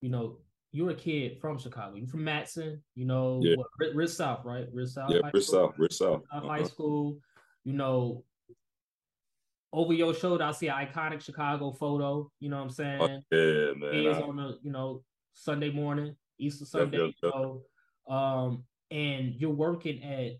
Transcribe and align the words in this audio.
you 0.00 0.08
know, 0.10 0.38
you're 0.72 0.90
a 0.90 0.94
kid 0.94 1.40
from 1.40 1.58
Chicago. 1.58 1.96
You're 1.96 2.06
from 2.06 2.20
Matteson, 2.24 2.80
you 2.94 3.04
know, 3.04 3.40
Yeah. 3.42 3.56
what, 3.56 3.94
Rich 3.94 4.10
South, 4.10 4.44
right? 4.44 4.66
Rich 4.72 4.90
South. 4.90 5.10
Yeah, 5.10 5.20
Rich 5.32 5.46
South, 5.46 5.74
Rich 5.78 5.94
South. 5.94 6.22
Uh-huh. 6.32 6.46
High 6.46 6.62
School. 6.62 7.18
You 7.64 7.72
know, 7.74 8.24
over 9.72 9.92
your 9.92 10.14
shoulder, 10.14 10.44
I 10.44 10.52
see 10.52 10.68
an 10.68 10.74
iconic 10.86 11.20
Chicago 11.22 11.72
photo. 11.72 12.30
You 12.40 12.48
know 12.50 12.56
what 12.56 12.62
I'm 12.64 12.70
saying? 12.70 13.00
Oh, 13.00 13.06
yeah, 13.30 13.72
man. 13.76 13.94
is 13.94 14.16
I- 14.16 14.22
on 14.22 14.38
a 14.38 14.54
you 14.62 14.70
know 14.70 15.02
Sunday 15.32 15.70
morning, 15.70 16.16
Easter 16.38 16.64
Sunday, 16.64 16.98
yep, 16.98 17.14
yep. 17.22 17.32
you 17.34 17.40
know, 18.08 18.14
um, 18.14 18.64
and 18.90 19.34
you're 19.34 19.50
working 19.50 20.02
at 20.02 20.32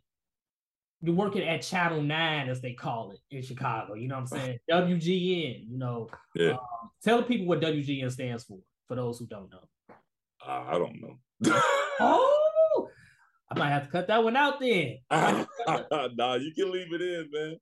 you're 1.02 1.14
working 1.14 1.42
at 1.42 1.62
Channel 1.62 2.02
Nine, 2.02 2.48
as 2.48 2.60
they 2.60 2.72
call 2.74 3.12
it 3.12 3.18
in 3.30 3.42
Chicago. 3.42 3.94
You 3.94 4.08
know 4.08 4.16
what 4.20 4.32
I'm 4.32 4.38
saying? 4.38 4.58
WGN. 4.70 5.68
You 5.68 5.78
know, 5.78 6.08
yeah, 6.34 6.52
um, 6.52 6.90
tell 7.02 7.18
the 7.18 7.22
people 7.24 7.46
what 7.46 7.60
WGN 7.60 8.10
stands 8.10 8.44
for. 8.44 8.58
For 8.90 8.96
those 8.96 9.20
who 9.20 9.26
don't 9.26 9.48
know. 9.52 9.68
Uh, 10.44 10.64
I 10.66 10.72
don't 10.72 11.00
know. 11.00 11.16
Oh, 12.00 12.88
I 13.48 13.56
might 13.56 13.68
have 13.68 13.84
to 13.84 13.88
cut 13.88 14.08
that 14.08 14.24
one 14.24 14.34
out 14.34 14.58
then. 14.58 14.98
nah, 15.12 16.34
you 16.34 16.52
can 16.52 16.72
leave 16.72 16.92
it 16.92 17.00
in, 17.00 17.28
man. 17.30 17.56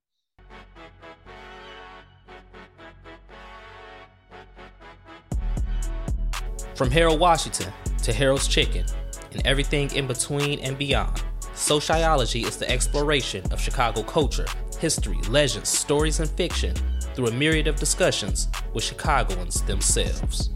From 6.73 6.89
Harold 6.89 7.19
Washington 7.19 7.71
to 8.01 8.11
Harold's 8.11 8.47
Chicken 8.47 8.87
and 9.31 9.45
everything 9.45 9.93
in 9.93 10.07
between 10.07 10.57
and 10.61 10.79
beyond, 10.79 11.21
Sociology 11.53 12.41
is 12.41 12.57
the 12.57 12.67
exploration 12.67 13.45
of 13.51 13.61
Chicago 13.61 14.01
culture, 14.01 14.47
history, 14.79 15.17
legends, 15.29 15.69
stories, 15.69 16.19
and 16.19 16.27
fiction 16.27 16.73
through 17.13 17.27
a 17.27 17.31
myriad 17.31 17.67
of 17.67 17.75
discussions 17.75 18.47
with 18.73 18.83
Chicagoans 18.83 19.61
themselves. 19.63 20.49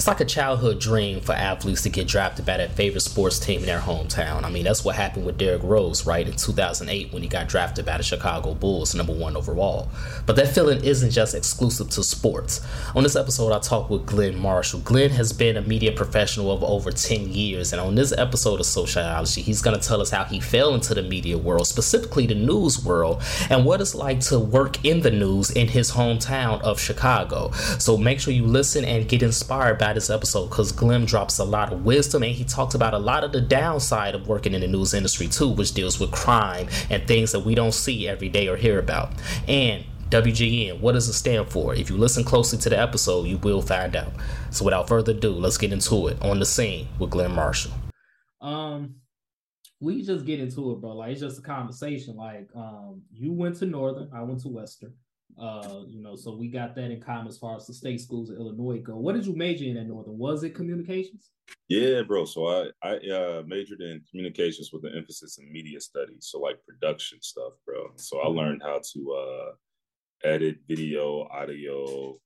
It's 0.00 0.06
like 0.06 0.20
a 0.20 0.24
childhood 0.24 0.80
dream 0.80 1.20
for 1.20 1.34
athletes 1.34 1.82
to 1.82 1.90
get 1.90 2.08
drafted 2.08 2.46
by 2.46 2.56
their 2.56 2.70
favorite 2.70 3.02
sports 3.02 3.38
team 3.38 3.60
in 3.60 3.66
their 3.66 3.80
hometown. 3.80 4.44
I 4.44 4.50
mean, 4.50 4.64
that's 4.64 4.82
what 4.82 4.96
happened 4.96 5.26
with 5.26 5.36
Derrick 5.36 5.62
Rose, 5.62 6.06
right, 6.06 6.26
in 6.26 6.36
2008 6.36 7.12
when 7.12 7.22
he 7.22 7.28
got 7.28 7.48
drafted 7.48 7.84
by 7.84 7.98
the 7.98 8.02
Chicago 8.02 8.54
Bulls, 8.54 8.94
number 8.94 9.12
one 9.12 9.36
overall. 9.36 9.90
But 10.24 10.36
that 10.36 10.54
feeling 10.54 10.82
isn't 10.82 11.10
just 11.10 11.34
exclusive 11.34 11.90
to 11.90 12.02
sports. 12.02 12.66
On 12.94 13.02
this 13.02 13.14
episode, 13.14 13.52
I 13.52 13.58
talked 13.58 13.90
with 13.90 14.06
Glenn 14.06 14.38
Marshall. 14.38 14.80
Glenn 14.80 15.10
has 15.10 15.34
been 15.34 15.58
a 15.58 15.60
media 15.60 15.92
professional 15.92 16.50
of 16.50 16.64
over 16.64 16.90
10 16.90 17.30
years, 17.30 17.74
and 17.74 17.78
on 17.78 17.94
this 17.94 18.12
episode 18.16 18.58
of 18.58 18.64
Sociology, 18.64 19.42
he's 19.42 19.60
going 19.60 19.78
to 19.78 19.86
tell 19.86 20.00
us 20.00 20.08
how 20.08 20.24
he 20.24 20.40
fell 20.40 20.72
into 20.72 20.94
the 20.94 21.02
media 21.02 21.36
world, 21.36 21.66
specifically 21.66 22.26
the 22.26 22.34
news 22.34 22.82
world, 22.82 23.22
and 23.50 23.66
what 23.66 23.82
it's 23.82 23.94
like 23.94 24.20
to 24.20 24.38
work 24.38 24.82
in 24.82 25.02
the 25.02 25.10
news 25.10 25.50
in 25.50 25.68
his 25.68 25.90
hometown 25.90 26.58
of 26.62 26.80
Chicago. 26.80 27.50
So 27.78 27.98
make 27.98 28.18
sure 28.18 28.32
you 28.32 28.46
listen 28.46 28.86
and 28.86 29.06
get 29.06 29.22
inspired 29.22 29.78
by 29.78 29.89
this 29.94 30.10
episode 30.10 30.48
because 30.48 30.72
Glenn 30.72 31.04
drops 31.04 31.38
a 31.38 31.44
lot 31.44 31.72
of 31.72 31.84
wisdom 31.84 32.22
and 32.22 32.32
he 32.32 32.44
talks 32.44 32.74
about 32.74 32.94
a 32.94 32.98
lot 32.98 33.24
of 33.24 33.32
the 33.32 33.40
downside 33.40 34.14
of 34.14 34.28
working 34.28 34.54
in 34.54 34.60
the 34.60 34.68
news 34.68 34.94
industry 34.94 35.28
too, 35.28 35.48
which 35.48 35.72
deals 35.72 36.00
with 36.00 36.10
crime 36.10 36.68
and 36.90 37.06
things 37.06 37.32
that 37.32 37.40
we 37.40 37.54
don't 37.54 37.74
see 37.74 38.08
every 38.08 38.28
day 38.28 38.48
or 38.48 38.56
hear 38.56 38.78
about. 38.78 39.12
And 39.48 39.84
WGN, 40.10 40.80
what 40.80 40.92
does 40.92 41.08
it 41.08 41.12
stand 41.12 41.48
for? 41.48 41.74
If 41.74 41.88
you 41.88 41.96
listen 41.96 42.24
closely 42.24 42.58
to 42.58 42.68
the 42.68 42.78
episode, 42.78 43.26
you 43.26 43.38
will 43.38 43.62
find 43.62 43.94
out. 43.94 44.12
So 44.50 44.64
without 44.64 44.88
further 44.88 45.12
ado, 45.12 45.30
let's 45.30 45.56
get 45.56 45.72
into 45.72 46.08
it 46.08 46.20
on 46.20 46.40
the 46.40 46.46
scene 46.46 46.88
with 46.98 47.10
Glenn 47.10 47.32
Marshall. 47.32 47.72
Um, 48.40 48.96
we 49.78 50.02
just 50.02 50.26
get 50.26 50.40
into 50.40 50.72
it, 50.72 50.80
bro. 50.80 50.96
Like 50.96 51.12
it's 51.12 51.20
just 51.20 51.38
a 51.38 51.42
conversation. 51.42 52.16
Like, 52.16 52.48
um, 52.56 53.02
you 53.12 53.32
went 53.32 53.56
to 53.56 53.66
Northern, 53.66 54.10
I 54.12 54.22
went 54.22 54.40
to 54.42 54.48
Western. 54.48 54.94
Uh, 55.38 55.82
you 55.86 56.02
know, 56.02 56.16
so 56.16 56.36
we 56.36 56.48
got 56.48 56.74
that 56.74 56.90
in 56.90 57.00
common 57.00 57.28
as 57.28 57.38
far 57.38 57.56
as 57.56 57.66
the 57.66 57.74
state 57.74 58.00
schools 58.00 58.30
in 58.30 58.36
Illinois 58.36 58.80
go. 58.80 58.96
What 58.96 59.14
did 59.14 59.26
you 59.26 59.34
major 59.34 59.64
in 59.64 59.76
at 59.76 59.86
Northern? 59.86 60.18
Was 60.18 60.44
it 60.44 60.54
communications? 60.54 61.30
Yeah, 61.68 62.02
bro. 62.02 62.24
So 62.24 62.46
I 62.46 62.70
I 62.82 62.96
uh, 62.96 63.42
majored 63.46 63.80
in 63.80 64.02
communications 64.10 64.70
with 64.72 64.84
an 64.84 64.92
emphasis 64.96 65.38
in 65.38 65.52
media 65.52 65.80
studies, 65.80 66.28
so 66.30 66.38
like 66.38 66.64
production 66.66 67.20
stuff, 67.22 67.52
bro. 67.66 67.92
So 67.96 68.20
I 68.20 68.28
learned 68.28 68.62
how 68.62 68.80
to 68.92 69.12
uh, 69.12 70.28
edit 70.28 70.58
video, 70.68 71.28
audio, 71.30 72.18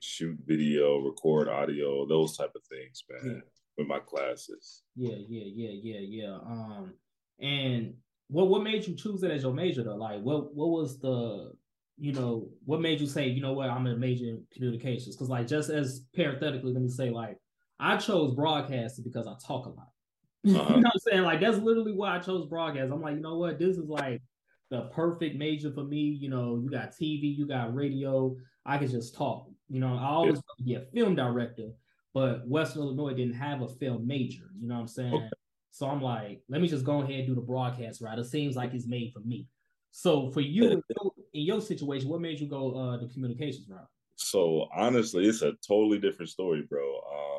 shoot 0.00 0.38
video, 0.44 0.98
record 0.98 1.48
audio, 1.48 2.06
those 2.06 2.36
type 2.36 2.52
of 2.54 2.62
things, 2.70 3.04
man. 3.08 3.34
Yeah. 3.34 3.40
With 3.78 3.86
my 3.86 4.00
classes. 4.00 4.82
Yeah, 4.94 5.16
yeah, 5.28 5.44
yeah, 5.54 5.70
yeah, 5.82 6.00
yeah. 6.00 6.34
Um, 6.34 6.94
and 7.40 7.94
what 8.28 8.48
what 8.48 8.62
made 8.62 8.86
you 8.86 8.94
choose 8.94 9.22
it 9.22 9.30
as 9.30 9.42
your 9.42 9.54
major 9.54 9.82
though? 9.82 9.96
Like, 9.96 10.20
what 10.20 10.54
what 10.54 10.68
was 10.68 10.98
the 11.00 11.52
you 12.00 12.12
know 12.12 12.48
what 12.64 12.80
made 12.80 13.00
you 13.00 13.06
say 13.06 13.28
you 13.28 13.42
know 13.42 13.52
what 13.52 13.70
I'm 13.70 13.84
gonna 13.84 13.96
major 13.96 14.26
in 14.26 14.44
communications? 14.52 15.16
Because 15.16 15.28
like 15.28 15.46
just 15.46 15.70
as 15.70 16.06
parenthetically, 16.14 16.72
let 16.72 16.82
me 16.82 16.88
say 16.88 17.10
like 17.10 17.36
I 17.78 17.96
chose 17.96 18.34
broadcasting 18.34 19.04
because 19.04 19.26
I 19.26 19.34
talk 19.46 19.66
a 19.66 19.70
lot. 19.70 19.88
you 20.44 20.54
know 20.54 20.60
Uh-huh. 20.60 20.74
what 20.76 20.86
I'm 20.86 20.98
saying? 21.00 21.22
Like 21.22 21.40
that's 21.40 21.58
literally 21.58 21.92
why 21.92 22.16
I 22.16 22.18
chose 22.20 22.46
broadcast. 22.48 22.92
I'm 22.92 23.02
like, 23.02 23.16
you 23.16 23.20
know 23.20 23.38
what? 23.38 23.58
This 23.58 23.76
is 23.76 23.88
like 23.88 24.22
the 24.70 24.82
perfect 24.92 25.36
major 25.36 25.70
for 25.72 25.84
me. 25.84 26.00
You 26.00 26.30
know, 26.30 26.60
you 26.62 26.70
got 26.70 26.92
TV, 26.92 27.36
you 27.36 27.46
got 27.46 27.74
radio. 27.74 28.36
I 28.64 28.78
could 28.78 28.90
just 28.90 29.14
talk. 29.14 29.48
You 29.68 29.80
know, 29.80 29.94
I 29.96 30.06
always 30.08 30.38
wanted 30.38 30.58
to 30.58 30.64
be 30.64 30.74
a 30.74 30.80
film 30.92 31.14
director, 31.14 31.70
but 32.14 32.46
Western 32.48 32.82
Illinois 32.82 33.14
didn't 33.14 33.34
have 33.34 33.62
a 33.62 33.68
film 33.68 34.06
major. 34.06 34.44
You 34.58 34.68
know 34.68 34.74
what 34.74 34.80
I'm 34.82 34.88
saying? 34.88 35.14
Okay. 35.14 35.28
So 35.72 35.86
I'm 35.88 36.02
like, 36.02 36.42
let 36.48 36.60
me 36.60 36.68
just 36.68 36.84
go 36.84 37.00
ahead 37.02 37.20
and 37.20 37.26
do 37.28 37.34
the 37.34 37.40
broadcast 37.40 38.00
route. 38.00 38.18
It 38.18 38.24
seems 38.24 38.56
like 38.56 38.74
it's 38.74 38.86
made 38.86 39.12
for 39.12 39.20
me. 39.20 39.48
So 39.92 40.30
for 40.30 40.40
you, 40.40 40.82
in 41.32 41.42
your- 41.42 41.60
situation, 41.60 42.08
what 42.08 42.20
made 42.20 42.40
you 42.40 42.46
go 42.46 42.74
uh 42.74 42.96
the 42.96 43.06
communications 43.08 43.68
route? 43.68 43.86
So 44.16 44.68
honestly, 44.74 45.26
it's 45.26 45.42
a 45.42 45.52
totally 45.66 45.98
different 45.98 46.30
story, 46.30 46.62
bro. 46.68 46.84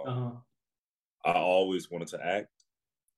Um, 0.05 0.07
Uh-huh. 0.07 0.31
I 1.23 1.33
always 1.37 1.91
wanted 1.91 2.07
to 2.09 2.25
act, 2.25 2.49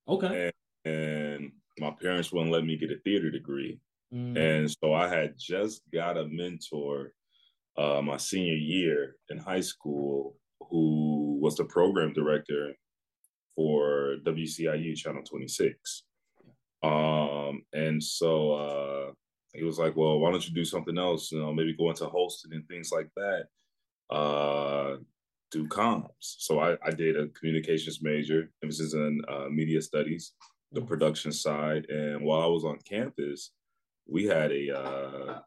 Okay. 0.08 0.52
and 0.86 1.52
my 1.80 1.92
parents 1.92 2.32
wouldn't 2.34 2.52
let 2.52 2.66
me 2.66 2.76
get 2.78 2.92
a 2.92 2.98
theater 3.06 3.32
degree. 3.32 3.80
Mm, 4.14 4.38
And 4.38 4.70
so 4.72 4.94
I 4.94 5.08
had 5.08 5.36
just 5.38 5.82
got 5.92 6.18
a 6.18 6.28
mentor 6.28 7.14
uh, 7.78 8.02
my 8.04 8.18
senior 8.18 8.54
year 8.54 9.16
in 9.30 9.38
high 9.40 9.62
school 9.62 10.38
who 10.70 11.40
was 11.42 11.56
the 11.56 11.66
program 11.66 12.14
director 12.14 12.76
for 13.56 14.18
WCIU 14.24 14.96
Channel 14.96 15.24
26. 15.24 16.04
Um, 16.84 17.66
and 17.74 18.04
so 18.04 18.52
uh, 18.54 19.12
he 19.54 19.64
was 19.64 19.78
like, 19.78 19.96
well, 19.96 20.20
why 20.20 20.32
don't 20.32 20.48
you 20.48 20.54
do 20.54 20.66
something 20.66 20.98
else? 20.98 21.32
You 21.32 21.40
know, 21.40 21.54
maybe 21.54 21.76
go 21.76 21.90
into 21.90 22.06
hosting 22.06 22.54
and 22.54 22.68
things 22.68 22.92
like 22.92 23.10
that. 23.16 24.16
Uh, 24.16 24.98
do 25.52 25.68
comms. 25.68 26.10
So 26.20 26.60
I, 26.60 26.76
I 26.84 26.92
did 26.92 27.18
a 27.18 27.28
communications 27.28 28.00
major, 28.02 28.50
emphasis 28.64 28.94
in 28.94 29.22
uh, 29.30 29.46
media 29.50 29.82
studies, 29.82 30.34
the 30.72 30.82
production 30.82 31.32
side. 31.32 31.86
And 31.90 32.24
while 32.24 32.42
I 32.42 32.48
was 32.48 32.66
on 32.66 32.80
campus, 32.84 33.52
we 34.08 34.26
had 34.26 34.52
a 34.52 34.78
uh, 34.78 35.40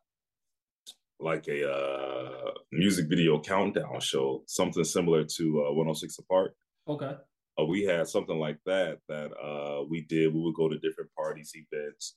like 1.18 1.48
a 1.48 1.70
uh, 1.70 2.50
music 2.72 3.08
video 3.08 3.40
countdown 3.40 4.00
show, 4.00 4.42
something 4.46 4.84
similar 4.84 5.24
to 5.24 5.66
uh, 5.66 5.72
106 5.72 6.18
& 6.24 6.28
Park. 6.28 6.54
okay. 6.88 7.16
Uh, 7.58 7.64
we 7.64 7.84
had 7.84 8.06
something 8.06 8.38
like 8.38 8.58
that 8.66 8.98
that 9.08 9.32
uh, 9.42 9.82
we 9.88 10.02
did. 10.02 10.34
We 10.34 10.42
would 10.42 10.54
go 10.54 10.68
to 10.68 10.78
different 10.78 11.10
parties, 11.16 11.52
events, 11.54 12.14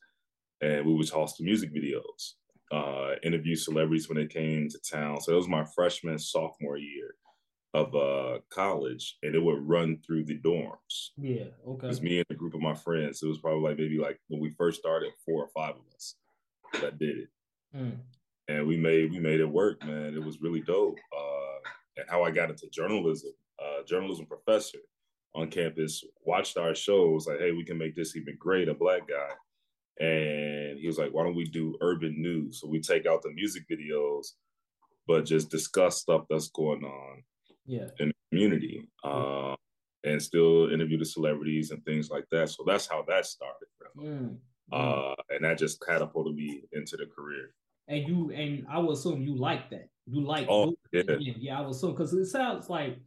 and 0.61 0.85
we 0.85 0.93
would 0.93 1.07
toss 1.07 1.37
the 1.37 1.43
music 1.43 1.73
videos, 1.73 2.33
uh, 2.71 3.15
interview 3.23 3.55
celebrities 3.55 4.09
when 4.09 4.17
they 4.17 4.27
came 4.27 4.69
to 4.69 4.79
town. 4.79 5.21
So 5.21 5.33
it 5.33 5.35
was 5.37 5.47
my 5.47 5.65
freshman, 5.75 6.19
sophomore 6.19 6.77
year 6.77 7.15
of 7.73 7.93
uh, 7.95 8.39
college, 8.49 9.17
and 9.21 9.35
it 9.35 9.39
would 9.39 9.67
run 9.67 9.99
through 10.05 10.25
the 10.25 10.39
dorms. 10.39 11.09
Yeah. 11.17 11.45
Okay. 11.67 11.85
It 11.85 11.89
was 11.89 12.01
me 12.01 12.17
and 12.17 12.25
a 12.31 12.33
group 12.35 12.53
of 12.55 12.61
my 12.61 12.73
friends. 12.73 13.21
It 13.21 13.27
was 13.27 13.39
probably 13.39 13.61
like 13.69 13.77
maybe 13.77 13.99
like 13.99 14.19
when 14.27 14.41
we 14.41 14.49
first 14.51 14.79
started, 14.79 15.11
four 15.25 15.43
or 15.43 15.49
five 15.55 15.75
of 15.75 15.83
us 15.95 16.15
that 16.81 16.97
did 16.99 17.17
it 17.17 17.29
Mm, 17.75 17.97
and 18.47 18.67
we 18.67 18.77
made 18.77 19.11
we 19.11 19.19
made 19.19 19.39
it 19.39 19.45
work, 19.45 19.83
man. 19.85 20.15
It 20.15 20.23
was 20.23 20.41
really 20.41 20.61
dope. 20.61 20.97
Uh, 21.15 21.69
and 21.97 22.09
how 22.09 22.23
I 22.23 22.31
got 22.31 22.49
into 22.49 22.67
journalism, 22.69 23.31
uh, 23.63 23.83
journalism 23.83 24.25
professor 24.25 24.79
on 25.35 25.49
campus 25.49 26.03
watched 26.23 26.57
our 26.57 26.73
show. 26.73 27.09
Was 27.11 27.27
like, 27.27 27.39
hey, 27.39 27.51
we 27.51 27.63
can 27.63 27.77
make 27.77 27.95
this 27.95 28.15
even 28.15 28.35
great. 28.39 28.69
A 28.69 28.73
black 28.73 29.07
guy, 29.07 29.29
and 29.99 30.79
he 30.79 30.87
was 30.87 30.97
like, 30.97 31.11
why 31.11 31.23
don't 31.23 31.35
we 31.35 31.45
do 31.45 31.77
urban 31.81 32.21
news? 32.21 32.61
So 32.61 32.67
we 32.67 32.79
take 32.79 33.05
out 33.05 33.21
the 33.21 33.31
music 33.31 33.63
videos, 33.69 34.27
but 35.07 35.25
just 35.25 35.49
discuss 35.49 35.99
stuff 35.99 36.25
that's 36.29 36.49
going 36.49 36.83
on 36.83 37.23
yeah. 37.65 37.87
in 37.99 38.09
the 38.09 38.13
community, 38.31 38.87
uh, 39.03 39.55
and 40.05 40.21
still 40.21 40.71
interview 40.71 40.97
the 40.97 41.05
celebrities 41.05 41.71
and 41.71 41.83
things 41.83 42.09
like 42.09 42.25
that. 42.31 42.49
So 42.49 42.63
that's 42.65 42.87
how 42.87 43.03
that 43.07 43.25
started, 43.25 43.67
bro. 43.77 44.05
Mm. 44.05 44.37
Uh, 44.71 45.15
and 45.29 45.43
that 45.43 45.57
just 45.57 45.81
catapulted 45.85 46.35
me 46.35 46.61
into 46.73 46.95
the 46.95 47.05
career. 47.07 47.53
and 47.87 48.07
you 48.07 48.31
and 48.31 48.65
I 48.69 48.77
would 48.79 48.93
assume 48.93 49.21
you 49.21 49.35
like 49.35 49.69
that. 49.71 49.89
You 50.05 50.21
like 50.21 50.47
Oh, 50.49 50.75
yeah. 50.91 51.03
yeah. 51.19 51.57
I 51.57 51.61
would 51.61 51.71
assume 51.71 51.91
because 51.91 52.13
it 52.13 52.27
sounds 52.27 52.69
like 52.69 52.97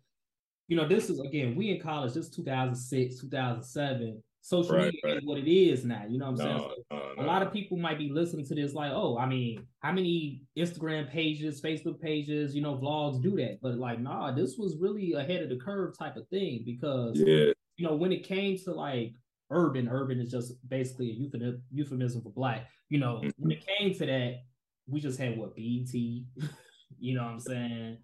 you 0.68 0.76
know 0.76 0.86
this 0.86 1.08
is 1.08 1.20
again 1.20 1.54
we 1.56 1.70
in 1.70 1.80
college. 1.80 2.14
This 2.14 2.26
is 2.26 2.34
2006, 2.34 3.20
2007. 3.20 4.22
Social 4.42 4.74
right, 4.74 4.86
media 4.86 5.00
right. 5.04 5.16
is 5.18 5.24
what 5.24 5.38
it 5.38 5.50
is 5.50 5.84
now. 5.84 6.02
You 6.06 6.18
know 6.18 6.30
what 6.30 6.40
I'm 6.42 6.46
no, 6.46 6.58
saying? 6.58 6.70
So 6.90 6.96
no, 7.16 7.22
a 7.22 7.24
lot 7.24 7.42
of 7.42 7.52
people 7.52 7.78
might 7.78 7.96
be 7.96 8.10
listening 8.10 8.44
to 8.46 8.54
this 8.54 8.74
like, 8.74 8.90
oh, 8.92 9.16
I 9.16 9.26
mean, 9.26 9.64
how 9.80 9.92
many 9.92 10.42
Instagram 10.58 11.08
pages, 11.08 11.62
Facebook 11.62 12.00
pages, 12.00 12.54
you 12.54 12.60
know, 12.60 12.76
vlogs 12.76 13.22
do 13.22 13.36
that? 13.36 13.60
But 13.62 13.78
like, 13.78 14.00
nah, 14.00 14.32
this 14.32 14.56
was 14.58 14.76
really 14.78 15.12
ahead 15.12 15.42
of 15.42 15.48
the 15.48 15.56
curve 15.56 15.96
type 15.96 16.16
of 16.16 16.28
thing 16.28 16.64
because 16.66 17.18
yeah. 17.18 17.52
you 17.76 17.86
know, 17.86 17.94
when 17.94 18.12
it 18.12 18.24
came 18.24 18.58
to 18.64 18.72
like 18.72 19.14
urban, 19.50 19.88
urban 19.88 20.20
is 20.20 20.30
just 20.30 20.54
basically 20.68 21.30
a 21.34 21.52
euphemism 21.70 22.22
for 22.22 22.30
black. 22.30 22.68
You 22.88 22.98
know, 22.98 23.20
mm-hmm. 23.24 23.30
when 23.38 23.52
it 23.52 23.64
came 23.66 23.94
to 23.94 24.06
that, 24.06 24.42
we 24.88 25.00
just 25.00 25.20
had 25.20 25.38
what 25.38 25.54
BT, 25.54 26.26
you 26.98 27.14
know 27.14 27.22
what 27.22 27.30
I'm 27.30 27.40
saying? 27.40 27.98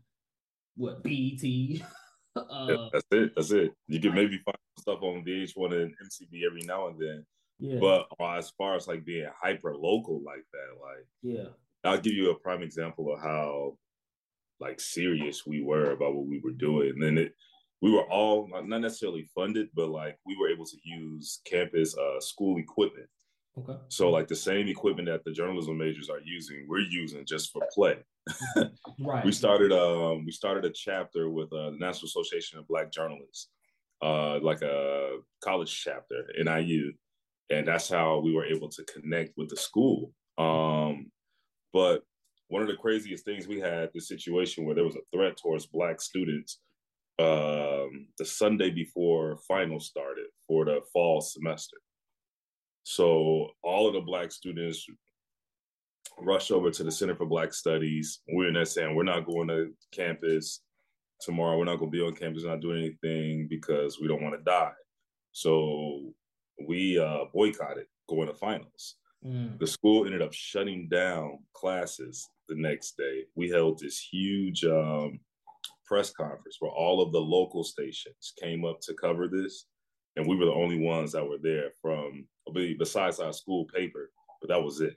What 0.76 1.02
BET. 1.02 1.42
uh, 2.50 2.66
yeah, 2.68 2.88
that's 2.92 3.06
it. 3.10 3.32
That's 3.34 3.50
it. 3.50 3.72
You 3.86 4.00
can 4.00 4.14
maybe 4.14 4.40
find 4.44 4.56
stuff 4.78 5.02
on 5.02 5.24
VH1 5.24 5.72
and 5.74 5.92
MTV 5.92 6.46
every 6.46 6.62
now 6.62 6.88
and 6.88 6.98
then. 6.98 7.26
Yeah. 7.58 7.78
But 7.80 8.06
uh, 8.20 8.36
as 8.36 8.50
far 8.50 8.76
as 8.76 8.86
like 8.86 9.04
being 9.04 9.28
hyper 9.40 9.74
local 9.76 10.22
like 10.24 10.44
that, 10.52 10.80
like 10.80 11.06
yeah, 11.22 11.48
I'll 11.84 12.00
give 12.00 12.12
you 12.12 12.30
a 12.30 12.38
prime 12.38 12.62
example 12.62 13.12
of 13.12 13.20
how 13.20 13.76
like 14.60 14.80
serious 14.80 15.46
we 15.46 15.62
were 15.62 15.92
about 15.92 16.14
what 16.14 16.26
we 16.26 16.40
were 16.42 16.52
doing. 16.52 16.90
And 16.90 17.02
then 17.02 17.18
it 17.18 17.34
we 17.80 17.92
were 17.92 18.10
all 18.10 18.48
not 18.48 18.80
necessarily 18.80 19.28
funded, 19.34 19.68
but 19.74 19.88
like 19.88 20.18
we 20.26 20.36
were 20.36 20.48
able 20.48 20.66
to 20.66 20.76
use 20.84 21.40
campus 21.44 21.96
uh, 21.96 22.20
school 22.20 22.58
equipment. 22.58 23.08
Okay. 23.58 23.78
So 23.88 24.10
like 24.10 24.28
the 24.28 24.36
same 24.36 24.68
equipment 24.68 25.08
that 25.08 25.24
the 25.24 25.32
journalism 25.32 25.78
majors 25.78 26.08
are 26.08 26.20
using, 26.24 26.66
we're 26.68 26.80
using 26.80 27.24
just 27.26 27.52
for 27.52 27.62
play. 27.72 27.96
right. 29.00 29.24
We 29.24 29.32
started 29.32 29.72
um 29.72 30.24
we 30.24 30.32
started 30.32 30.64
a 30.64 30.70
chapter 30.70 31.30
with 31.30 31.52
uh, 31.52 31.70
the 31.70 31.78
National 31.78 32.06
Association 32.06 32.58
of 32.58 32.68
Black 32.68 32.92
Journalists, 32.92 33.48
uh 34.02 34.38
like 34.40 34.62
a 34.62 35.18
college 35.42 35.82
chapter 35.82 36.26
NIU, 36.38 36.92
and 37.50 37.66
that's 37.66 37.88
how 37.88 38.20
we 38.20 38.34
were 38.34 38.44
able 38.44 38.68
to 38.68 38.84
connect 38.84 39.36
with 39.36 39.48
the 39.48 39.56
school. 39.56 40.12
Um, 40.36 41.10
but 41.72 42.02
one 42.48 42.62
of 42.62 42.68
the 42.68 42.76
craziest 42.76 43.24
things 43.24 43.46
we 43.46 43.60
had 43.60 43.90
the 43.92 44.00
situation 44.00 44.64
where 44.64 44.74
there 44.74 44.84
was 44.84 44.96
a 44.96 45.16
threat 45.16 45.36
towards 45.36 45.66
black 45.66 46.00
students 46.00 46.60
um, 47.18 48.06
the 48.16 48.24
Sunday 48.24 48.70
before 48.70 49.38
finals 49.48 49.86
started 49.86 50.26
for 50.46 50.64
the 50.64 50.80
fall 50.92 51.20
semester. 51.20 51.76
So 52.88 53.50
all 53.62 53.86
of 53.86 53.92
the 53.92 54.00
black 54.00 54.32
students 54.32 54.86
rush 56.18 56.50
over 56.50 56.70
to 56.70 56.82
the 56.82 56.90
Center 56.90 57.14
for 57.14 57.26
Black 57.26 57.52
Studies. 57.52 58.20
We're 58.32 58.48
in 58.48 58.54
there 58.54 58.64
saying 58.64 58.94
we're 58.94 59.02
not 59.02 59.26
going 59.26 59.48
to 59.48 59.74
campus 59.92 60.62
tomorrow. 61.20 61.58
We're 61.58 61.66
not 61.66 61.80
going 61.80 61.90
to 61.90 61.98
be 61.98 62.02
on 62.02 62.14
campus, 62.14 62.44
not 62.44 62.62
doing 62.62 62.78
anything 62.78 63.46
because 63.46 64.00
we 64.00 64.08
don't 64.08 64.22
want 64.22 64.36
to 64.36 64.42
die. 64.42 64.72
So 65.32 66.14
we 66.66 66.98
uh, 66.98 67.26
boycotted 67.34 67.84
going 68.08 68.28
to 68.28 68.34
finals. 68.34 68.94
Mm. 69.22 69.58
The 69.58 69.66
school 69.66 70.06
ended 70.06 70.22
up 70.22 70.32
shutting 70.32 70.88
down 70.88 71.40
classes 71.52 72.26
the 72.48 72.56
next 72.56 72.96
day. 72.96 73.24
We 73.34 73.50
held 73.50 73.80
this 73.80 74.00
huge 74.00 74.64
um, 74.64 75.20
press 75.84 76.10
conference 76.10 76.56
where 76.58 76.72
all 76.72 77.02
of 77.02 77.12
the 77.12 77.20
local 77.20 77.64
stations 77.64 78.32
came 78.42 78.64
up 78.64 78.80
to 78.80 78.94
cover 78.94 79.28
this, 79.28 79.66
and 80.18 80.26
we 80.26 80.36
were 80.36 80.46
the 80.46 80.52
only 80.52 80.78
ones 80.78 81.12
that 81.12 81.26
were 81.26 81.38
there 81.40 81.70
from 81.80 82.26
besides 82.78 83.20
our 83.20 83.32
school 83.32 83.66
paper, 83.72 84.10
but 84.40 84.48
that 84.48 84.62
was 84.62 84.80
it. 84.80 84.96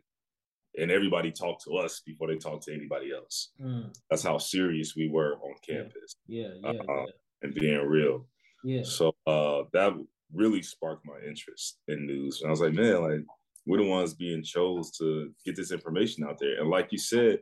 And 0.79 0.89
everybody 0.89 1.31
talked 1.31 1.63
to 1.65 1.77
us 1.77 2.01
before 2.05 2.27
they 2.27 2.37
talked 2.37 2.63
to 2.63 2.73
anybody 2.73 3.11
else. 3.13 3.51
Mm. 3.61 3.93
That's 4.09 4.23
how 4.23 4.39
serious 4.39 4.95
we 4.95 5.09
were 5.09 5.35
on 5.35 5.53
campus. 5.67 6.15
Yeah, 6.27 6.47
yeah, 6.63 6.71
yeah, 6.73 6.93
uh, 6.93 7.05
and 7.43 7.53
being 7.53 7.85
real. 7.85 8.25
Yeah. 8.63 8.83
So 8.83 9.13
uh, 9.27 9.63
that 9.73 9.93
really 10.33 10.63
sparked 10.63 11.05
my 11.05 11.19
interest 11.27 11.79
in 11.87 12.07
news, 12.07 12.41
and 12.41 12.47
I 12.47 12.51
was 12.51 12.61
like, 12.61 12.73
man, 12.73 13.01
like 13.01 13.25
we're 13.67 13.77
the 13.77 13.83
ones 13.83 14.13
being 14.15 14.43
chose 14.43 14.91
to 14.97 15.31
get 15.45 15.55
this 15.55 15.71
information 15.71 16.23
out 16.23 16.39
there. 16.39 16.59
And 16.59 16.69
like 16.69 16.87
you 16.91 16.97
said, 16.97 17.39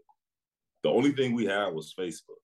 the 0.84 0.90
only 0.90 1.14
thing 1.14 1.34
we 1.34 1.46
had 1.46 1.68
was 1.68 1.94
Facebook 1.98 2.42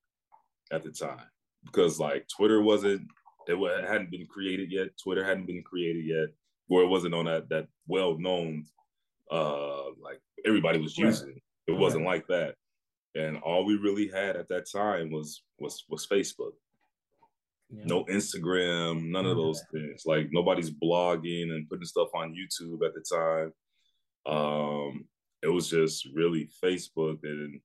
at 0.71 0.83
the 0.83 0.91
time 0.91 1.25
because 1.65 1.99
like 1.99 2.25
Twitter 2.27 2.61
wasn't 2.61 3.01
it 3.47 3.87
hadn't 3.87 4.11
been 4.11 4.25
created 4.25 4.71
yet. 4.71 4.89
Twitter 5.01 5.23
hadn't 5.23 5.47
been 5.47 5.63
created 5.63 6.05
yet, 6.05 6.29
or 6.69 6.83
it 6.83 6.87
wasn't 6.87 7.13
on 7.13 7.25
that 7.25 7.49
that 7.49 7.67
well 7.87 8.17
known 8.17 8.65
uh 9.31 9.85
like 10.01 10.19
everybody 10.45 10.79
was 10.79 10.97
using. 10.97 11.29
Right. 11.29 11.41
It 11.67 11.73
wasn't 11.73 12.05
like 12.05 12.27
that, 12.27 12.55
and 13.15 13.37
all 13.37 13.65
we 13.65 13.75
really 13.75 14.07
had 14.07 14.35
at 14.35 14.47
that 14.49 14.69
time 14.71 15.11
was 15.11 15.43
was 15.59 15.83
was 15.89 16.07
Facebook. 16.07 16.53
Yeah. 17.69 17.85
No 17.85 18.05
Instagram, 18.05 19.09
none 19.09 19.25
of 19.25 19.37
those 19.37 19.63
things. 19.71 20.03
Like 20.05 20.27
nobody's 20.31 20.69
blogging 20.69 21.51
and 21.51 21.67
putting 21.67 21.85
stuff 21.85 22.09
on 22.13 22.35
YouTube 22.35 22.85
at 22.85 22.93
the 22.93 23.01
time. 23.01 23.53
Um, 24.27 25.05
it 25.41 25.47
was 25.47 25.69
just 25.69 26.07
really 26.13 26.49
Facebook 26.63 27.19
and 27.23 27.59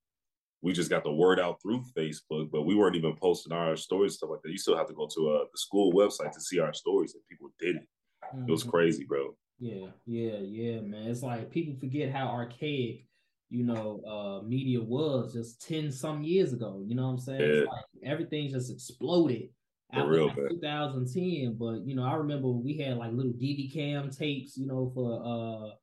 we 0.63 0.73
just 0.73 0.91
got 0.91 1.05
the 1.05 1.13
word 1.13 1.41
out 1.41 1.61
through 1.63 1.85
Facebook, 1.97 2.51
but 2.51 2.63
we 2.63 2.75
weren't 2.75 2.97
even 2.97 3.17
posting 3.17 3.53
our 3.53 3.77
stories 3.77 4.15
stuff 4.15 4.31
like 4.31 4.43
that. 4.43 4.53
You 4.53 4.59
still 4.59 4.77
have 4.77 4.89
to 4.89 4.95
go 4.95 5.09
to 5.15 5.31
uh, 5.31 5.45
the 5.51 5.59
school 5.59 5.93
website 5.93 6.33
to 6.33 6.41
see 6.41 6.59
our 6.59 6.75
stories, 6.75 7.15
and 7.15 7.23
people 7.29 7.49
did 7.59 7.77
it. 7.77 7.89
Mm-hmm. 8.35 8.49
It 8.49 8.51
was 8.51 8.63
mm-hmm. 8.63 8.71
crazy, 8.71 9.05
bro. 9.05 9.35
Yeah, 9.59 9.87
yeah, 10.07 10.39
yeah, 10.39 10.81
man. 10.81 11.09
It's 11.09 11.23
like 11.23 11.51
people 11.51 11.79
forget 11.79 12.13
how 12.13 12.29
archaic, 12.29 13.07
you 13.49 13.65
know, 13.65 14.01
uh, 14.07 14.47
media 14.47 14.81
was 14.81 15.33
just 15.33 15.67
ten 15.67 15.91
some 15.91 16.23
years 16.23 16.53
ago. 16.53 16.83
You 16.87 16.95
know 16.95 17.07
what 17.07 17.13
I'm 17.13 17.19
saying? 17.19 17.41
Yeah. 17.41 17.71
Like 17.71 17.85
everything 18.05 18.51
just 18.51 18.71
exploded 18.71 19.49
after 19.93 20.09
real, 20.09 20.27
like 20.29 20.51
2010. 20.51 21.57
But 21.59 21.87
you 21.87 21.95
know, 21.95 22.05
I 22.05 22.15
remember 22.15 22.49
we 22.49 22.79
had 22.79 22.97
like 22.97 23.13
little 23.13 23.33
DV 23.33 23.73
cam 23.73 24.11
tapes, 24.11 24.57
you 24.57 24.67
know, 24.67 24.91
for 24.95 25.23
uh 25.25 25.75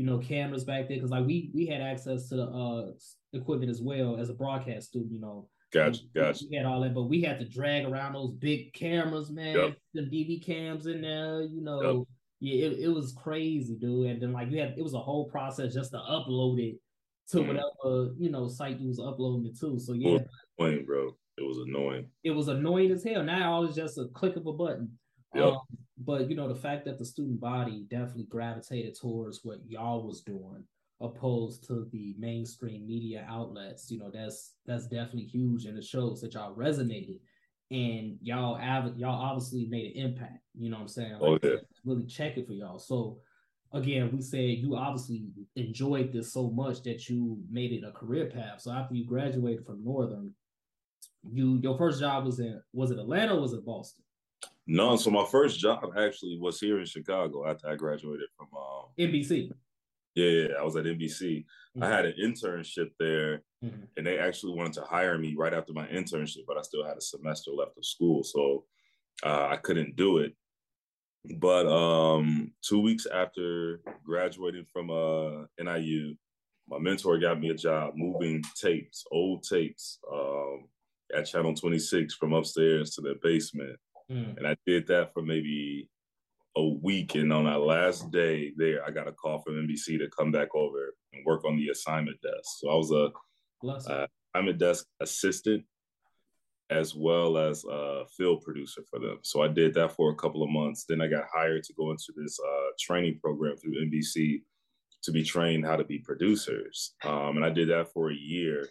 you 0.00 0.06
know, 0.06 0.16
cameras 0.16 0.64
back 0.64 0.88
there 0.88 0.96
because 0.96 1.10
like 1.10 1.26
we 1.26 1.50
we 1.52 1.66
had 1.66 1.82
access 1.82 2.30
to 2.30 2.36
the 2.36 2.44
uh 2.44 2.86
equipment 3.34 3.70
as 3.70 3.82
well 3.82 4.16
as 4.18 4.30
a 4.30 4.32
broadcast 4.32 4.88
student, 4.88 5.12
you 5.12 5.20
know. 5.20 5.46
Gotcha, 5.74 6.00
gotcha. 6.14 6.46
We 6.50 6.56
had 6.56 6.64
all 6.64 6.80
that, 6.80 6.94
but 6.94 7.02
we 7.02 7.20
had 7.20 7.38
to 7.38 7.46
drag 7.46 7.84
around 7.84 8.14
those 8.14 8.32
big 8.32 8.72
cameras, 8.72 9.30
man. 9.30 9.54
Yep. 9.54 9.76
The 9.92 10.00
DV 10.00 10.42
cams 10.42 10.86
in 10.86 11.02
there, 11.02 11.42
you 11.42 11.60
know. 11.60 11.82
Yep. 11.82 12.06
Yeah, 12.40 12.66
it, 12.68 12.78
it 12.84 12.88
was 12.88 13.12
crazy, 13.12 13.76
dude. 13.76 14.06
And 14.06 14.22
then 14.22 14.32
like 14.32 14.50
you 14.50 14.58
had 14.58 14.72
it 14.78 14.82
was 14.82 14.94
a 14.94 14.98
whole 14.98 15.28
process 15.28 15.74
just 15.74 15.90
to 15.90 15.98
upload 15.98 16.58
it 16.58 16.78
to 17.32 17.36
mm. 17.36 17.48
whatever, 17.48 18.14
you 18.16 18.30
know, 18.30 18.48
site 18.48 18.80
you 18.80 18.88
was 18.88 19.00
uploading 19.00 19.50
it 19.50 19.60
to. 19.60 19.78
So 19.78 19.92
yeah. 19.92 20.16
It 20.16 20.28
annoying, 20.58 20.86
bro. 20.86 21.10
It 21.36 21.46
was 21.46 21.58
annoying. 21.58 22.06
It 22.24 22.30
was 22.30 22.48
annoying 22.48 22.90
as 22.90 23.04
hell. 23.04 23.22
Now 23.22 23.64
it's 23.64 23.76
just 23.76 23.98
a 23.98 24.06
click 24.14 24.36
of 24.36 24.46
a 24.46 24.52
button. 24.54 24.92
Yep. 25.34 25.44
Um, 25.44 25.58
but 26.04 26.30
you 26.30 26.36
know, 26.36 26.48
the 26.48 26.54
fact 26.54 26.84
that 26.86 26.98
the 26.98 27.04
student 27.04 27.40
body 27.40 27.86
definitely 27.90 28.24
gravitated 28.24 28.98
towards 28.98 29.40
what 29.42 29.58
y'all 29.66 30.06
was 30.06 30.22
doing 30.22 30.64
opposed 31.02 31.66
to 31.66 31.88
the 31.92 32.14
mainstream 32.18 32.86
media 32.86 33.26
outlets, 33.28 33.90
you 33.90 33.98
know, 33.98 34.10
that's 34.12 34.54
that's 34.66 34.86
definitely 34.86 35.24
huge 35.24 35.66
and 35.66 35.76
it 35.76 35.84
shows 35.84 36.20
that 36.20 36.34
y'all 36.34 36.54
resonated 36.54 37.18
and 37.70 38.18
y'all 38.22 38.56
av- 38.56 38.96
y'all 38.96 39.22
obviously 39.22 39.66
made 39.66 39.94
an 39.94 40.02
impact. 40.06 40.40
You 40.58 40.70
know 40.70 40.76
what 40.76 40.82
I'm 40.82 40.88
saying? 40.88 41.16
Oh, 41.20 41.32
like, 41.32 41.44
oh, 41.44 41.48
yeah. 41.48 41.56
Really 41.84 42.06
check 42.06 42.36
it 42.38 42.46
for 42.46 42.54
y'all. 42.54 42.78
So 42.78 43.18
again, 43.72 44.10
we 44.12 44.22
said 44.22 44.58
you 44.58 44.76
obviously 44.76 45.26
enjoyed 45.56 46.12
this 46.12 46.32
so 46.32 46.50
much 46.50 46.82
that 46.84 47.08
you 47.08 47.38
made 47.50 47.72
it 47.72 47.84
a 47.86 47.92
career 47.92 48.26
path. 48.26 48.62
So 48.62 48.72
after 48.72 48.94
you 48.94 49.04
graduated 49.04 49.66
from 49.66 49.84
Northern, 49.84 50.34
you 51.30 51.58
your 51.62 51.76
first 51.76 52.00
job 52.00 52.24
was 52.24 52.40
in 52.40 52.58
was 52.72 52.90
it 52.90 52.98
Atlanta 52.98 53.36
or 53.36 53.42
was 53.42 53.52
it 53.52 53.66
Boston? 53.66 54.02
No, 54.66 54.96
so 54.96 55.10
my 55.10 55.24
first 55.24 55.58
job 55.58 55.92
actually 55.98 56.38
was 56.38 56.60
here 56.60 56.78
in 56.78 56.86
Chicago 56.86 57.48
after 57.48 57.68
I 57.68 57.76
graduated 57.76 58.28
from 58.36 58.48
um, 58.56 58.86
NBC. 58.98 59.50
Yeah, 60.14 60.26
yeah, 60.26 60.48
I 60.60 60.62
was 60.62 60.76
at 60.76 60.84
NBC. 60.84 61.44
Mm-hmm. 61.76 61.82
I 61.82 61.88
had 61.88 62.04
an 62.04 62.14
internship 62.20 62.90
there, 62.98 63.42
mm-hmm. 63.64 63.82
and 63.96 64.06
they 64.06 64.18
actually 64.18 64.54
wanted 64.54 64.74
to 64.74 64.82
hire 64.82 65.18
me 65.18 65.34
right 65.36 65.54
after 65.54 65.72
my 65.72 65.86
internship, 65.86 66.44
but 66.46 66.58
I 66.58 66.62
still 66.62 66.84
had 66.84 66.96
a 66.96 67.00
semester 67.00 67.52
left 67.52 67.78
of 67.78 67.84
school, 67.84 68.22
so 68.22 68.64
uh, 69.24 69.48
I 69.50 69.56
couldn't 69.56 69.96
do 69.96 70.18
it. 70.18 70.34
But 71.38 71.66
um, 71.66 72.52
two 72.62 72.80
weeks 72.80 73.06
after 73.06 73.80
graduating 74.04 74.66
from 74.72 74.90
uh, 74.90 75.44
NIU, 75.62 76.16
my 76.68 76.78
mentor 76.78 77.18
got 77.18 77.40
me 77.40 77.50
a 77.50 77.54
job 77.54 77.94
moving 77.94 78.42
tapes, 78.54 79.04
old 79.10 79.42
tapes, 79.42 79.98
um, 80.10 80.68
at 81.14 81.26
Channel 81.26 81.54
26 81.54 82.14
from 82.14 82.32
upstairs 82.32 82.94
to 82.94 83.00
the 83.00 83.16
basement. 83.22 83.78
Mm. 84.10 84.36
And 84.36 84.46
I 84.46 84.56
did 84.66 84.86
that 84.88 85.12
for 85.12 85.22
maybe 85.22 85.88
a 86.56 86.66
week. 86.66 87.14
And 87.14 87.32
on 87.32 87.44
that 87.44 87.60
last 87.60 88.10
day 88.10 88.52
there, 88.56 88.84
I 88.84 88.90
got 88.90 89.08
a 89.08 89.12
call 89.12 89.40
from 89.40 89.54
NBC 89.54 89.98
to 89.98 90.08
come 90.16 90.32
back 90.32 90.54
over 90.54 90.94
and 91.12 91.24
work 91.24 91.44
on 91.44 91.56
the 91.56 91.68
assignment 91.68 92.20
desk. 92.20 92.58
So 92.58 92.70
I 92.70 92.74
was 92.74 92.90
a 92.90 93.10
uh, 93.66 94.06
assignment 94.34 94.58
desk 94.58 94.86
assistant 95.00 95.64
as 96.70 96.94
well 96.94 97.36
as 97.36 97.64
a 97.64 98.04
field 98.16 98.42
producer 98.42 98.82
for 98.88 99.00
them. 99.00 99.18
So 99.22 99.42
I 99.42 99.48
did 99.48 99.74
that 99.74 99.92
for 99.92 100.12
a 100.12 100.16
couple 100.16 100.42
of 100.42 100.50
months. 100.50 100.84
Then 100.88 101.00
I 101.00 101.08
got 101.08 101.24
hired 101.32 101.64
to 101.64 101.72
go 101.74 101.90
into 101.90 102.12
this 102.16 102.38
uh, 102.38 102.70
training 102.78 103.18
program 103.20 103.56
through 103.56 103.84
NBC 103.86 104.42
to 105.02 105.12
be 105.12 105.24
trained 105.24 105.64
how 105.64 105.76
to 105.76 105.84
be 105.84 105.98
producers. 105.98 106.94
Um, 107.04 107.36
and 107.36 107.44
I 107.44 107.50
did 107.50 107.70
that 107.70 107.92
for 107.92 108.10
a 108.10 108.14
year. 108.14 108.68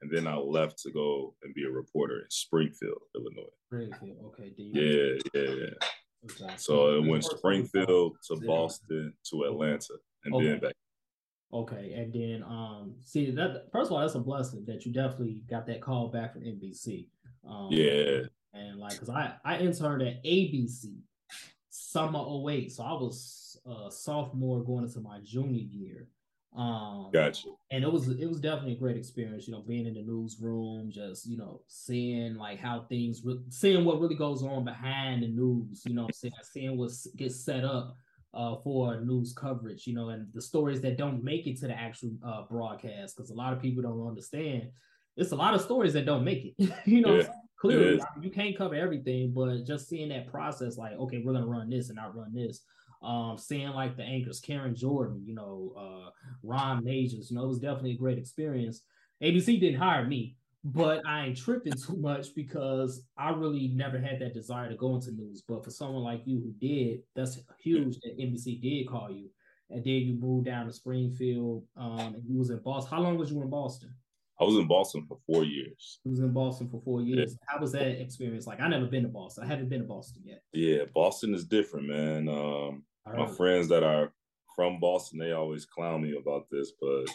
And 0.00 0.10
then 0.10 0.26
I 0.26 0.36
left 0.36 0.78
to 0.82 0.90
go 0.90 1.34
and 1.42 1.54
be 1.54 1.64
a 1.64 1.70
reporter 1.70 2.18
in 2.20 2.30
Springfield, 2.30 3.02
Illinois. 3.14 3.50
Springfield, 3.66 4.18
okay. 4.26 4.52
Yeah, 4.56 5.18
yeah, 5.34 5.54
yeah. 5.54 5.88
Exactly. 6.24 6.58
So 6.58 6.96
it 6.96 7.06
went 7.06 7.24
Springfield 7.24 8.16
to 8.28 8.36
Boston 8.46 9.12
to 9.30 9.42
Atlanta 9.44 9.94
and 10.24 10.34
okay. 10.34 10.46
then 10.46 10.58
back. 10.60 10.74
Okay, 11.54 11.92
and 11.92 12.12
then 12.12 12.42
um, 12.44 12.94
see 13.04 13.30
that 13.30 13.64
first 13.72 13.88
of 13.88 13.92
all, 13.92 14.00
that's 14.00 14.14
a 14.14 14.20
blessing 14.20 14.64
that 14.66 14.86
you 14.86 14.92
definitely 14.92 15.42
got 15.50 15.66
that 15.66 15.82
call 15.82 16.08
back 16.08 16.32
from 16.32 16.42
NBC. 16.42 17.08
Um, 17.46 17.68
yeah, 17.70 18.20
and 18.54 18.78
like, 18.78 18.98
cause 18.98 19.10
I 19.10 19.34
I 19.44 19.58
interned 19.58 20.02
at 20.02 20.24
ABC 20.24 20.94
summer 21.68 22.24
08, 22.48 22.72
so 22.72 22.84
I 22.84 22.92
was 22.92 23.41
a 23.66 23.90
sophomore 23.90 24.64
going 24.64 24.84
into 24.84 25.00
my 25.00 25.18
junior 25.22 25.62
year. 25.62 26.08
Um, 26.56 27.08
gotcha. 27.12 27.48
And 27.70 27.82
it 27.82 27.90
was 27.90 28.08
it 28.08 28.26
was 28.26 28.40
definitely 28.40 28.74
a 28.74 28.78
great 28.78 28.96
experience, 28.96 29.46
you 29.46 29.54
know, 29.54 29.62
being 29.66 29.86
in 29.86 29.94
the 29.94 30.02
newsroom, 30.02 30.90
just 30.90 31.26
you 31.26 31.38
know, 31.38 31.62
seeing 31.66 32.34
like 32.34 32.58
how 32.58 32.84
things, 32.90 33.22
re- 33.24 33.40
seeing 33.48 33.84
what 33.84 34.00
really 34.00 34.16
goes 34.16 34.42
on 34.42 34.64
behind 34.64 35.22
the 35.22 35.28
news, 35.28 35.82
you 35.86 35.94
know, 35.94 36.08
seeing 36.12 36.34
seeing 36.42 36.76
what 36.76 36.90
gets 37.16 37.42
set 37.42 37.64
up 37.64 37.96
uh, 38.34 38.56
for 38.62 39.00
news 39.00 39.32
coverage, 39.32 39.86
you 39.86 39.94
know, 39.94 40.10
and 40.10 40.26
the 40.34 40.42
stories 40.42 40.80
that 40.82 40.98
don't 40.98 41.24
make 41.24 41.46
it 41.46 41.58
to 41.60 41.68
the 41.68 41.78
actual 41.78 42.10
uh, 42.24 42.42
broadcast 42.50 43.16
because 43.16 43.30
a 43.30 43.34
lot 43.34 43.52
of 43.54 43.60
people 43.60 43.82
don't 43.82 44.06
understand. 44.06 44.68
It's 45.16 45.32
a 45.32 45.36
lot 45.36 45.54
of 45.54 45.60
stories 45.60 45.92
that 45.94 46.06
don't 46.06 46.24
make 46.24 46.54
it. 46.58 46.72
you 46.86 47.00
know, 47.00 47.16
yeah, 47.16 47.28
clearly 47.58 48.00
I 48.00 48.04
mean, 48.14 48.22
you 48.22 48.30
can't 48.30 48.56
cover 48.56 48.74
everything, 48.74 49.32
but 49.34 49.64
just 49.64 49.88
seeing 49.88 50.08
that 50.10 50.30
process, 50.30 50.76
like, 50.76 50.94
okay, 50.94 51.22
we're 51.24 51.32
gonna 51.32 51.46
run 51.46 51.70
this 51.70 51.88
and 51.88 51.96
not 51.96 52.14
run 52.14 52.34
this. 52.34 52.60
Um, 53.02 53.36
seeing 53.36 53.70
like 53.70 53.96
the 53.96 54.04
anchors, 54.04 54.40
Karen 54.40 54.74
Jordan, 54.74 55.22
you 55.26 55.34
know, 55.34 55.72
uh, 55.76 56.10
Ron 56.42 56.84
Magers, 56.84 57.30
you 57.30 57.36
know, 57.36 57.44
it 57.44 57.48
was 57.48 57.58
definitely 57.58 57.92
a 57.92 57.98
great 57.98 58.18
experience. 58.18 58.82
ABC 59.22 59.60
didn't 59.60 59.80
hire 59.80 60.06
me, 60.06 60.36
but 60.64 61.00
I 61.06 61.26
ain't 61.26 61.36
tripping 61.36 61.72
too 61.86 61.96
much 61.96 62.34
because 62.34 63.02
I 63.16 63.30
really 63.30 63.68
never 63.68 63.98
had 63.98 64.20
that 64.20 64.34
desire 64.34 64.68
to 64.68 64.76
go 64.76 64.94
into 64.94 65.12
news. 65.12 65.42
But 65.46 65.64
for 65.64 65.70
someone 65.70 66.02
like 66.02 66.22
you 66.26 66.40
who 66.40 66.52
did, 66.60 67.00
that's 67.14 67.40
huge 67.60 67.98
that 68.00 68.18
NBC 68.18 68.60
did 68.60 68.88
call 68.88 69.10
you. 69.10 69.30
And 69.70 69.82
then 69.82 69.94
you 69.94 70.14
moved 70.14 70.46
down 70.46 70.66
to 70.66 70.72
Springfield. 70.72 71.64
Um, 71.76 72.14
and 72.14 72.22
you 72.28 72.38
was 72.38 72.50
in 72.50 72.58
Boston. 72.58 72.96
How 72.96 73.02
long 73.02 73.16
was 73.16 73.30
you 73.30 73.40
in 73.42 73.48
Boston? 73.48 73.94
I 74.40 74.44
was 74.44 74.56
in 74.56 74.66
Boston 74.66 75.06
for 75.06 75.18
four 75.26 75.44
years. 75.44 76.00
I 76.04 76.10
was 76.10 76.18
in 76.18 76.32
Boston 76.32 76.68
for 76.68 76.80
four 76.80 77.00
years. 77.00 77.36
Yeah. 77.38 77.46
How 77.46 77.60
was 77.60 77.72
that 77.72 78.00
experience 78.00 78.46
like? 78.46 78.60
I 78.60 78.68
never 78.68 78.86
been 78.86 79.04
to 79.04 79.08
Boston. 79.08 79.44
I 79.44 79.46
haven't 79.46 79.68
been 79.68 79.82
to 79.82 79.86
Boston 79.86 80.22
yet. 80.24 80.42
Yeah, 80.52 80.84
Boston 80.92 81.32
is 81.32 81.44
different, 81.44 81.86
man. 81.86 82.28
Um, 82.28 82.82
my 83.06 83.26
friends 83.26 83.68
that 83.68 83.82
are 83.82 84.12
from 84.54 84.80
Boston, 84.80 85.18
they 85.18 85.32
always 85.32 85.64
clown 85.64 86.02
me 86.02 86.16
about 86.16 86.46
this, 86.50 86.72
but 86.80 87.06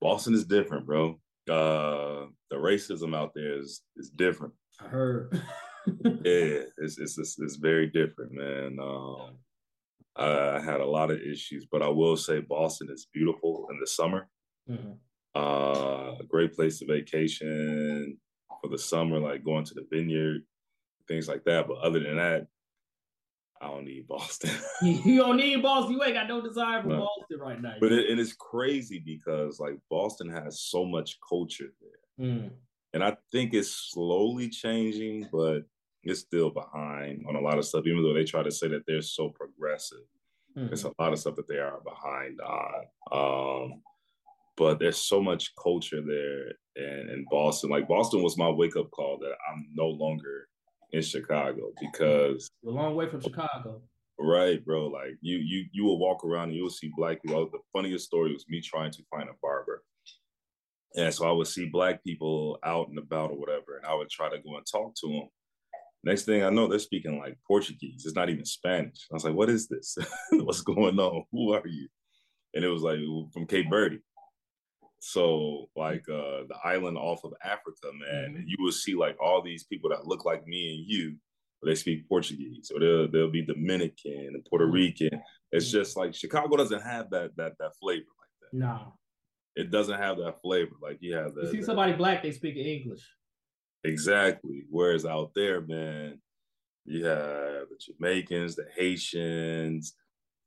Boston 0.00 0.34
is 0.34 0.44
different, 0.44 0.86
bro 0.86 1.18
uh, 1.48 2.26
the 2.50 2.56
racism 2.56 3.16
out 3.16 3.32
there 3.34 3.58
is 3.58 3.82
is 3.96 4.10
different. 4.10 4.52
I 4.80 4.88
heard. 4.88 5.42
yeah, 6.04 6.62
it's, 6.78 6.98
it's, 6.98 7.18
it's 7.18 7.38
it's 7.38 7.56
very 7.56 7.86
different, 7.86 8.32
man. 8.32 8.78
Um, 8.80 9.36
I 10.16 10.60
had 10.60 10.80
a 10.80 10.86
lot 10.86 11.10
of 11.10 11.20
issues, 11.20 11.66
but 11.70 11.82
I 11.82 11.88
will 11.88 12.16
say 12.16 12.40
Boston 12.40 12.88
is 12.90 13.06
beautiful 13.12 13.68
in 13.70 13.78
the 13.80 13.86
summer. 13.86 14.28
Mm-hmm. 14.68 14.92
Uh, 15.34 16.16
a 16.18 16.24
great 16.28 16.54
place 16.54 16.80
to 16.80 16.86
vacation 16.86 18.18
for 18.60 18.68
the 18.68 18.78
summer, 18.78 19.20
like 19.20 19.44
going 19.44 19.64
to 19.64 19.74
the 19.74 19.86
vineyard, 19.90 20.42
things 21.06 21.28
like 21.28 21.44
that. 21.44 21.68
But 21.68 21.78
other 21.78 22.00
than 22.00 22.16
that, 22.16 22.48
I 23.60 23.66
don't 23.68 23.84
need 23.84 24.06
Boston. 24.06 24.50
you 24.82 25.18
don't 25.18 25.36
need 25.36 25.62
Boston. 25.62 25.94
You 25.94 26.04
ain't 26.04 26.14
got 26.14 26.28
no 26.28 26.40
desire 26.40 26.82
for 26.82 26.88
no. 26.88 26.98
Boston 26.98 27.38
right 27.40 27.60
now. 27.60 27.74
But 27.80 27.92
it, 27.92 28.10
and 28.10 28.20
it's 28.20 28.34
crazy 28.34 29.02
because 29.04 29.58
like 29.58 29.78
Boston 29.90 30.28
has 30.30 30.60
so 30.62 30.84
much 30.84 31.18
culture 31.26 31.72
there, 31.80 32.26
mm. 32.26 32.50
and 32.92 33.02
I 33.04 33.16
think 33.32 33.54
it's 33.54 33.70
slowly 33.90 34.48
changing, 34.48 35.28
but 35.32 35.62
it's 36.04 36.20
still 36.20 36.50
behind 36.50 37.24
on 37.28 37.34
a 37.36 37.40
lot 37.40 37.58
of 37.58 37.64
stuff. 37.64 37.86
Even 37.86 38.02
though 38.02 38.14
they 38.14 38.24
try 38.24 38.42
to 38.42 38.52
say 38.52 38.68
that 38.68 38.84
they're 38.86 39.02
so 39.02 39.30
progressive, 39.30 40.06
mm-hmm. 40.56 40.68
there's 40.68 40.84
a 40.84 40.92
lot 40.98 41.12
of 41.12 41.18
stuff 41.18 41.36
that 41.36 41.48
they 41.48 41.58
are 41.58 41.80
behind 41.84 42.40
on. 42.40 42.82
Um, 43.10 43.82
but 44.56 44.78
there's 44.78 44.98
so 44.98 45.20
much 45.20 45.52
culture 45.60 46.02
there, 46.02 46.52
and 46.76 47.10
in 47.10 47.24
Boston, 47.30 47.70
like 47.70 47.88
Boston 47.88 48.22
was 48.22 48.38
my 48.38 48.48
wake 48.48 48.76
up 48.76 48.90
call 48.90 49.18
that 49.18 49.32
I'm 49.50 49.68
no 49.74 49.88
longer 49.88 50.48
in 50.92 51.02
Chicago 51.02 51.68
mm-hmm. 51.68 51.86
because 51.86 52.50
a 52.66 52.70
long 52.70 52.94
way 52.94 53.08
from 53.08 53.20
Chicago. 53.20 53.82
Right, 54.18 54.64
bro. 54.64 54.86
Like 54.86 55.16
you, 55.20 55.36
you, 55.38 55.66
you 55.72 55.84
will 55.84 55.98
walk 55.98 56.24
around 56.24 56.48
and 56.48 56.56
you'll 56.56 56.70
see 56.70 56.90
black 56.96 57.22
people. 57.22 57.48
The 57.50 57.58
funniest 57.72 58.06
story 58.06 58.32
was 58.32 58.46
me 58.48 58.60
trying 58.60 58.90
to 58.92 59.02
find 59.10 59.28
a 59.28 59.34
barber, 59.40 59.84
and 60.96 61.12
so 61.14 61.28
I 61.28 61.32
would 61.32 61.46
see 61.46 61.66
black 61.66 62.02
people 62.02 62.58
out 62.64 62.88
and 62.88 62.98
about 62.98 63.30
or 63.30 63.38
whatever, 63.38 63.76
and 63.76 63.86
I 63.86 63.94
would 63.94 64.10
try 64.10 64.28
to 64.28 64.38
go 64.38 64.56
and 64.56 64.66
talk 64.66 64.94
to 64.96 65.08
them. 65.08 65.28
Next 66.04 66.24
thing 66.24 66.42
I 66.42 66.50
know, 66.50 66.68
they're 66.68 66.78
speaking 66.78 67.18
like 67.18 67.38
Portuguese. 67.46 68.04
It's 68.06 68.14
not 68.14 68.30
even 68.30 68.44
Spanish. 68.44 69.06
I 69.10 69.14
was 69.14 69.24
like, 69.24 69.34
"What 69.34 69.50
is 69.50 69.68
this? 69.68 69.96
What's 70.32 70.62
going 70.62 70.98
on? 70.98 71.24
Who 71.30 71.52
are 71.52 71.66
you?" 71.66 71.88
And 72.54 72.64
it 72.64 72.68
was 72.68 72.82
like 72.82 72.98
from 73.32 73.46
Cape 73.46 73.66
Verde. 73.70 74.00
So 75.00 75.68
like 75.76 76.04
uh 76.08 76.44
the 76.48 76.56
island 76.64 76.98
off 76.98 77.24
of 77.24 77.32
Africa, 77.44 77.88
man, 77.92 78.34
mm-hmm. 78.34 78.42
you 78.46 78.56
will 78.58 78.72
see 78.72 78.94
like 78.94 79.16
all 79.20 79.42
these 79.42 79.64
people 79.64 79.90
that 79.90 80.06
look 80.06 80.24
like 80.24 80.46
me 80.46 80.74
and 80.74 80.84
you, 80.88 81.16
but 81.60 81.68
they 81.68 81.74
speak 81.74 82.08
Portuguese, 82.08 82.70
or 82.74 82.80
they'll 82.80 83.10
they'll 83.10 83.30
be 83.30 83.44
Dominican 83.44 84.32
and 84.34 84.44
Puerto 84.44 84.64
mm-hmm. 84.64 84.74
Rican. 84.74 85.22
It's 85.52 85.66
mm-hmm. 85.66 85.78
just 85.78 85.96
like 85.96 86.14
Chicago 86.14 86.56
doesn't 86.56 86.82
have 86.82 87.10
that 87.10 87.30
that 87.36 87.52
that 87.58 87.72
flavor 87.80 88.06
like 88.18 88.52
that. 88.52 88.58
No. 88.58 88.94
It 89.56 89.70
doesn't 89.70 89.98
have 89.98 90.18
that 90.18 90.40
flavor. 90.40 90.76
Like 90.80 90.98
you 91.00 91.14
have 91.14 91.34
that. 91.34 91.44
You 91.44 91.50
see 91.60 91.62
somebody 91.62 91.92
black, 91.92 92.22
they 92.22 92.32
speak 92.32 92.56
English. 92.56 93.02
Exactly. 93.84 94.64
Whereas 94.70 95.06
out 95.06 95.30
there, 95.34 95.60
man, 95.60 96.20
you 96.84 97.04
have 97.04 97.68
the 97.68 97.78
Jamaicans, 97.80 98.56
the 98.56 98.66
Haitians, 98.76 99.94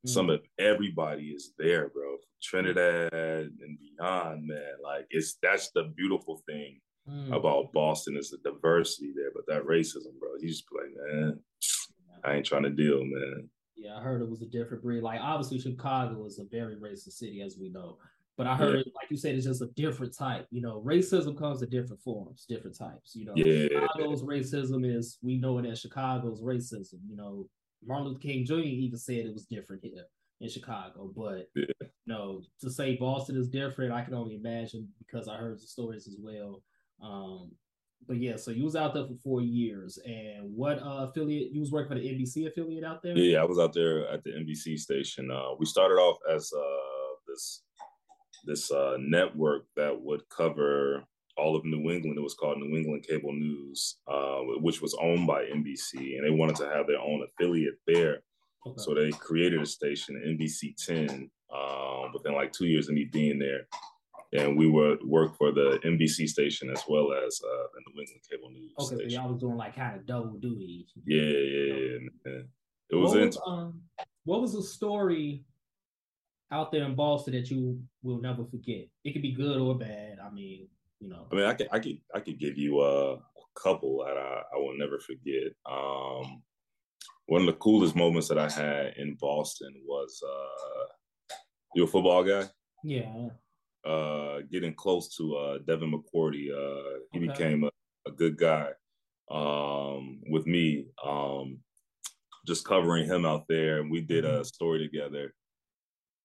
mm. 0.05 0.09
some 0.09 0.29
of 0.29 0.41
everybody 0.59 1.29
is 1.29 1.53
there, 1.57 1.89
bro. 1.89 2.17
Trinidad 2.41 3.13
and 3.13 3.77
beyond, 3.79 4.47
man. 4.47 4.73
Like 4.83 5.05
it's 5.09 5.37
that's 5.41 5.71
the 5.71 5.91
beautiful 5.95 6.41
thing 6.47 6.79
mm. 7.09 7.31
about 7.33 7.73
Boston 7.73 8.17
is 8.17 8.31
the 8.31 8.37
diversity 8.37 9.13
there, 9.15 9.31
but 9.33 9.45
that 9.47 9.65
racism, 9.65 10.19
bro. 10.19 10.29
You 10.39 10.47
just 10.47 10.65
like, 10.71 11.13
man, 11.13 11.39
I 12.23 12.35
ain't 12.35 12.45
trying 12.45 12.63
to 12.63 12.69
deal, 12.69 13.03
man. 13.03 13.49
Yeah, 13.75 13.97
I 13.97 14.01
heard 14.01 14.21
it 14.21 14.29
was 14.29 14.41
a 14.41 14.47
different 14.47 14.83
breed. 14.83 15.01
Like 15.01 15.19
obviously 15.21 15.59
Chicago 15.59 16.25
is 16.25 16.39
a 16.39 16.45
very 16.45 16.75
racist 16.75 17.13
city, 17.13 17.41
as 17.41 17.57
we 17.59 17.69
know. 17.69 17.97
But 18.37 18.47
I 18.47 18.55
heard, 18.55 18.77
yeah. 18.77 18.93
like 18.95 19.11
you 19.11 19.17
said, 19.17 19.35
it's 19.35 19.45
just 19.45 19.61
a 19.61 19.67
different 19.75 20.17
type. 20.17 20.47
You 20.51 20.61
know, 20.61 20.81
racism 20.85 21.37
comes 21.37 21.61
in 21.61 21.69
different 21.69 22.01
forms, 22.01 22.45
different 22.47 22.77
types. 22.77 23.15
You 23.15 23.25
know, 23.25 23.33
yeah. 23.35 23.67
Chicago's 23.67 24.23
racism 24.23 24.83
is 24.83 25.17
we 25.21 25.37
know 25.37 25.57
it 25.59 25.65
as 25.65 25.79
Chicago's 25.79 26.41
racism. 26.41 26.99
You 27.07 27.17
know, 27.17 27.47
Martin 27.85 28.07
Luther 28.07 28.19
King 28.19 28.45
Jr. 28.45 28.55
even 28.55 28.97
said 28.97 29.25
it 29.25 29.33
was 29.33 29.45
different 29.45 29.83
here 29.83 30.05
in 30.39 30.49
Chicago. 30.49 31.11
But 31.15 31.49
yeah. 31.55 31.65
you 31.79 31.87
know, 32.07 32.41
to 32.61 32.69
say 32.69 32.95
Boston 32.95 33.37
is 33.37 33.47
different, 33.47 33.93
I 33.93 34.01
can 34.01 34.13
only 34.13 34.35
imagine 34.35 34.87
because 34.99 35.27
I 35.27 35.37
heard 35.37 35.57
the 35.57 35.67
stories 35.67 36.07
as 36.07 36.17
well. 36.19 36.61
Um, 37.01 37.51
but 38.07 38.17
yeah, 38.17 38.35
so 38.35 38.51
you 38.51 38.63
was 38.63 38.75
out 38.75 38.93
there 38.93 39.05
for 39.05 39.15
four 39.23 39.41
years, 39.41 39.99
and 40.05 40.51
what 40.55 40.81
uh, 40.81 41.07
affiliate 41.09 41.51
you 41.51 41.59
was 41.59 41.71
working 41.71 41.89
for 41.89 42.01
the 42.01 42.07
NBC 42.07 42.47
affiliate 42.47 42.83
out 42.83 43.03
there? 43.03 43.15
Yeah, 43.15 43.41
I 43.41 43.45
was 43.45 43.59
out 43.59 43.73
there 43.73 44.07
at 44.07 44.23
the 44.23 44.31
NBC 44.31 44.79
station. 44.79 45.29
Uh, 45.29 45.53
we 45.59 45.65
started 45.65 45.95
off 45.95 46.17
as 46.29 46.51
uh, 46.51 47.13
this 47.27 47.63
this 48.45 48.71
uh, 48.71 48.97
network 48.99 49.65
that 49.75 50.01
would 50.01 50.27
cover 50.29 51.03
all 51.41 51.55
of 51.55 51.65
New 51.65 51.89
England. 51.89 52.17
It 52.17 52.21
was 52.21 52.35
called 52.35 52.59
New 52.59 52.77
England 52.77 53.05
Cable 53.07 53.33
News, 53.33 53.97
uh, 54.07 54.39
which 54.61 54.81
was 54.81 54.95
owned 55.01 55.25
by 55.25 55.43
NBC, 55.45 56.17
and 56.17 56.25
they 56.25 56.29
wanted 56.29 56.55
to 56.57 56.69
have 56.69 56.87
their 56.87 56.99
own 56.99 57.25
affiliate 57.27 57.79
there. 57.87 58.21
Okay. 58.67 58.75
So 58.77 58.93
they 58.93 59.09
created 59.11 59.61
a 59.61 59.65
station, 59.65 60.21
NBC 60.27 60.75
10, 60.85 61.29
um, 61.53 62.13
within 62.13 62.33
like 62.33 62.53
two 62.53 62.67
years 62.67 62.87
of 62.87 62.95
me 62.95 63.09
being 63.11 63.39
there. 63.39 63.67
And 64.33 64.57
we 64.57 64.67
would 64.67 65.03
work 65.03 65.35
for 65.37 65.51
the 65.51 65.79
NBC 65.83 66.29
station 66.29 66.69
as 66.69 66.83
well 66.87 67.11
as 67.11 67.41
uh, 67.43 67.67
the 67.73 67.81
New 67.87 68.01
England 68.01 68.21
Cable 68.29 68.51
News. 68.51 68.71
Okay, 68.79 68.95
station. 68.95 69.09
so 69.09 69.15
y'all 69.15 69.31
was 69.31 69.41
doing 69.41 69.57
like 69.57 69.75
kind 69.75 69.97
of 69.97 70.05
double 70.05 70.37
duty. 70.37 70.87
Yeah, 71.05 71.21
yeah, 71.21 71.73
yeah. 71.73 71.97
Man. 72.23 72.47
It 72.91 72.95
was, 72.95 73.11
what 73.11 73.25
was 73.25 73.39
um, 73.45 73.81
what 74.25 74.41
was 74.41 74.53
the 74.53 74.61
story 74.61 75.43
out 76.51 76.71
there 76.71 76.83
in 76.83 76.95
Boston 76.95 77.33
that 77.33 77.49
you 77.49 77.81
will 78.03 78.21
never 78.21 78.45
forget? 78.45 78.87
It 79.03 79.13
could 79.13 79.21
be 79.21 79.33
good 79.33 79.57
or 79.57 79.77
bad. 79.77 80.17
I 80.23 80.29
mean, 80.29 80.67
you 81.01 81.09
know. 81.09 81.27
I 81.31 81.35
mean, 81.35 81.45
I 81.45 81.53
could, 81.53 81.67
I 81.71 81.79
could, 81.79 81.97
I 82.15 82.19
could 82.21 82.39
give 82.39 82.57
you 82.57 82.81
a 82.81 83.17
couple 83.55 84.05
that 84.05 84.17
I, 84.17 84.43
I 84.53 84.57
will 84.57 84.77
never 84.77 84.99
forget. 84.99 85.51
Um, 85.69 86.41
one 87.31 87.41
of 87.41 87.47
the 87.47 87.53
coolest 87.53 87.95
moments 87.95 88.27
that 88.27 88.37
I 88.37 88.49
had 88.49 88.95
in 88.97 89.15
Boston 89.15 89.73
was 89.85 90.21
uh 90.21 91.35
you 91.73 91.85
a 91.85 91.87
football 91.87 92.23
guy? 92.23 92.49
Yeah. 92.83 93.29
Uh 93.85 94.39
getting 94.51 94.73
close 94.73 95.15
to 95.15 95.35
uh 95.35 95.57
Devin 95.59 95.93
McCourty. 95.93 96.49
Uh 96.51 96.99
he 97.13 97.19
okay. 97.19 97.27
became 97.27 97.63
a, 97.63 97.71
a 98.05 98.11
good 98.11 98.37
guy 98.37 98.69
um 99.29 100.19
with 100.27 100.45
me. 100.45 100.87
Um 101.05 101.59
just 102.45 102.65
covering 102.65 103.05
him 103.05 103.25
out 103.25 103.45
there 103.47 103.79
and 103.79 103.89
we 103.89 104.01
did 104.01 104.25
a 104.25 104.29
mm-hmm. 104.29 104.43
story 104.43 104.79
together 104.79 105.33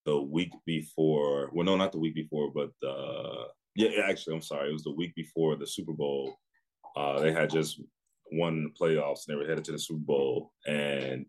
the 0.06 0.20
week 0.20 0.52
before 0.64 1.50
well 1.52 1.64
no 1.64 1.76
not 1.76 1.92
the 1.92 1.98
week 1.98 2.14
before 2.14 2.50
but 2.52 2.70
uh 2.84 3.44
yeah 3.76 4.02
actually 4.08 4.34
i'm 4.34 4.42
sorry 4.42 4.68
it 4.68 4.72
was 4.72 4.84
the 4.84 4.94
week 4.94 5.14
before 5.14 5.56
the 5.56 5.66
super 5.66 5.92
bowl 5.92 6.36
uh 6.96 7.20
they 7.20 7.32
had 7.32 7.50
just 7.50 7.80
won 8.32 8.64
the 8.64 8.70
playoffs 8.70 9.26
and 9.26 9.34
they 9.34 9.40
were 9.40 9.48
headed 9.48 9.64
to 9.64 9.72
the 9.72 9.78
Super 9.78 10.00
Bowl. 10.00 10.52
And 10.66 11.26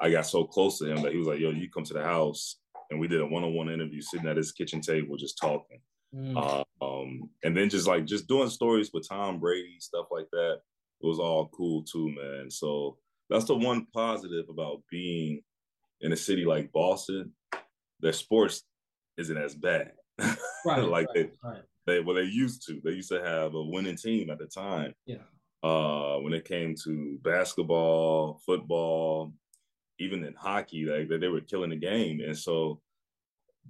I 0.00 0.10
got 0.10 0.26
so 0.26 0.44
close 0.44 0.78
to 0.78 0.90
him 0.90 1.02
that 1.02 1.12
he 1.12 1.18
was 1.18 1.26
like, 1.26 1.40
"Yo, 1.40 1.50
you 1.50 1.70
come 1.70 1.84
to 1.84 1.94
the 1.94 2.02
house." 2.02 2.56
And 2.90 3.00
we 3.00 3.08
did 3.08 3.20
a 3.20 3.26
one-on-one 3.26 3.70
interview, 3.70 4.02
sitting 4.02 4.28
at 4.28 4.36
his 4.36 4.52
kitchen 4.52 4.80
table, 4.80 5.16
just 5.16 5.38
talking. 5.38 5.80
Mm. 6.14 6.36
Uh, 6.36 6.84
um, 6.84 7.30
and 7.42 7.56
then 7.56 7.70
just 7.70 7.86
like 7.86 8.04
just 8.04 8.28
doing 8.28 8.50
stories 8.50 8.90
with 8.92 9.08
Tom 9.08 9.40
Brady, 9.40 9.76
stuff 9.80 10.06
like 10.10 10.28
that. 10.32 10.60
It 11.00 11.06
was 11.06 11.18
all 11.18 11.48
cool 11.48 11.82
too, 11.82 12.10
man. 12.10 12.50
So 12.50 12.98
that's 13.30 13.46
the 13.46 13.54
one 13.54 13.86
positive 13.92 14.46
about 14.48 14.82
being 14.90 15.42
in 16.02 16.12
a 16.12 16.16
city 16.16 16.44
like 16.44 16.72
Boston. 16.72 17.32
Their 18.00 18.12
sports 18.12 18.62
isn't 19.16 19.36
as 19.36 19.54
bad. 19.54 19.92
Right. 20.66 20.82
like 20.82 21.08
right, 21.08 21.14
they, 21.14 21.48
right. 21.48 21.62
they 21.86 22.00
well 22.00 22.16
they 22.16 22.22
used 22.22 22.66
to. 22.68 22.80
They 22.82 22.92
used 22.92 23.10
to 23.10 23.22
have 23.22 23.54
a 23.54 23.62
winning 23.62 23.96
team 23.96 24.30
at 24.30 24.38
the 24.38 24.46
time. 24.46 24.94
Yeah. 25.04 25.16
Uh, 25.62 26.16
when 26.20 26.32
it 26.32 26.46
came 26.46 26.74
to 26.84 27.18
basketball, 27.22 28.40
football, 28.46 29.34
even 29.98 30.24
in 30.24 30.34
hockey, 30.34 30.84
like 30.84 31.08
they, 31.08 31.18
they 31.18 31.28
were 31.28 31.40
killing 31.40 31.70
the 31.70 31.76
game. 31.76 32.20
And 32.20 32.36
so 32.36 32.80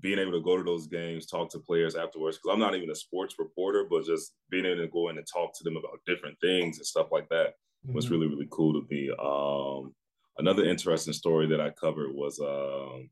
being 0.01 0.19
able 0.19 0.33
to 0.33 0.43
go 0.43 0.57
to 0.57 0.65
those 0.65 0.87
games, 0.87 1.27
talk 1.27 1.51
to 1.51 1.59
players 1.59 1.95
afterwards, 1.95 2.39
because 2.39 2.53
I'm 2.53 2.61
not 2.61 2.75
even 2.75 2.91
a 2.91 2.95
sports 2.95 3.37
reporter, 3.39 3.87
but 3.89 4.05
just 4.05 4.35
being 4.51 4.67
able 4.67 4.83
to 4.83 4.89
go 4.89 5.09
in 5.09 5.19
and 5.19 5.27
talk 5.27 5.57
to 5.57 5.65
them 5.65 5.77
about 5.77 6.01
different 6.07 6.37
things 6.41 6.79
and 6.79 6.87
stuff 6.87 7.09
like 7.13 7.29
that 7.29 7.55
mm-hmm. 7.87 7.95
was 7.95 8.11
really, 8.11 8.27
really 8.27 8.49
cool 8.51 8.73
to 8.73 8.87
me. 8.91 9.11
Um, 9.23 9.95
another 10.39 10.65
interesting 10.65 11.15
story 11.15 11.47
that 11.49 11.61
I 11.61 11.71
covered 11.71 12.13
was, 12.13 12.41
um, 12.41 13.09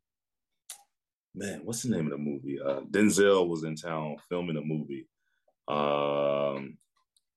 man, 1.35 1.61
what's 1.65 1.83
the 1.83 1.91
name 1.91 2.07
of 2.07 2.13
the 2.13 2.19
movie? 2.19 2.59
Uh, 2.61 2.81
Denzel 2.91 3.49
was 3.49 3.65
in 3.65 3.77
town 3.77 4.17
filming 4.29 4.57
a 4.57 4.61
movie. 4.61 5.07
Um, 5.69 6.77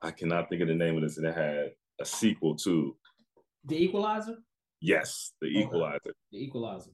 I 0.01 0.11
cannot 0.11 0.49
think 0.49 0.61
of 0.61 0.67
the 0.67 0.75
name 0.75 0.95
of 0.95 1.03
this, 1.03 1.17
and 1.17 1.25
it 1.25 1.35
had 1.35 1.71
a 1.99 2.05
sequel 2.05 2.55
too. 2.55 2.95
The 3.65 3.83
Equalizer. 3.83 4.37
Yes, 4.81 5.33
The 5.41 5.47
Equalizer. 5.47 5.99
Okay. 6.05 6.11
The 6.31 6.43
Equalizer 6.43 6.91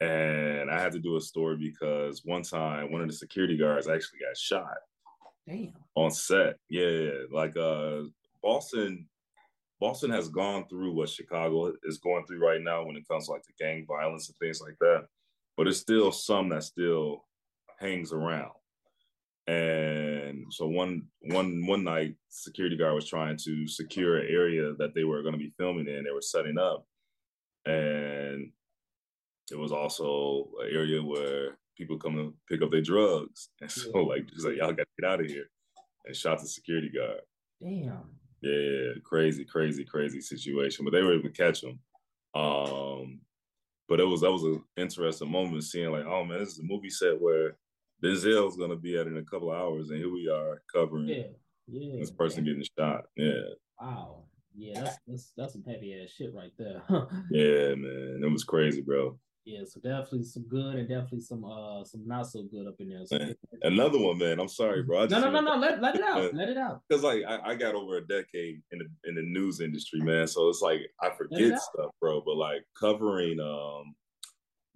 and 0.00 0.70
I 0.70 0.80
had 0.80 0.92
to 0.92 0.98
do 0.98 1.16
a 1.16 1.20
story 1.20 1.56
because 1.56 2.24
one 2.24 2.42
time 2.42 2.92
one 2.92 3.02
of 3.02 3.08
the 3.08 3.14
security 3.14 3.56
guards 3.56 3.88
actually 3.88 4.20
got 4.20 4.36
shot. 4.36 4.76
Damn. 5.46 5.72
On 5.96 6.10
set. 6.10 6.56
Yeah, 6.68 7.10
like 7.32 7.56
uh 7.56 8.02
Boston 8.42 9.08
Boston 9.80 10.10
has 10.10 10.28
gone 10.28 10.66
through 10.68 10.92
what 10.92 11.08
Chicago 11.08 11.72
is 11.84 11.98
going 11.98 12.26
through 12.26 12.44
right 12.44 12.60
now 12.60 12.84
when 12.84 12.96
it 12.96 13.08
comes 13.08 13.26
to 13.26 13.32
like 13.32 13.42
the 13.44 13.64
gang 13.64 13.86
violence 13.86 14.28
and 14.28 14.36
things 14.38 14.60
like 14.60 14.76
that. 14.80 15.06
But 15.58 15.66
it's 15.66 15.80
still 15.80 16.12
some 16.12 16.48
that 16.50 16.62
still 16.62 17.24
hangs 17.80 18.12
around. 18.12 18.52
And 19.48 20.44
so 20.50 20.68
one 20.68 21.06
one 21.22 21.66
one 21.66 21.82
night, 21.82 22.14
security 22.28 22.76
guard 22.76 22.94
was 22.94 23.08
trying 23.08 23.36
to 23.38 23.66
secure 23.66 24.18
an 24.18 24.28
area 24.30 24.72
that 24.78 24.94
they 24.94 25.02
were 25.02 25.22
going 25.22 25.32
to 25.32 25.38
be 25.38 25.52
filming 25.58 25.88
in. 25.88 26.04
They 26.04 26.12
were 26.12 26.22
setting 26.22 26.58
up, 26.58 26.86
and 27.66 28.52
it 29.50 29.58
was 29.58 29.72
also 29.72 30.48
an 30.62 30.68
area 30.70 31.02
where 31.02 31.58
people 31.76 31.98
come 31.98 32.14
to 32.14 32.34
pick 32.48 32.62
up 32.62 32.70
their 32.70 32.80
drugs. 32.80 33.48
And 33.60 33.70
so 33.70 33.90
like 33.90 34.28
he's 34.32 34.44
like, 34.44 34.56
y'all 34.56 34.72
gotta 34.72 34.84
get 35.00 35.10
out 35.10 35.20
of 35.20 35.26
here. 35.26 35.50
And 36.06 36.14
shot 36.14 36.40
the 36.40 36.46
security 36.46 36.90
guard. 36.90 37.22
Damn. 37.60 38.04
Yeah, 38.42 38.92
crazy, 39.02 39.44
crazy, 39.44 39.84
crazy 39.84 40.20
situation. 40.20 40.84
But 40.84 40.92
they 40.92 41.02
were 41.02 41.14
able 41.14 41.28
to 41.28 41.30
catch 41.30 41.64
him. 41.64 41.80
Um, 42.34 43.20
but 43.88 44.00
it 44.00 44.04
was 44.04 44.20
that 44.20 44.32
was 44.32 44.44
an 44.44 44.62
interesting 44.76 45.30
moment 45.30 45.64
seeing 45.64 45.90
like, 45.90 46.04
oh 46.04 46.24
man, 46.24 46.38
this 46.38 46.50
is 46.50 46.58
a 46.58 46.62
movie 46.62 46.90
set 46.90 47.20
where 47.20 47.56
Denzel's 48.02 48.56
gonna 48.56 48.76
be 48.76 48.98
at 48.98 49.06
in 49.06 49.16
a 49.16 49.24
couple 49.24 49.50
of 49.50 49.58
hours, 49.58 49.90
and 49.90 49.98
here 49.98 50.12
we 50.12 50.28
are 50.28 50.62
covering 50.72 51.08
yeah, 51.08 51.22
yeah, 51.66 51.98
this 51.98 52.10
person 52.10 52.44
man. 52.44 52.54
getting 52.54 52.68
shot. 52.78 53.04
Yeah. 53.16 53.54
Wow. 53.80 54.24
Yeah, 54.54 54.80
that's 54.80 54.98
that's 55.06 55.32
that's 55.36 55.52
some 55.52 55.64
heavy 55.64 56.00
ass 56.02 56.10
shit 56.10 56.34
right 56.34 56.52
there. 56.58 56.82
yeah, 57.30 57.74
man. 57.74 58.20
It 58.24 58.30
was 58.30 58.44
crazy, 58.44 58.80
bro. 58.80 59.18
Yeah, 59.48 59.60
so 59.64 59.80
definitely 59.80 60.24
some 60.24 60.46
good 60.46 60.74
and 60.74 60.86
definitely 60.86 61.22
some 61.22 61.42
uh 61.42 61.82
some 61.82 62.06
not 62.06 62.26
so 62.26 62.42
good 62.42 62.66
up 62.66 62.74
in 62.80 62.90
there. 62.90 63.06
So 63.06 63.18
Another 63.62 63.98
one, 63.98 64.18
man. 64.18 64.38
I'm 64.38 64.48
sorry, 64.48 64.82
bro. 64.82 65.06
No, 65.06 65.20
no, 65.20 65.30
no, 65.30 65.40
no. 65.40 65.56
Let, 65.56 65.80
let 65.80 65.94
it 65.94 66.02
out. 66.02 66.34
Let 66.34 66.50
it 66.50 66.58
out. 66.58 66.82
Because 66.86 67.02
like 67.02 67.22
I, 67.26 67.52
I, 67.52 67.54
got 67.54 67.74
over 67.74 67.96
a 67.96 68.06
decade 68.06 68.60
in 68.72 68.78
the 68.78 69.08
in 69.08 69.14
the 69.14 69.22
news 69.22 69.62
industry, 69.62 70.00
man. 70.00 70.26
So 70.26 70.50
it's 70.50 70.60
like 70.60 70.82
I 71.00 71.08
forget 71.16 71.58
stuff, 71.62 71.92
bro. 71.98 72.20
But 72.20 72.36
like 72.36 72.62
covering 72.78 73.40
um 73.40 73.94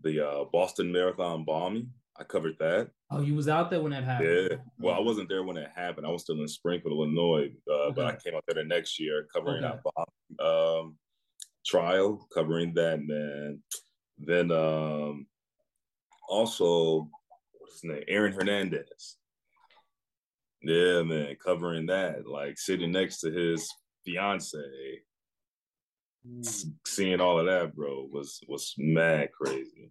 the 0.03 0.27
uh 0.27 0.45
Boston 0.51 0.91
Marathon 0.91 1.45
bombing, 1.45 1.91
I 2.19 2.25
covered 2.25 2.57
that. 2.61 2.89
Oh, 3.11 3.21
you 3.21 3.35
was 3.35 3.49
out 3.49 3.69
there 3.69 3.83
when 3.83 3.93
that 3.93 4.05
happened. 4.05 4.49
Yeah. 4.53 4.57
Well, 4.79 4.95
I 4.95 5.01
wasn't 5.01 5.29
there 5.29 5.43
when 5.43 5.59
it 5.59 5.69
happened. 5.77 6.07
I 6.07 6.11
was 6.11 6.23
still 6.23 6.41
in 6.41 6.49
Springfield, 6.49 6.95
Illinois. 6.95 7.53
Uh, 7.71 7.75
okay. 7.75 7.95
But 7.95 8.07
I 8.07 8.17
came 8.17 8.35
out 8.35 8.45
there 8.49 8.63
the 8.63 8.67
next 8.67 8.99
year 8.99 9.29
covering 9.35 9.63
okay. 9.63 9.75
that 9.75 9.83
bomb 9.83 10.49
um, 10.49 10.97
trial, 11.67 12.27
covering 12.35 12.73
that, 12.73 13.01
man. 13.03 13.63
Then 14.18 14.51
um, 14.51 15.27
also, 16.29 17.09
what's 17.53 17.81
his 17.81 17.85
name? 17.85 18.05
Aaron 18.09 18.33
Hernandez. 18.33 19.16
Yeah, 20.62 21.03
man, 21.03 21.37
covering 21.44 21.87
that, 21.87 22.27
like 22.27 22.57
sitting 22.57 22.92
next 22.92 23.20
to 23.20 23.33
his 23.33 23.68
fiance, 24.05 24.59
mm. 26.27 26.66
seeing 26.87 27.20
all 27.20 27.40
of 27.40 27.46
that, 27.46 27.75
bro, 27.75 28.09
was 28.12 28.40
was 28.46 28.75
mad 28.79 29.31
crazy. 29.33 29.90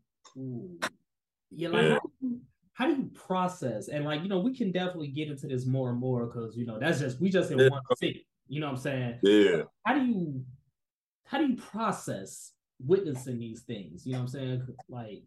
Yeah, 1.52 1.70
like 1.70 1.82
yeah. 1.84 1.94
How, 1.94 2.00
do 2.00 2.12
you, 2.22 2.42
how, 2.74 2.88
do 2.88 2.96
you 2.96 3.10
process? 3.14 3.90
And 3.90 4.06
like, 4.06 4.24
you 4.24 4.30
know, 4.30 4.40
we 4.40 4.56
can 4.56 4.72
definitely 4.72 5.10
get 5.10 5.28
into 5.28 5.48
this 5.48 5.66
more 5.66 5.90
and 5.90 6.00
more 6.00 6.26
because 6.28 6.56
you 6.56 6.66
know 6.66 6.80
that's 6.80 7.00
just 7.00 7.20
we 7.20 7.30
just 7.30 7.52
in 7.52 7.60
yeah. 7.60 7.68
one 7.68 7.82
city. 7.98 8.26
You 8.48 8.62
know 8.62 8.68
what 8.68 8.74
I'm 8.74 8.82
saying? 8.82 9.20
Yeah. 9.24 9.64
How 9.86 9.96
do 9.96 10.06
you 10.06 10.46
how 11.26 11.38
do 11.38 11.48
you 11.48 11.58
process 11.58 12.54
witnessing 12.86 13.40
these 13.40 13.62
things. 13.62 14.06
You 14.06 14.14
know 14.14 14.20
what 14.20 14.24
I'm 14.24 14.28
saying? 14.30 14.68
Like, 14.90 15.24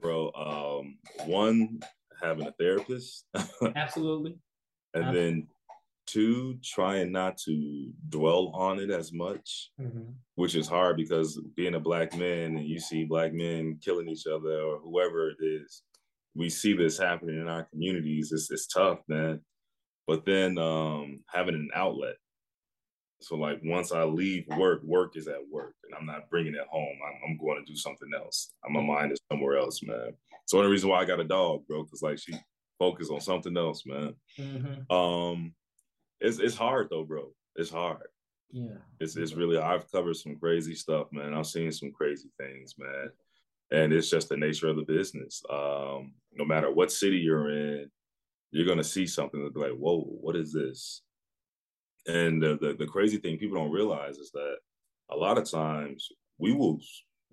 bro, 0.00 0.30
um, 0.34 0.98
one 1.26 1.80
having 2.20 2.46
a 2.46 2.52
therapist, 2.52 3.26
absolutely, 3.76 4.36
and 4.94 5.04
absolutely. 5.04 5.20
then 5.20 5.48
two 6.06 6.58
trying 6.64 7.12
not 7.12 7.38
to 7.38 7.92
dwell 8.08 8.50
on 8.54 8.80
it 8.80 8.90
as 8.90 9.12
much, 9.12 9.70
mm-hmm. 9.80 10.10
which 10.34 10.56
is 10.56 10.66
hard 10.66 10.96
because 10.96 11.40
being 11.56 11.74
a 11.74 11.80
black 11.80 12.16
man 12.16 12.56
and 12.56 12.66
you 12.66 12.80
see 12.80 13.04
black 13.04 13.32
men 13.32 13.78
killing 13.82 14.08
each 14.08 14.26
other 14.26 14.60
or 14.60 14.78
whoever 14.78 15.30
it 15.30 15.36
is, 15.40 15.82
we 16.34 16.48
see 16.48 16.74
this 16.74 16.98
happening 16.98 17.40
in 17.40 17.48
our 17.48 17.64
communities. 17.64 18.32
It's 18.32 18.50
it's 18.50 18.66
tough, 18.66 18.98
man. 19.08 19.40
But 20.06 20.24
then 20.24 20.58
um, 20.58 21.20
having 21.32 21.54
an 21.54 21.68
outlet 21.74 22.16
so 23.20 23.36
like 23.36 23.60
once 23.62 23.92
I 23.92 24.04
leave 24.04 24.46
work, 24.56 24.82
work 24.82 25.16
is 25.16 25.28
at 25.28 25.46
work, 25.50 25.74
and 25.84 25.94
I'm 25.94 26.06
not 26.06 26.30
bringing 26.30 26.54
it 26.54 26.66
home. 26.70 26.98
I'm, 27.06 27.30
I'm 27.30 27.38
going 27.38 27.62
to 27.64 27.70
do 27.70 27.76
something 27.76 28.10
else. 28.16 28.52
My 28.68 28.80
mind 28.80 29.12
is 29.12 29.20
somewhere 29.30 29.58
else, 29.58 29.82
man. 29.82 30.14
So 30.46 30.56
the 30.56 30.62
only 30.62 30.72
reason 30.72 30.88
why 30.88 31.00
I 31.00 31.04
got 31.04 31.20
a 31.20 31.24
dog, 31.24 31.66
bro, 31.68 31.84
because 31.84 32.02
like 32.02 32.18
she 32.18 32.34
focused 32.78 33.12
on 33.12 33.20
something 33.20 33.56
else, 33.56 33.84
man. 33.84 34.14
Mm-hmm. 34.38 34.92
Um, 34.92 35.52
it's 36.20 36.38
it's 36.38 36.56
hard 36.56 36.88
though, 36.90 37.04
bro. 37.04 37.30
It's 37.56 37.70
hard. 37.70 38.08
Yeah, 38.50 38.78
it's 38.98 39.16
it's 39.16 39.34
really. 39.34 39.58
I've 39.58 39.90
covered 39.92 40.16
some 40.16 40.36
crazy 40.36 40.74
stuff, 40.74 41.08
man. 41.12 41.34
I've 41.34 41.46
seen 41.46 41.70
some 41.72 41.92
crazy 41.92 42.30
things, 42.38 42.74
man. 42.78 43.10
And 43.70 43.92
it's 43.92 44.10
just 44.10 44.28
the 44.28 44.36
nature 44.36 44.68
of 44.68 44.76
the 44.76 44.82
business. 44.82 45.42
Um, 45.48 46.14
no 46.32 46.44
matter 46.44 46.72
what 46.72 46.90
city 46.90 47.18
you're 47.18 47.50
in, 47.50 47.90
you're 48.50 48.66
gonna 48.66 48.82
see 48.82 49.06
something 49.06 49.44
that 49.44 49.54
be 49.54 49.60
like, 49.60 49.72
"Whoa, 49.72 50.00
what 50.00 50.36
is 50.36 50.52
this?" 50.52 51.02
And 52.06 52.42
the, 52.42 52.58
the, 52.60 52.74
the 52.78 52.86
crazy 52.86 53.18
thing 53.18 53.38
people 53.38 53.56
don't 53.56 53.70
realize 53.72 54.16
is 54.16 54.30
that 54.32 54.56
a 55.10 55.16
lot 55.16 55.38
of 55.38 55.50
times 55.50 56.08
we 56.38 56.52
will 56.52 56.80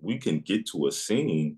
we 0.00 0.18
can 0.18 0.40
get 0.40 0.66
to 0.68 0.86
a 0.86 0.92
scene 0.92 1.56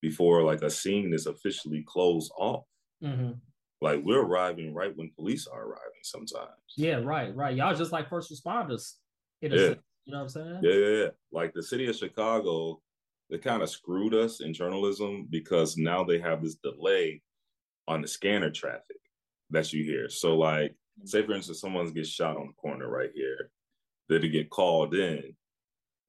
before 0.00 0.42
like 0.42 0.62
a 0.62 0.70
scene 0.70 1.12
is 1.12 1.26
officially 1.26 1.84
closed 1.86 2.32
off. 2.36 2.64
Mm-hmm. 3.02 3.32
Like 3.80 4.00
we're 4.04 4.22
arriving 4.22 4.72
right 4.74 4.96
when 4.96 5.10
police 5.16 5.46
are 5.46 5.62
arriving 5.62 6.02
sometimes. 6.02 6.48
Yeah, 6.76 6.96
right, 6.96 7.34
right. 7.34 7.56
Y'all 7.56 7.74
just 7.74 7.92
like 7.92 8.08
first 8.08 8.32
responders. 8.32 8.94
yeah. 9.40 9.50
Sense, 9.50 9.78
you 10.04 10.12
know 10.12 10.18
what 10.18 10.22
I'm 10.22 10.28
saying? 10.28 10.60
Yeah, 10.62 10.72
yeah, 10.72 11.02
yeah. 11.02 11.08
Like 11.32 11.52
the 11.54 11.62
city 11.62 11.86
of 11.88 11.96
Chicago, 11.96 12.80
they 13.30 13.38
kind 13.38 13.62
of 13.62 13.70
screwed 13.70 14.14
us 14.14 14.40
in 14.40 14.52
journalism 14.54 15.26
because 15.30 15.76
now 15.76 16.04
they 16.04 16.18
have 16.18 16.42
this 16.42 16.56
delay 16.56 17.22
on 17.88 18.02
the 18.02 18.08
scanner 18.08 18.50
traffic 18.50 18.98
that 19.50 19.72
you 19.72 19.84
hear. 19.84 20.08
So 20.08 20.36
like 20.36 20.74
say 21.04 21.24
for 21.24 21.32
instance, 21.34 21.60
someone 21.60 21.90
gets 21.92 22.08
shot 22.08 22.36
on 22.36 22.48
the 22.48 22.52
corner 22.54 22.88
right 22.88 23.10
here, 23.14 23.50
that 24.08 24.20
to 24.20 24.28
get 24.28 24.50
called 24.50 24.94
in, 24.94 25.34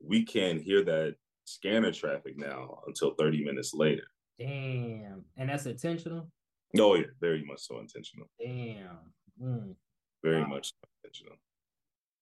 we 0.04 0.24
can't 0.24 0.62
hear 0.62 0.84
that 0.84 1.15
scanner 1.45 1.91
traffic 1.91 2.38
now 2.38 2.80
until 2.88 3.13
30 3.15 3.43
minutes 3.43 3.74
later. 3.74 4.04
Damn. 4.39 5.24
And 5.38 5.50
that's 5.50 5.65
intentional? 5.65 6.30
Oh 6.78 6.95
yeah, 6.95 7.06
very 7.21 7.43
much 7.45 7.62
so 7.62 7.80
intentional. 7.80 8.28
Damn. 8.39 8.98
Mm. 9.41 9.76
Very 10.24 10.41
wow. 10.41 10.48
much 10.48 10.67
so 10.67 10.88
intentional. 11.04 11.38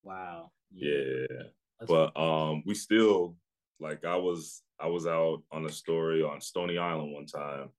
Wow. 0.03 0.51
Yeah. 0.71 1.25
yeah. 1.29 1.43
But 1.87 2.15
um 2.17 2.63
we 2.65 2.75
still 2.75 3.35
like 3.79 4.05
I 4.05 4.15
was 4.15 4.61
I 4.79 4.87
was 4.87 5.07
out 5.07 5.41
on 5.51 5.65
a 5.65 5.71
story 5.71 6.21
on 6.23 6.39
Stony 6.39 6.77
Island 6.77 7.13
one 7.13 7.25
time 7.25 7.69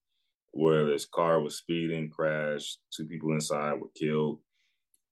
where 0.53 0.87
this 0.87 1.05
car 1.05 1.41
was 1.41 1.57
speeding, 1.59 2.09
crashed, 2.11 2.79
two 2.95 3.07
people 3.07 3.33
inside 3.33 3.75
were 3.75 3.89
killed. 3.97 4.39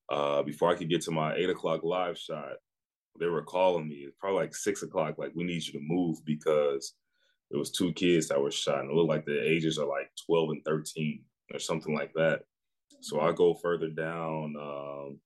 Uh, 0.09 0.43
before 0.43 0.69
I 0.69 0.75
could 0.75 0.89
get 0.89 1.01
to 1.03 1.11
my 1.11 1.33
eight 1.35 1.49
o'clock 1.49 1.83
live 1.83 2.17
shot, 2.17 2.53
they 3.19 3.27
were 3.27 3.43
calling 3.43 3.87
me. 3.87 3.95
It's 3.95 4.15
probably 4.19 4.41
like 4.41 4.55
six 4.55 4.83
o'clock. 4.83 5.17
Like 5.17 5.31
we 5.35 5.43
need 5.43 5.65
you 5.65 5.73
to 5.73 5.79
move 5.81 6.17
because 6.25 6.93
it 7.51 7.57
was 7.57 7.71
two 7.71 7.93
kids 7.93 8.27
that 8.27 8.41
were 8.41 8.51
shot. 8.51 8.81
And 8.81 8.91
it 8.91 8.95
looked 8.95 9.09
like 9.09 9.25
the 9.25 9.39
ages 9.39 9.77
are 9.77 9.87
like 9.87 10.09
twelve 10.25 10.49
and 10.49 10.63
thirteen 10.65 11.23
or 11.53 11.59
something 11.59 11.93
like 11.95 12.13
that. 12.15 12.41
So 13.01 13.19
I 13.21 13.31
go 13.31 13.53
further 13.53 13.89
down, 13.89 14.55
um, 14.59 15.19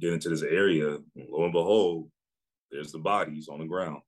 get 0.00 0.12
into 0.12 0.28
this 0.28 0.42
area. 0.42 0.94
And 0.94 1.28
lo 1.30 1.44
and 1.44 1.52
behold, 1.52 2.10
there's 2.70 2.92
the 2.92 2.98
bodies 2.98 3.48
on 3.48 3.58
the 3.58 3.66
ground, 3.66 4.02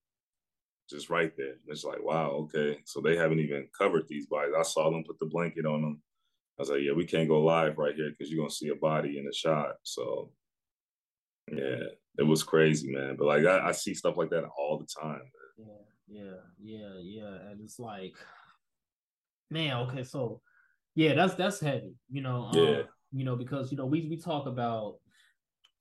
just 0.88 1.10
right 1.10 1.32
there. 1.36 1.52
And 1.52 1.68
it's 1.68 1.84
like, 1.84 2.02
wow, 2.02 2.30
okay. 2.30 2.78
So 2.84 3.00
they 3.00 3.16
haven't 3.16 3.40
even 3.40 3.68
covered 3.76 4.06
these 4.08 4.26
bodies. 4.26 4.54
I 4.58 4.62
saw 4.62 4.90
them 4.90 5.04
put 5.04 5.18
the 5.18 5.26
blanket 5.26 5.66
on 5.66 5.82
them. 5.82 6.02
I 6.59 6.62
was 6.62 6.71
like, 6.71 6.81
yeah, 6.83 6.92
we 6.92 7.05
can't 7.05 7.29
go 7.29 7.40
live 7.40 7.79
right 7.79 7.94
here 7.94 8.11
because 8.11 8.31
you're 8.33 8.42
gonna 8.42 8.51
see 8.51 8.68
a 8.68 8.75
body 8.75 9.18
in 9.18 9.25
the 9.25 9.33
shot. 9.33 9.77
So 9.85 10.31
yeah, 11.53 11.85
it 12.18 12.25
was 12.25 12.42
crazy, 12.42 12.90
man. 12.90 13.16
But 13.16 13.27
like 13.27 13.47
I, 13.47 13.68
I 13.68 13.73
see 13.73 13.94
stuff 13.94 14.16
like 14.16 14.31
that 14.31 14.44
all 14.59 14.79
the 14.79 15.01
time. 15.01 15.23
Man. 15.57 15.68
Yeah, 16.09 16.25
yeah, 16.25 16.37
yeah, 16.61 16.99
yeah. 17.01 17.51
And 17.51 17.61
it's 17.61 17.79
like, 17.79 18.14
man, 19.51 19.77
okay, 19.88 20.03
so 20.03 20.40
yeah, 20.94 21.14
that's 21.14 21.35
that's 21.35 21.61
heavy, 21.61 21.94
you 22.11 22.23
know. 22.23 22.51
Yeah. 22.53 22.79
Um, 22.79 22.85
you 23.12 23.25
know, 23.25 23.37
because 23.37 23.71
you 23.71 23.79
know, 23.79 23.87
we 23.87 24.09
we 24.11 24.16
talk 24.16 24.47
about 24.47 24.97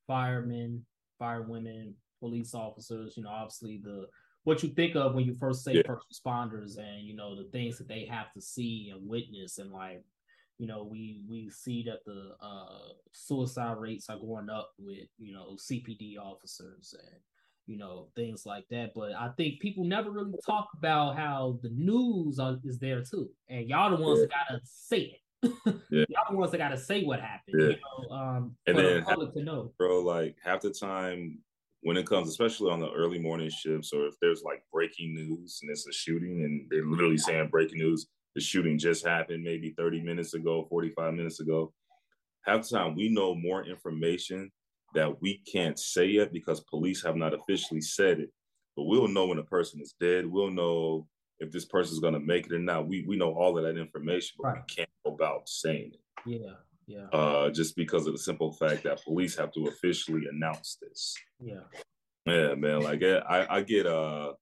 firemen, 0.06 0.86
firewomen, 1.20 1.94
police 2.20 2.54
officers, 2.54 3.16
you 3.18 3.24
know, 3.24 3.30
obviously 3.30 3.82
the 3.84 4.06
what 4.44 4.64
you 4.64 4.70
think 4.70 4.96
of 4.96 5.14
when 5.14 5.26
you 5.26 5.36
first 5.36 5.64
say 5.64 5.74
yeah. 5.74 5.82
first 5.86 6.06
responders 6.14 6.78
and 6.78 7.02
you 7.02 7.16
know 7.16 7.36
the 7.36 7.50
things 7.50 7.78
that 7.78 7.88
they 7.88 8.06
have 8.06 8.32
to 8.32 8.40
see 8.40 8.92
and 8.94 9.06
witness 9.06 9.58
and 9.58 9.72
like 9.72 10.02
you 10.58 10.68
know 10.68 10.88
we 10.90 11.22
we 11.30 11.50
see 11.50 11.84
that 11.84 12.04
the 12.06 12.36
uh, 12.42 12.94
suicide 13.12 13.78
rates 13.78 14.10
are 14.10 14.18
going 14.18 14.50
up 14.50 14.72
with 14.78 15.08
you 15.18 15.34
know 15.34 15.56
CPD 15.58 16.18
officers 16.18 16.96
and 16.98 17.20
you 17.68 17.78
know 17.78 18.08
things 18.16 18.46
like 18.46 18.66
that 18.72 18.94
but 18.96 19.12
I 19.14 19.30
think 19.38 19.60
people 19.60 19.84
never 19.84 20.10
really 20.10 20.34
talk 20.46 20.70
about 20.78 21.18
how 21.18 21.60
the 21.62 21.70
news 21.70 22.40
are, 22.40 22.58
is 22.64 22.80
there 22.80 23.04
too 23.04 23.30
and 23.50 23.68
y'all 23.68 23.96
the 23.96 24.02
ones 24.02 24.20
yeah. 24.20 24.26
that 24.26 24.50
gotta 24.50 24.62
say 24.64 25.20
it 25.44 25.52
yeah. 25.92 26.06
y'all 26.10 26.24
the 26.30 26.38
ones 26.38 26.52
that 26.52 26.58
gotta 26.58 26.78
say 26.78 27.04
what 27.04 27.20
happened 27.20 27.62
yeah. 27.62 27.68
you 27.68 27.76
know 27.76 28.16
um 28.16 28.56
and 28.66 28.78
then 28.78 28.96
the 28.96 29.02
public 29.02 29.34
to 29.34 29.44
know 29.44 29.72
bro 29.78 30.00
like 30.00 30.36
half 30.44 30.62
the 30.62 30.72
time 30.72 31.38
when 31.82 31.98
it 31.98 32.08
comes 32.08 32.30
especially 32.30 32.72
on 32.72 32.80
the 32.80 32.92
early 32.92 33.20
morning 33.20 33.50
shifts 33.50 33.92
or 33.94 34.08
if 34.08 34.16
there's 34.22 34.44
like 34.44 34.64
breaking 34.72 35.14
news 35.14 35.60
and 35.62 35.70
it's 35.70 35.86
a 35.86 35.94
shooting 35.94 36.44
and 36.44 36.66
they're 36.72 36.86
literally 36.86 37.18
saying 37.18 37.50
breaking 37.50 37.80
news 37.80 38.08
the 38.38 38.42
shooting 38.42 38.78
just 38.78 39.04
happened 39.04 39.44
maybe 39.44 39.74
30 39.76 40.00
minutes 40.04 40.36
ago, 40.36 40.68
45 40.70 41.16
minutes 41.16 41.40
ago. 41.40 41.74
Half 42.46 42.70
the 42.70 42.78
time, 42.78 42.96
we 42.96 43.10
know 43.10 43.34
more 43.34 43.66
information 43.66 44.52
that 44.94 45.20
we 45.24 45.42
can't 45.52 45.80
say 45.80 46.06
yet 46.06 46.32
because 46.32 46.60
police 46.60 47.04
have 47.04 47.16
not 47.16 47.34
officially 47.34 47.82
said 47.82 48.20
it. 48.20 48.30
But 48.76 48.84
we'll 48.84 49.08
know 49.08 49.26
when 49.26 49.40
a 49.40 49.44
person 49.44 49.82
is 49.82 49.96
dead. 50.00 50.28
We'll 50.28 50.52
know 50.52 51.08
if 51.40 51.52
this 51.52 51.66
person 51.66 51.94
is 51.94 52.00
going 52.00 52.14
to 52.14 52.20
make 52.20 52.46
it 52.46 52.54
or 52.54 52.60
not. 52.60 52.88
We 52.88 53.06
we 53.08 53.18
know 53.18 53.34
all 53.34 53.58
of 53.58 53.64
that 53.64 53.76
information, 53.76 54.36
but 54.40 54.48
right. 54.50 54.64
we 54.70 54.76
can't 54.76 54.90
go 55.04 55.16
about 55.16 55.50
saying 55.50 55.94
it. 55.96 56.00
Yeah, 56.28 56.58
yeah. 56.86 57.08
Uh, 57.20 57.50
just 57.50 57.76
because 57.76 58.06
of 58.06 58.14
the 58.14 58.20
simple 58.20 58.54
fact 58.54 58.84
that 58.84 59.04
police 59.04 59.36
have 59.36 59.52
to 59.54 59.66
officially 59.66 60.28
announce 60.32 60.78
this. 60.80 61.16
Yeah. 61.40 61.66
Yeah, 62.28 62.54
man. 62.54 62.82
Like 62.84 63.02
I, 63.02 63.48
I 63.50 63.62
get 63.62 63.88
uh, 63.88 64.34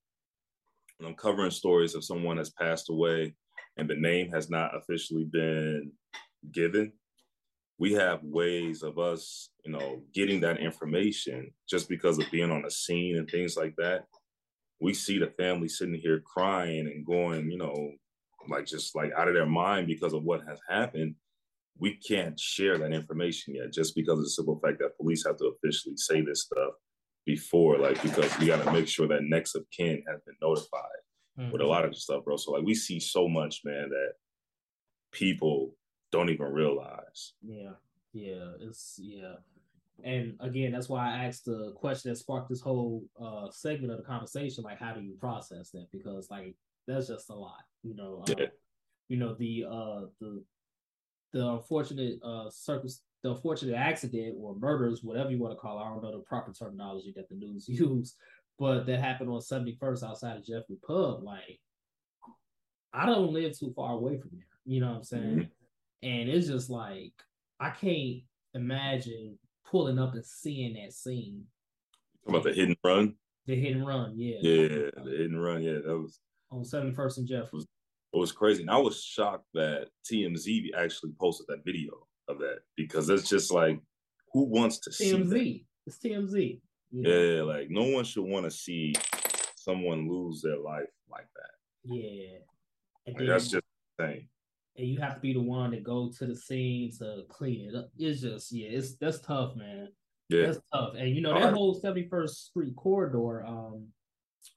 when 0.97 1.07
I'm 1.07 1.15
covering 1.15 1.51
stories 1.51 1.95
of 1.95 2.03
someone 2.03 2.35
that's 2.35 2.49
passed 2.49 2.89
away 2.89 3.35
and 3.77 3.89
the 3.89 3.95
name 3.95 4.31
has 4.31 4.49
not 4.49 4.75
officially 4.75 5.25
been 5.25 5.91
given, 6.51 6.93
we 7.77 7.93
have 7.93 8.23
ways 8.23 8.83
of 8.83 8.97
us, 8.97 9.49
you 9.65 9.71
know, 9.71 10.01
getting 10.13 10.39
that 10.41 10.59
information 10.59 11.51
just 11.69 11.89
because 11.89 12.17
of 12.17 12.31
being 12.31 12.51
on 12.51 12.61
the 12.61 12.71
scene 12.71 13.17
and 13.17 13.29
things 13.29 13.57
like 13.57 13.75
that. 13.77 14.05
We 14.79 14.93
see 14.93 15.19
the 15.19 15.27
family 15.27 15.67
sitting 15.67 15.95
here 15.95 16.21
crying 16.21 16.87
and 16.87 17.05
going, 17.05 17.51
you 17.51 17.57
know, 17.57 17.91
like 18.49 18.65
just 18.65 18.95
like 18.95 19.11
out 19.17 19.27
of 19.27 19.33
their 19.33 19.45
mind 19.45 19.87
because 19.87 20.13
of 20.13 20.23
what 20.23 20.41
has 20.47 20.59
happened. 20.69 21.15
We 21.77 21.95
can't 21.95 22.39
share 22.39 22.77
that 22.77 22.93
information 22.93 23.55
yet 23.55 23.73
just 23.73 23.95
because 23.95 24.19
of 24.19 24.23
the 24.23 24.29
simple 24.29 24.59
fact 24.63 24.79
that 24.79 24.95
police 24.97 25.25
have 25.25 25.37
to 25.37 25.53
officially 25.55 25.97
say 25.97 26.21
this 26.21 26.43
stuff 26.43 26.73
before, 27.25 27.77
like, 27.77 28.01
because 28.01 28.37
we 28.39 28.47
got 28.47 28.63
to 28.63 28.71
make 28.71 28.87
sure 28.87 29.07
that 29.09 29.23
next 29.23 29.55
of 29.55 29.65
kin 29.75 30.01
has 30.07 30.21
been 30.25 30.35
notified 30.41 31.01
mm-hmm. 31.37 31.51
with 31.51 31.61
a 31.61 31.65
lot 31.65 31.85
of 31.85 31.95
stuff, 31.95 32.23
bro. 32.25 32.37
So 32.37 32.51
like 32.51 32.63
we 32.63 32.75
see 32.75 32.99
so 32.99 33.27
much, 33.27 33.61
man, 33.63 33.89
that 33.89 34.13
people 35.11 35.73
don't 36.11 36.29
even 36.29 36.47
realize. 36.47 37.33
Yeah, 37.41 37.71
yeah, 38.13 38.51
it's 38.61 38.99
yeah. 39.01 39.35
And 40.03 40.35
again, 40.41 40.71
that's 40.71 40.89
why 40.89 41.09
I 41.09 41.25
asked 41.25 41.45
the 41.45 41.71
question 41.75 42.11
that 42.11 42.17
sparked 42.17 42.49
this 42.49 42.61
whole 42.61 43.03
uh 43.21 43.49
segment 43.51 43.91
of 43.91 43.97
the 43.97 44.03
conversation, 44.03 44.63
like 44.63 44.79
how 44.79 44.93
do 44.93 45.01
you 45.01 45.15
process 45.19 45.71
that? 45.71 45.87
Because 45.91 46.29
like 46.29 46.55
that's 46.87 47.07
just 47.07 47.29
a 47.29 47.35
lot, 47.35 47.63
you 47.83 47.95
know. 47.95 48.23
Uh, 48.27 48.35
yeah. 48.37 48.45
You 49.07 49.17
know 49.17 49.35
the 49.35 49.65
uh 49.69 50.01
the 50.19 50.43
the 51.31 51.47
unfortunate 51.47 52.19
uh 52.23 52.49
circus 52.49 53.01
the 53.25 53.31
unfortunate 53.31 53.75
accident 53.75 54.35
or 54.39 54.55
murders, 54.55 55.03
whatever 55.03 55.31
you 55.31 55.39
want 55.39 55.51
to 55.51 55.59
call 55.59 55.79
it, 55.79 55.83
I 55.83 55.89
don't 55.89 56.03
know 56.03 56.11
the 56.11 56.19
proper 56.19 56.53
terminology 56.53 57.11
that 57.15 57.27
the 57.27 57.35
news 57.35 57.67
use, 57.69 58.15
but 58.57 58.85
that 58.85 58.99
happened 58.99 59.29
on 59.29 59.39
71st 59.39 60.03
outside 60.03 60.37
of 60.37 60.45
Jeffery 60.45 60.77
Pub. 60.85 61.23
Like, 61.23 61.59
I 62.93 63.05
don't 63.05 63.33
live 63.33 63.57
too 63.57 63.73
far 63.75 63.93
away 63.93 64.17
from 64.17 64.31
there. 64.33 64.47
You 64.65 64.81
know 64.81 64.89
what 64.89 64.97
I'm 64.97 65.03
saying? 65.03 65.23
Mm-hmm. 65.23 66.07
And 66.07 66.29
it's 66.29 66.47
just 66.47 66.69
like 66.69 67.13
I 67.59 67.69
can't 67.69 68.21
imagine 68.53 69.37
pulling 69.69 69.99
up 69.99 70.13
and 70.13 70.25
seeing 70.25 70.73
that 70.73 70.93
scene. 70.93 71.43
About 72.27 72.43
the 72.43 72.53
hit 72.53 72.69
and 72.69 72.77
run. 72.83 73.15
The 73.45 73.55
hit 73.55 73.75
and 73.75 73.85
run, 73.85 74.13
yeah. 74.15 74.37
Yeah, 74.41 74.67
the 74.67 75.15
hit 75.17 75.29
and 75.29 75.43
run, 75.43 75.61
yeah. 75.61 75.79
That 75.85 75.97
was 75.97 76.19
on 76.51 76.61
71st 76.61 77.17
and 77.17 77.27
Jeffery. 77.27 77.59
It 77.59 78.17
was 78.17 78.31
crazy. 78.31 78.61
And 78.61 78.71
I 78.71 78.77
was 78.77 79.03
shocked 79.03 79.45
that 79.53 79.89
TMZ 80.09 80.69
actually 80.77 81.11
posted 81.19 81.47
that 81.49 81.65
video 81.65 81.91
of 82.27 82.39
that 82.39 82.59
because 82.75 83.09
it's 83.09 83.29
just 83.29 83.51
like 83.51 83.79
who 84.33 84.45
wants 84.45 84.79
to 84.79 84.89
TMZ. 84.89 84.93
see 84.95 85.13
TMZ. 85.13 85.65
It's 85.85 85.97
TMZ. 85.99 86.61
Yeah, 86.95 87.41
like 87.41 87.69
no 87.69 87.83
one 87.83 88.05
should 88.05 88.23
want 88.23 88.45
to 88.45 88.51
see 88.51 88.95
someone 89.55 90.09
lose 90.09 90.41
their 90.41 90.57
life 90.57 90.87
like 91.11 91.27
that. 91.35 91.93
Yeah, 91.93 92.37
like, 93.05 93.17
then, 93.17 93.27
that's 93.27 93.49
just 93.49 93.65
insane. 93.99 94.29
And 94.77 94.87
you 94.87 94.99
have 94.99 95.15
to 95.15 95.19
be 95.19 95.33
the 95.33 95.41
one 95.41 95.71
to 95.71 95.79
go 95.79 96.11
to 96.17 96.25
the 96.25 96.35
scene 96.35 96.91
to 96.99 97.23
clean 97.29 97.69
it 97.69 97.75
up. 97.75 97.89
It's 97.97 98.21
just 98.21 98.51
yeah, 98.51 98.69
it's 98.69 98.95
that's 98.95 99.19
tough, 99.19 99.55
man. 99.55 99.89
Yeah, 100.29 100.47
that's 100.47 100.59
tough. 100.73 100.93
And 100.97 101.09
you 101.09 101.21
know 101.21 101.33
that 101.33 101.45
right. 101.45 101.53
whole 101.53 101.73
Seventy 101.73 102.07
First 102.07 102.47
Street 102.47 102.75
corridor. 102.75 103.45
Um, 103.45 103.87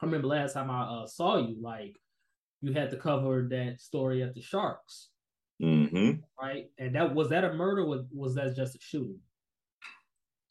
I 0.00 0.06
remember 0.06 0.28
last 0.28 0.52
time 0.52 0.70
I 0.70 0.82
uh, 0.82 1.06
saw 1.06 1.38
you, 1.38 1.56
like 1.60 1.96
you 2.60 2.72
had 2.72 2.90
to 2.90 2.96
cover 2.96 3.46
that 3.50 3.80
story 3.80 4.22
at 4.22 4.34
the 4.34 4.42
Sharks. 4.42 5.08
Mm-hmm. 5.60 6.20
Right, 6.40 6.66
and 6.78 6.94
that 6.94 7.14
was 7.14 7.30
that 7.30 7.44
a 7.44 7.52
murder? 7.52 7.84
Was 7.84 8.04
was 8.12 8.36
that 8.36 8.54
just 8.54 8.76
a 8.76 8.78
shooting? 8.80 9.18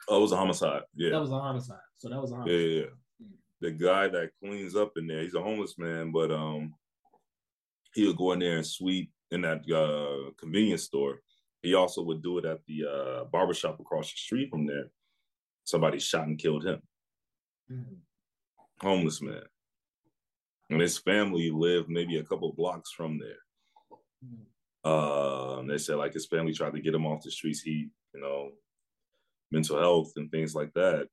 Oh, 0.07 0.17
it 0.17 0.21
was 0.21 0.31
a 0.31 0.37
homicide. 0.37 0.83
Yeah. 0.95 1.11
That 1.11 1.21
was 1.21 1.31
a 1.31 1.39
homicide. 1.39 1.79
So 1.97 2.09
that 2.09 2.21
was 2.21 2.31
a 2.31 2.35
homicide. 2.35 2.59
Yeah, 2.59 2.67
yeah. 2.67 2.85
Hmm. 3.21 3.33
The 3.61 3.71
guy 3.71 4.07
that 4.07 4.31
cleans 4.41 4.75
up 4.75 4.93
in 4.95 5.07
there, 5.07 5.21
he's 5.21 5.35
a 5.35 5.41
homeless 5.41 5.77
man, 5.77 6.11
but 6.11 6.31
um 6.31 6.73
he'll 7.93 8.13
go 8.13 8.31
in 8.33 8.39
there 8.39 8.57
and 8.57 8.65
sweep 8.65 9.11
in 9.31 9.41
that 9.41 9.63
uh 9.71 10.31
convenience 10.39 10.83
store. 10.83 11.19
He 11.61 11.73
also 11.73 12.03
would 12.03 12.21
do 12.21 12.37
it 12.37 12.45
at 12.45 12.59
the 12.67 12.85
uh 12.85 13.23
barbershop 13.25 13.79
across 13.79 14.11
the 14.11 14.17
street 14.17 14.49
from 14.49 14.65
there. 14.65 14.89
Somebody 15.63 15.99
shot 15.99 16.27
and 16.27 16.37
killed 16.37 16.65
him. 16.65 16.81
Mm-hmm. 17.71 18.87
Homeless 18.87 19.21
man. 19.21 19.43
And 20.69 20.81
his 20.81 20.97
family 20.97 21.49
lived 21.49 21.89
maybe 21.89 22.17
a 22.17 22.23
couple 22.23 22.51
blocks 22.53 22.91
from 22.91 23.19
there. 23.19 23.41
Mm-hmm. 24.23 24.43
Uh, 24.83 25.61
they 25.63 25.77
said 25.77 25.97
like 25.97 26.13
his 26.13 26.27
family 26.27 26.53
tried 26.53 26.73
to 26.73 26.81
get 26.81 26.93
him 26.93 27.05
off 27.05 27.23
the 27.23 27.31
streets. 27.31 27.61
He, 27.61 27.89
you 28.13 28.21
know, 28.21 28.51
mental 29.51 29.79
health 29.79 30.13
and 30.15 30.29
things 30.31 30.55
like 30.55 30.73
that, 30.73 31.07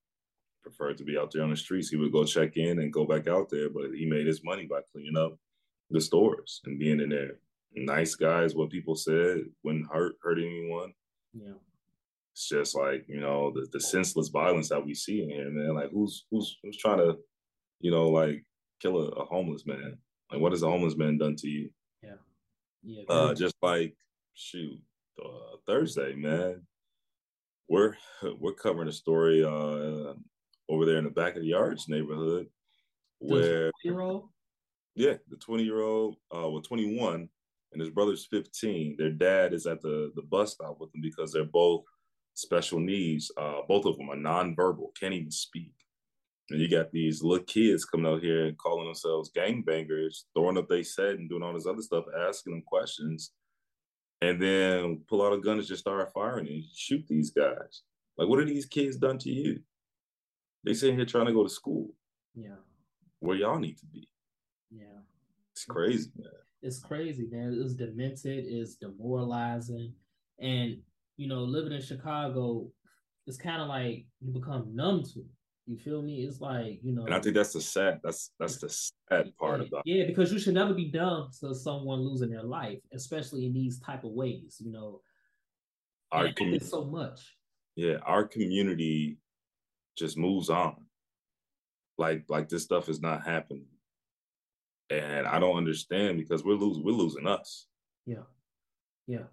preferred 0.62 0.98
to 0.98 1.04
be 1.04 1.18
out 1.18 1.30
there 1.30 1.42
on 1.42 1.50
the 1.50 1.56
streets. 1.56 1.88
He 1.88 1.96
would 1.96 2.12
go 2.12 2.24
check 2.24 2.56
in 2.56 2.78
and 2.80 2.92
go 2.92 3.04
back 3.04 3.28
out 3.28 3.48
there, 3.50 3.68
but 3.68 3.92
he 3.94 4.06
made 4.06 4.26
his 4.26 4.42
money 4.44 4.66
by 4.66 4.80
cleaning 4.92 5.16
up 5.16 5.38
the 5.90 6.00
stores 6.00 6.60
and 6.64 6.78
being 6.78 7.00
in 7.00 7.10
there. 7.10 7.38
Nice 7.76 8.14
guys, 8.14 8.54
what 8.54 8.70
people 8.70 8.94
said, 8.94 9.42
wouldn't 9.62 9.92
hurt 9.92 10.14
hurt 10.22 10.38
anyone. 10.38 10.92
Yeah. 11.32 11.54
It's 12.32 12.48
just 12.48 12.76
like, 12.76 13.04
you 13.08 13.20
know, 13.20 13.52
the, 13.52 13.66
the 13.72 13.80
senseless 13.80 14.28
violence 14.28 14.68
that 14.68 14.84
we 14.84 14.94
see 14.94 15.22
in 15.22 15.30
here, 15.30 15.50
man. 15.50 15.74
Like 15.74 15.90
who's 15.92 16.24
who's 16.30 16.56
who's 16.62 16.76
trying 16.76 16.98
to, 16.98 17.16
you 17.80 17.90
know, 17.90 18.08
like 18.08 18.44
kill 18.80 18.98
a, 18.98 19.08
a 19.08 19.24
homeless 19.24 19.66
man? 19.66 19.98
Like 20.30 20.40
what 20.40 20.52
has 20.52 20.62
a 20.62 20.70
homeless 20.70 20.96
man 20.96 21.18
done 21.18 21.36
to 21.36 21.48
you? 21.48 21.70
Yeah. 22.02 22.14
Yeah. 22.82 23.02
Uh, 23.08 23.34
just 23.34 23.56
like 23.60 23.96
shoot, 24.34 24.80
uh, 25.24 25.56
Thursday, 25.66 26.14
man 26.14 26.62
we're 27.68 27.96
we're 28.38 28.54
covering 28.54 28.88
a 28.88 28.92
story 28.92 29.44
uh, 29.44 30.14
over 30.68 30.86
there 30.86 30.98
in 30.98 31.04
the 31.04 31.10
back 31.10 31.36
of 31.36 31.42
the 31.42 31.48
yards 31.48 31.88
neighborhood 31.88 32.46
where 33.18 33.70
year 33.82 34.00
old? 34.00 34.28
Yeah 34.94 35.14
the 35.28 35.36
20 35.36 35.62
year 35.62 35.80
old 35.80 36.16
uh 36.34 36.48
well 36.48 36.62
21 36.62 37.28
and 37.72 37.80
his 37.80 37.90
brother's 37.90 38.26
15 38.30 38.96
their 38.98 39.10
dad 39.10 39.52
is 39.52 39.66
at 39.66 39.80
the 39.80 40.12
the 40.14 40.22
bus 40.22 40.52
stop 40.52 40.76
with 40.78 40.92
them 40.92 41.00
because 41.00 41.32
they're 41.32 41.44
both 41.44 41.84
special 42.34 42.80
needs. 42.80 43.30
Uh 43.36 43.60
both 43.68 43.86
of 43.86 43.96
them 43.96 44.10
are 44.10 44.16
nonverbal 44.16 44.88
can't 44.98 45.14
even 45.14 45.30
speak. 45.30 45.72
And 46.50 46.60
you 46.60 46.68
got 46.68 46.92
these 46.92 47.22
little 47.22 47.44
kids 47.44 47.86
coming 47.86 48.06
out 48.06 48.22
here 48.22 48.46
and 48.46 48.58
calling 48.58 48.84
themselves 48.84 49.30
gangbangers, 49.34 50.24
throwing 50.34 50.58
up 50.58 50.68
their 50.68 50.84
set 50.84 51.14
and 51.14 51.28
doing 51.28 51.42
all 51.42 51.54
this 51.54 51.66
other 51.66 51.80
stuff, 51.80 52.04
asking 52.28 52.52
them 52.52 52.62
questions, 52.66 53.32
and 54.24 54.40
then 54.40 55.02
pull 55.08 55.24
out 55.24 55.32
a 55.32 55.38
gun 55.38 55.58
and 55.58 55.66
just 55.66 55.82
start 55.82 56.12
firing 56.12 56.46
and 56.48 56.64
shoot 56.74 57.04
these 57.08 57.30
guys. 57.30 57.82
Like, 58.16 58.28
what 58.28 58.38
are 58.38 58.44
these 58.44 58.66
kids 58.66 58.96
done 58.96 59.18
to 59.18 59.30
you? 59.30 59.60
They 60.64 60.74
sitting 60.74 60.96
here 60.96 61.04
trying 61.04 61.26
to 61.26 61.32
go 61.32 61.42
to 61.42 61.50
school. 61.50 61.90
Yeah. 62.34 62.56
Where 63.20 63.36
y'all 63.36 63.58
need 63.58 63.78
to 63.78 63.86
be. 63.86 64.08
Yeah. 64.70 65.00
It's 65.52 65.64
crazy, 65.64 66.10
man. 66.16 66.30
It's 66.62 66.78
crazy, 66.78 67.26
man. 67.30 67.60
It's 67.62 67.74
demented, 67.74 68.44
it's 68.46 68.76
demoralizing. 68.76 69.92
And, 70.38 70.78
you 71.16 71.28
know, 71.28 71.40
living 71.40 71.72
in 71.72 71.82
Chicago, 71.82 72.70
it's 73.26 73.36
kind 73.36 73.60
of 73.60 73.68
like 73.68 74.06
you 74.20 74.32
become 74.32 74.74
numb 74.74 75.02
to 75.12 75.20
it. 75.20 75.26
You 75.66 75.78
feel 75.78 76.02
me? 76.02 76.24
It's 76.24 76.40
like, 76.40 76.80
you 76.82 76.92
know. 76.92 77.06
And 77.06 77.14
I 77.14 77.20
think 77.20 77.34
that's 77.34 77.54
the 77.54 77.60
sad, 77.60 78.00
that's 78.04 78.32
that's 78.38 78.58
the 78.58 78.68
sad 78.68 79.32
part 79.38 79.60
yeah, 79.60 79.66
about 79.66 79.82
it. 79.86 79.96
Yeah, 79.96 80.04
because 80.06 80.30
you 80.30 80.38
should 80.38 80.54
never 80.54 80.74
be 80.74 80.90
dumb 80.90 81.30
to 81.40 81.54
someone 81.54 82.00
losing 82.00 82.28
their 82.30 82.42
life, 82.42 82.80
especially 82.92 83.46
in 83.46 83.54
these 83.54 83.78
type 83.78 84.04
of 84.04 84.12
ways, 84.12 84.56
you 84.60 84.70
know. 84.70 85.00
Our 86.12 86.32
community 86.32 86.64
so 86.64 86.84
much. 86.84 87.36
Yeah, 87.76 87.96
our 88.04 88.24
community 88.24 89.18
just 89.96 90.18
moves 90.18 90.50
on. 90.50 90.76
Like 91.96 92.24
like 92.28 92.48
this 92.48 92.62
stuff 92.62 92.88
is 92.88 93.00
not 93.00 93.24
happening. 93.24 93.66
And 94.90 95.26
I 95.26 95.38
don't 95.38 95.56
understand 95.56 96.18
because 96.18 96.44
we're 96.44 96.54
losing 96.54 96.84
we're 96.84 96.92
losing 96.92 97.26
us. 97.26 97.66
Yeah. 98.04 98.26
Yeah. 99.06 99.24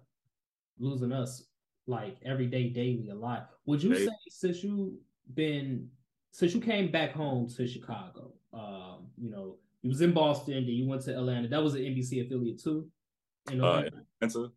Losing 0.78 1.12
us 1.12 1.44
like 1.86 2.16
every 2.24 2.46
day, 2.46 2.70
daily, 2.70 3.10
a 3.10 3.14
lot. 3.14 3.50
Would 3.66 3.82
you 3.82 3.94
say 3.94 4.08
since 4.28 4.64
you've 4.64 4.94
been 5.34 5.88
since 6.32 6.54
you 6.54 6.60
came 6.60 6.90
back 6.90 7.12
home 7.12 7.48
to 7.56 7.66
Chicago, 7.66 8.32
um, 8.52 9.06
you 9.16 9.30
know, 9.30 9.56
you 9.82 9.90
was 9.90 10.00
in 10.00 10.12
Boston, 10.12 10.54
then 10.54 10.64
you 10.64 10.88
went 10.88 11.02
to 11.02 11.14
Atlanta. 11.14 11.48
That 11.48 11.62
was 11.62 11.74
an 11.74 11.82
NBC 11.82 12.24
affiliate 12.24 12.62
too. 12.62 12.88
In 13.50 13.62
uh, 13.62 13.84
Atlanta. 14.22 14.50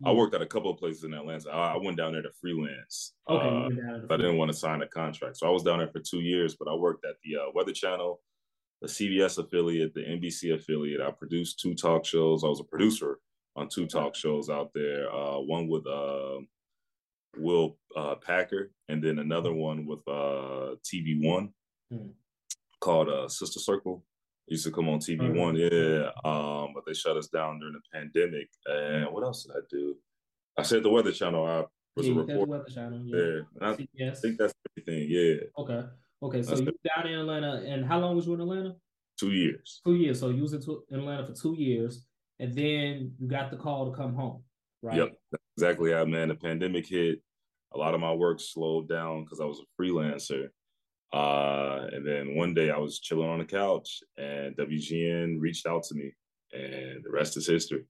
Yeah. 0.00 0.08
I 0.08 0.12
worked 0.12 0.34
at 0.34 0.42
a 0.42 0.46
couple 0.46 0.70
of 0.70 0.78
places 0.78 1.04
in 1.04 1.14
Atlanta. 1.14 1.48
I, 1.50 1.74
I 1.74 1.76
went 1.78 1.96
down 1.96 2.12
there 2.12 2.22
to 2.22 2.30
freelance. 2.40 3.14
Okay, 3.28 3.46
uh, 3.46 3.68
to 3.68 4.06
I 4.10 4.16
didn't 4.16 4.36
want 4.36 4.50
to 4.50 4.56
sign 4.56 4.82
a 4.82 4.86
contract, 4.86 5.36
so 5.36 5.46
I 5.46 5.50
was 5.50 5.62
down 5.62 5.78
there 5.78 5.88
for 5.88 6.00
two 6.00 6.20
years. 6.20 6.56
But 6.56 6.68
I 6.68 6.74
worked 6.74 7.04
at 7.04 7.14
the 7.24 7.40
uh, 7.40 7.50
Weather 7.54 7.72
Channel, 7.72 8.20
the 8.82 8.88
CBS 8.88 9.38
affiliate, 9.38 9.94
the 9.94 10.00
NBC 10.00 10.54
affiliate. 10.54 11.00
I 11.00 11.12
produced 11.12 11.60
two 11.60 11.74
talk 11.74 12.04
shows. 12.04 12.42
I 12.44 12.48
was 12.48 12.60
a 12.60 12.64
producer 12.64 13.20
on 13.54 13.68
two 13.68 13.86
talk 13.86 14.16
shows 14.16 14.50
out 14.50 14.72
there. 14.74 15.10
Uh, 15.10 15.38
one 15.38 15.68
with 15.68 15.86
uh, 15.86 16.38
Will 17.36 17.76
uh, 17.96 18.16
Packer, 18.16 18.70
and 18.88 19.02
then 19.02 19.18
another 19.18 19.52
one 19.52 19.86
with 19.86 20.00
uh, 20.06 20.76
TV 20.84 21.22
One 21.22 21.52
hmm. 21.90 22.08
called 22.80 23.08
uh, 23.08 23.28
Sister 23.28 23.60
Circle. 23.60 24.04
It 24.48 24.52
used 24.52 24.64
to 24.64 24.72
come 24.72 24.88
on 24.88 24.98
TV 24.98 25.34
One, 25.34 25.56
yeah. 25.56 26.10
Um, 26.24 26.72
but 26.74 26.84
they 26.86 26.94
shut 26.94 27.16
us 27.16 27.28
down 27.28 27.58
during 27.60 27.74
the 27.74 27.80
pandemic. 27.92 28.48
And 28.66 29.12
what 29.12 29.24
else 29.24 29.44
did 29.44 29.56
I 29.56 29.60
do? 29.70 29.96
I 30.58 30.62
said 30.62 30.82
the 30.82 30.90
Weather 30.90 31.12
Channel. 31.12 31.46
I 31.46 31.64
was 31.96 32.06
yeah, 32.06 32.14
a 32.14 32.16
reporter. 32.16 32.50
Weather 32.50 32.70
Channel, 32.72 33.02
yeah. 33.06 33.40
I 33.60 33.74
think 33.74 34.38
that's 34.38 34.54
everything. 34.76 35.06
Yeah. 35.08 35.36
Okay. 35.58 35.82
Okay. 36.22 36.42
So 36.42 36.56
you 36.56 36.72
down 36.84 37.06
in 37.06 37.18
Atlanta, 37.18 37.62
and 37.66 37.86
how 37.86 37.98
long 37.98 38.16
was 38.16 38.26
you 38.26 38.34
in 38.34 38.40
Atlanta? 38.40 38.74
Two 39.18 39.32
years. 39.32 39.80
Two 39.84 39.94
years. 39.94 40.20
So 40.20 40.30
you 40.30 40.42
was 40.42 40.52
in 40.52 40.62
Atlanta 40.92 41.26
for 41.26 41.32
two 41.32 41.54
years, 41.56 42.04
and 42.38 42.54
then 42.54 43.12
you 43.18 43.28
got 43.28 43.50
the 43.50 43.56
call 43.56 43.90
to 43.90 43.96
come 43.96 44.14
home 44.14 44.42
right? 44.82 44.96
Yep, 44.96 45.12
exactly 45.56 45.92
how 45.92 46.04
man. 46.04 46.28
The 46.28 46.34
pandemic 46.34 46.86
hit. 46.86 47.20
A 47.74 47.78
lot 47.78 47.94
of 47.94 48.00
my 48.00 48.12
work 48.12 48.38
slowed 48.38 48.88
down 48.88 49.24
because 49.24 49.40
I 49.40 49.46
was 49.46 49.60
a 49.60 49.82
freelancer. 49.82 50.48
Uh, 51.12 51.86
and 51.92 52.06
then 52.06 52.36
one 52.36 52.54
day 52.54 52.70
I 52.70 52.78
was 52.78 52.98
chilling 52.98 53.28
on 53.28 53.38
the 53.38 53.44
couch, 53.44 54.00
and 54.16 54.56
WGN 54.56 55.36
reached 55.40 55.66
out 55.66 55.82
to 55.84 55.94
me, 55.94 56.12
and 56.52 57.02
the 57.02 57.10
rest 57.10 57.36
is 57.36 57.46
history. 57.46 57.84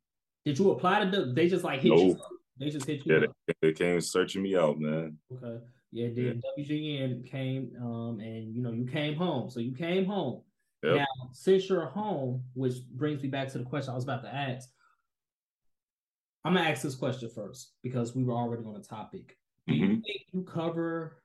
Did 0.45 0.59
you 0.59 0.71
apply 0.71 1.05
to 1.05 1.11
them? 1.11 1.35
They 1.35 1.49
just 1.49 1.65
like 1.65 1.81
hit 1.81 1.93
you. 1.93 2.19
They 2.59 2.71
just 2.71 2.87
hit 2.87 3.07
you. 3.07 3.15
Yeah, 3.15 3.27
they, 3.47 3.55
they, 3.61 3.73
came 3.73 4.01
searching 4.01 4.43
me 4.43 4.57
out, 4.57 4.79
man. 4.79 5.17
Okay. 5.33 5.63
Yeah, 5.93 6.09
then 6.15 6.43
yeah. 6.57 6.65
WGN 6.65 7.31
came, 7.31 7.73
um, 7.81 8.19
and 8.21 8.55
you 8.55 8.63
know 8.63 8.73
you 8.73 8.87
came 8.87 9.15
home. 9.15 9.51
So 9.51 9.61
you 9.61 9.73
came 9.73 10.05
home. 10.05 10.43
Yep. 10.83 10.97
Now, 10.97 11.07
since 11.33 11.69
you're 11.69 11.87
home, 11.87 12.43
which 12.55 12.85
brings 12.91 13.23
me 13.23 13.29
back 13.29 13.49
to 13.49 13.59
the 13.59 13.65
question 13.65 13.93
I 13.93 13.95
was 13.95 14.05
about 14.05 14.23
to 14.23 14.35
ask, 14.35 14.69
I'm 16.45 16.55
gonna 16.55 16.69
ask 16.69 16.83
this 16.83 16.95
question 16.95 17.31
first 17.35 17.73
because 17.83 18.17
we 18.17 18.25
were 18.25 18.35
already 18.35 18.65
on 18.65 18.75
the 18.75 18.81
topic. 18.81 19.37
Do 19.67 19.75
mm-hmm. 19.75 19.85
you 19.85 20.03
think 20.03 20.23
you 20.33 20.43
cover 20.43 21.23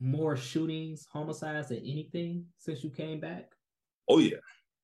more 0.00 0.36
shootings, 0.36 1.06
homicides 1.10 1.68
than 1.68 1.78
anything 1.78 2.44
since 2.58 2.84
you 2.84 2.90
came 2.90 3.20
back? 3.20 3.52
Oh 4.08 4.18
yeah. 4.18 4.36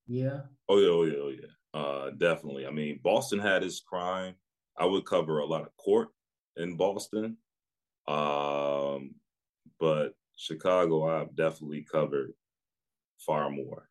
Yeah. 0.07 0.40
Oh 0.68 0.79
yeah, 0.79 0.88
oh 0.88 1.05
yeah, 1.05 1.18
oh 1.18 1.29
yeah. 1.29 1.81
Uh 1.81 2.11
definitely. 2.11 2.66
I 2.66 2.70
mean, 2.70 3.01
Boston 3.03 3.38
had 3.38 3.62
its 3.62 3.81
crime. 3.81 4.35
I 4.79 4.87
would 4.87 5.05
cover 5.05 5.40
a 5.40 5.46
lot 5.46 5.62
of 5.62 5.77
court 5.77 6.09
in 6.57 6.77
Boston. 6.77 7.37
Um, 8.09 9.14
but 9.79 10.14
Chicago 10.37 11.07
I've 11.07 11.37
definitely 11.37 11.87
covered 11.90 12.33
far 13.18 13.51
more 13.51 13.88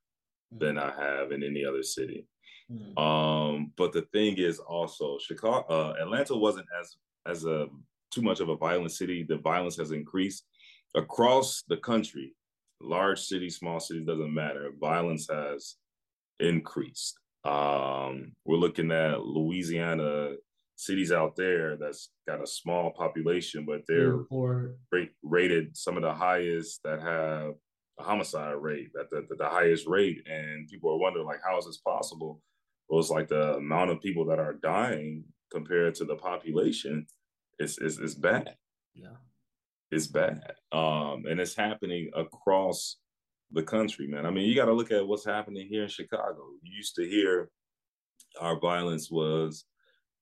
mm-hmm. 0.54 0.66
than 0.66 0.78
I 0.80 0.92
have 0.92 1.32
in 1.32 1.44
any 1.44 1.64
other 1.64 1.84
city. 1.84 2.26
Mm. 2.72 2.98
Um, 2.98 3.74
but 3.78 3.92
the 3.92 4.04
thing 4.14 4.38
is 4.38 4.60
also 4.60 5.18
Chicago, 5.20 5.66
uh, 5.70 5.94
Atlanta 6.02 6.36
wasn't 6.36 6.68
as 6.80 6.96
as 7.26 7.46
a 7.46 7.68
too 8.12 8.22
much 8.22 8.40
of 8.40 8.50
a 8.50 8.56
violent 8.56 8.92
city. 8.92 9.24
The 9.24 9.38
violence 9.38 9.78
has 9.78 9.92
increased 9.92 10.46
across 10.96 11.64
the 11.68 11.78
country. 11.78 12.34
Large 12.82 13.22
cities, 13.22 13.58
small 13.58 13.80
cities, 13.80 14.06
doesn't 14.06 14.34
matter. 14.34 14.72
Violence 14.80 15.28
has 15.30 15.76
increased. 16.40 17.18
Um, 17.44 18.34
we're 18.46 18.58
looking 18.58 18.92
at 18.92 19.22
Louisiana 19.22 20.36
cities 20.76 21.12
out 21.12 21.36
there 21.36 21.78
that's 21.78 22.10
got 22.28 22.42
a 22.42 22.48
small 22.48 22.92
population, 22.92 23.66
but 23.66 23.82
they're 23.88 24.18
rate, 24.92 25.12
rated 25.22 25.78
some 25.78 25.96
of 25.96 26.04
the 26.04 26.14
highest 26.14 26.82
that 26.84 27.00
have 27.02 27.54
a 28.00 28.04
homicide 28.04 28.56
rate, 28.56 28.90
that 28.94 29.10
the, 29.12 29.26
the, 29.30 29.36
the 29.36 29.50
highest 29.50 29.86
rate. 29.88 30.26
And 30.28 30.68
people 30.68 30.92
are 30.92 30.98
wondering, 30.98 31.26
like, 31.26 31.42
how 31.48 31.58
is 31.58 31.66
this 31.66 31.78
possible? 31.78 32.42
It's 33.00 33.10
like 33.10 33.28
the 33.28 33.56
amount 33.56 33.92
of 33.92 34.02
people 34.02 34.26
that 34.26 34.40
are 34.40 34.54
dying 34.54 35.24
compared 35.52 35.96
to 35.96 36.06
the 36.06 36.16
population 36.16 37.06
is 37.60 37.78
is, 37.80 38.00
is 38.00 38.16
bad. 38.16 38.56
Yeah. 38.94 39.18
It's 39.92 40.08
bad. 40.08 40.54
Um, 40.72 41.26
and 41.30 41.40
it's 41.40 41.56
happening 41.56 42.10
across 42.16 42.98
the 43.52 43.64
country, 43.64 44.08
man. 44.08 44.26
I 44.26 44.32
mean, 44.32 44.46
you 44.46 44.56
got 44.56 44.66
to 44.66 44.74
look 44.74 44.92
at 44.92 45.06
what's 45.06 45.26
happening 45.26 45.68
here 45.68 45.84
in 45.84 45.90
Chicago. 45.90 46.38
You 46.64 46.76
used 46.76 46.96
to 46.96 47.06
hear 47.08 47.50
our 48.40 48.58
violence 48.58 49.12
was 49.12 49.66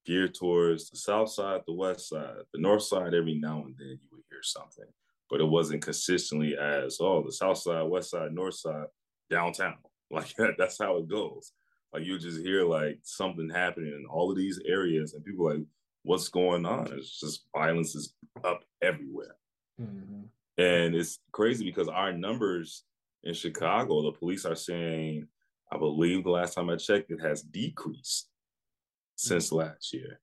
geared 0.06 0.34
towards 0.34 0.90
the 0.90 0.98
south 0.98 1.30
side, 1.30 1.62
the 1.68 1.74
west 1.74 2.10
side, 2.10 2.38
the 2.54 2.60
north 2.60 2.84
side. 2.84 3.14
Every 3.14 3.36
now 3.36 3.64
and 3.64 3.76
then 3.78 4.00
you 4.02 4.08
would 4.12 4.24
hear 4.32 4.42
something, 4.42 4.88
but 5.30 5.42
it 5.42 5.48
wasn't 5.48 5.84
consistently 5.84 6.58
as 6.58 6.98
oh 7.00 7.22
the 7.24 7.32
south 7.32 7.60
side, 7.60 7.84
west 7.84 8.10
side, 8.12 8.34
north 8.34 8.56
side, 8.56 8.88
downtown. 9.30 9.78
Like 10.12 10.34
that's 10.58 10.80
how 10.80 10.98
it 10.98 11.08
goes. 11.08 11.52
Like 11.94 12.06
you 12.06 12.20
just 12.20 12.42
hear 12.42 12.64
like 12.64 13.00
something 13.04 13.50
happening 13.50 13.94
in 13.94 14.06
all 14.10 14.30
of 14.30 14.38
these 14.38 14.60
areas, 14.66 15.14
and 15.14 15.26
people 15.26 15.46
like, 15.46 15.64
what's 16.04 16.30
going 16.30 16.66
on? 16.66 16.92
It's 16.94 17.20
just 17.20 17.46
violence 17.56 17.96
is 17.96 18.14
up 18.44 18.64
everywhere. 18.82 19.36
Mm-hmm. 19.82 20.22
And 20.58 20.96
it's 20.96 21.20
crazy 21.32 21.66
because 21.66 21.88
our 21.88 22.12
numbers 22.12 22.84
in 23.24 23.34
Chicago, 23.34 24.04
the 24.04 24.12
police 24.12 24.46
are 24.46 24.56
saying, 24.56 25.28
I 25.72 25.78
believe 25.78 26.24
the 26.24 26.32
last 26.32 26.54
time 26.54 26.70
I 26.70 26.76
checked, 26.76 27.12
it 27.12 27.22
has 27.22 27.42
decreased 27.42 28.30
since 29.16 29.48
mm-hmm. 29.48 29.68
last 29.68 29.94
year. 29.94 30.20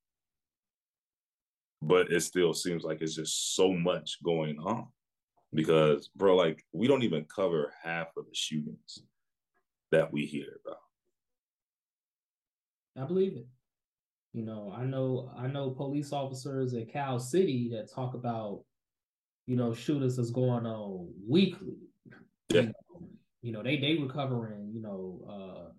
But 1.83 2.11
it 2.11 2.21
still 2.23 2.55
seems 2.55 2.85
like 2.85 3.01
it's 3.01 3.15
just 3.15 3.55
so 3.55 3.73
much 3.73 4.19
going 4.25 4.59
on 4.59 4.89
because, 5.55 6.11
bro, 6.17 6.37
like 6.37 6.65
we 6.73 6.87
don't 6.87 7.03
even 7.03 7.25
cover 7.25 7.73
half 7.83 8.09
of 8.17 8.25
the 8.25 8.35
shootings 8.35 9.03
that 9.93 10.13
we 10.13 10.27
hear 10.27 10.61
about. 10.65 10.79
I 13.01 13.05
believe 13.05 13.37
it. 13.37 13.47
You 14.33 14.45
know, 14.45 14.75
I 14.77 14.85
know 14.85 15.31
I 15.37 15.47
know 15.47 15.71
police 15.71 16.13
officers 16.13 16.75
at 16.75 16.93
Cal 16.93 17.19
City 17.19 17.71
that 17.73 17.93
talk 17.93 18.15
about, 18.15 18.65
you 19.47 19.57
know, 19.57 19.73
shooters 19.73 20.17
that's 20.17 20.31
going 20.31 20.67
on 20.67 21.09
weekly. 21.27 21.79
Yeah. 22.49 22.61
You 22.61 22.67
know, 22.67 23.09
you 23.43 23.53
know 23.53 23.63
they 23.63 23.79
they 23.79 23.95
recovering, 23.95 24.71
you 24.75 24.83
know, 24.83 25.21
uh 25.29 25.73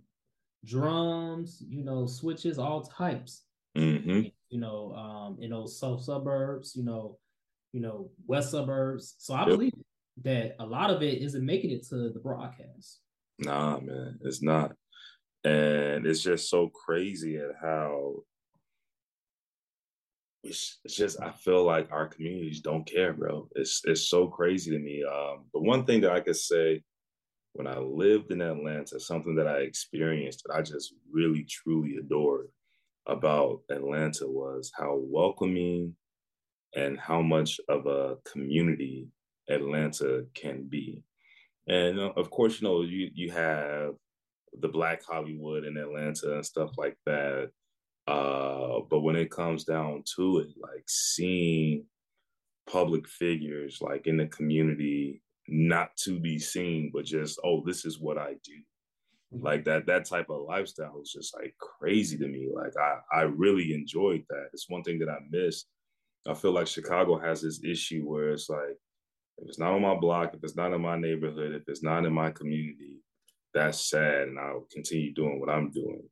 drums, 0.65 1.63
you 1.67 1.83
know, 1.83 2.05
switches, 2.05 2.57
all 2.57 2.81
types. 2.81 3.43
Mm-hmm. 3.77 4.21
You 4.49 4.59
know, 4.59 4.93
um, 4.93 5.37
in 5.39 5.51
those 5.51 5.79
south 5.79 6.03
suburbs, 6.03 6.75
you 6.75 6.83
know, 6.83 7.19
you 7.73 7.81
know, 7.81 8.09
west 8.25 8.51
suburbs. 8.51 9.15
So 9.17 9.33
I 9.33 9.41
yep. 9.41 9.49
believe 9.49 9.73
that 10.23 10.55
a 10.59 10.65
lot 10.65 10.89
of 10.89 11.03
it 11.03 11.21
isn't 11.21 11.45
making 11.45 11.71
it 11.71 11.85
to 11.89 12.09
the 12.09 12.19
broadcast. 12.19 13.01
Nah, 13.39 13.79
man, 13.79 14.17
it's 14.23 14.41
not. 14.41 14.71
And 15.47 16.05
it's 16.05 16.21
just 16.21 16.49
so 16.49 16.67
crazy 16.67 17.37
at 17.37 17.55
how 17.61 18.15
it's, 20.43 20.79
it's 20.83 20.95
just 20.95 21.21
I 21.21 21.31
feel 21.31 21.63
like 21.63 21.89
our 21.91 22.07
communities 22.07 22.59
don't 22.59 22.85
care, 22.85 23.13
bro. 23.13 23.47
It's 23.55 23.81
it's 23.85 24.09
so 24.09 24.27
crazy 24.27 24.71
to 24.71 24.79
me. 24.79 25.03
Um, 25.03 25.45
but 25.53 25.63
one 25.63 25.85
thing 25.85 26.01
that 26.01 26.11
I 26.11 26.19
could 26.19 26.35
say 26.35 26.83
when 27.53 27.65
I 27.65 27.77
lived 27.79 28.31
in 28.31 28.41
Atlanta, 28.41 28.99
something 28.99 29.35
that 29.35 29.47
I 29.47 29.59
experienced 29.59 30.43
that 30.45 30.53
I 30.53 30.61
just 30.61 30.93
really 31.09 31.45
truly 31.49 31.95
adored 31.95 32.47
about 33.07 33.61
Atlanta 33.71 34.27
was 34.27 34.71
how 34.77 34.99
welcoming 35.01 35.95
and 36.75 36.99
how 36.99 37.21
much 37.21 37.59
of 37.69 37.87
a 37.87 38.17
community 38.29 39.07
Atlanta 39.49 40.25
can 40.33 40.67
be. 40.67 41.03
And 41.67 41.99
uh, 41.99 42.11
of 42.17 42.29
course, 42.29 42.59
you 42.59 42.67
know, 42.67 42.81
you 42.81 43.09
you 43.13 43.31
have 43.31 43.93
the 44.59 44.67
Black 44.67 45.03
Hollywood 45.03 45.65
in 45.65 45.77
Atlanta 45.77 46.35
and 46.35 46.45
stuff 46.45 46.71
like 46.77 46.97
that. 47.05 47.49
Uh, 48.07 48.79
but 48.89 49.01
when 49.01 49.15
it 49.15 49.29
comes 49.29 49.63
down 49.65 50.03
to 50.15 50.39
it, 50.39 50.47
like 50.61 50.83
seeing 50.87 51.85
public 52.69 53.07
figures 53.07 53.79
like 53.81 54.07
in 54.07 54.17
the 54.17 54.27
community 54.27 55.21
not 55.47 55.95
to 55.97 56.19
be 56.19 56.39
seen, 56.39 56.91
but 56.93 57.05
just, 57.05 57.39
oh, 57.43 57.63
this 57.65 57.85
is 57.85 57.99
what 57.99 58.17
I 58.17 58.35
do. 58.43 58.59
Mm-hmm. 59.33 59.45
Like 59.45 59.65
that, 59.65 59.85
that 59.87 60.05
type 60.05 60.29
of 60.29 60.41
lifestyle 60.47 61.01
is 61.01 61.11
just 61.11 61.35
like 61.35 61.55
crazy 61.59 62.17
to 62.17 62.27
me. 62.27 62.49
Like 62.53 62.73
I, 62.77 62.99
I 63.11 63.21
really 63.23 63.73
enjoyed 63.73 64.23
that. 64.29 64.49
It's 64.53 64.69
one 64.69 64.83
thing 64.83 64.99
that 64.99 65.09
I 65.09 65.19
missed. 65.29 65.67
I 66.27 66.33
feel 66.33 66.51
like 66.51 66.67
Chicago 66.67 67.17
has 67.17 67.41
this 67.41 67.63
issue 67.63 68.03
where 68.03 68.31
it's 68.31 68.49
like, 68.49 68.77
if 69.37 69.47
it's 69.47 69.59
not 69.59 69.73
on 69.73 69.81
my 69.81 69.95
block, 69.95 70.33
if 70.33 70.43
it's 70.43 70.55
not 70.55 70.73
in 70.73 70.81
my 70.81 70.97
neighborhood, 70.97 71.53
if 71.53 71.63
it's 71.67 71.83
not 71.83 72.05
in 72.05 72.13
my 72.13 72.31
community, 72.31 72.95
that's 73.57 73.89
sad. 73.89 74.27
And 74.27 74.39
I'll 74.39 74.67
continue 74.71 75.13
doing 75.13 75.39
what 75.39 75.49
I'm 75.49 75.71
doing. 75.71 76.03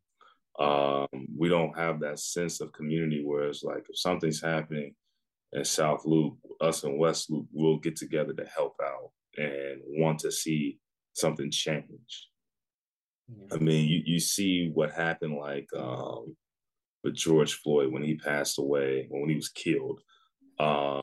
Um, 0.60 1.08
we 1.38 1.50
don't 1.50 1.78
have 1.78 2.00
that 2.00 2.20
sense 2.20 2.62
of 2.62 2.74
community 2.74 3.24
where 3.24 3.44
it's 3.44 3.64
like 3.64 3.86
if 3.90 4.00
something's 4.00 4.42
happening 4.42 4.96
in 5.54 5.64
South 5.64 6.06
Loop, 6.06 6.38
us 6.62 6.84
in 6.84 6.98
West 6.98 7.30
Loop 7.30 7.48
will 7.52 7.78
get 7.78 7.96
together 7.96 8.34
to 8.34 8.46
help 8.46 8.76
out 8.82 9.12
and 9.38 9.82
want 9.86 10.20
to 10.20 10.32
see 10.32 10.80
something 11.14 11.52
change. 11.52 12.30
Yeah. 13.28 13.56
I 13.56 13.58
mean, 13.58 13.88
you, 13.88 14.02
you 14.06 14.20
see 14.20 14.72
what 14.74 14.92
happened 14.92 15.38
like 15.38 15.68
um, 15.78 16.36
with 17.04 17.16
George 17.16 17.54
Floyd 17.56 17.92
when 17.92 18.04
he 18.04 18.16
passed 18.16 18.58
away, 18.58 19.08
when 19.10 19.30
he 19.30 19.36
was 19.36 19.50
killed, 19.50 20.00
um, 20.60 21.02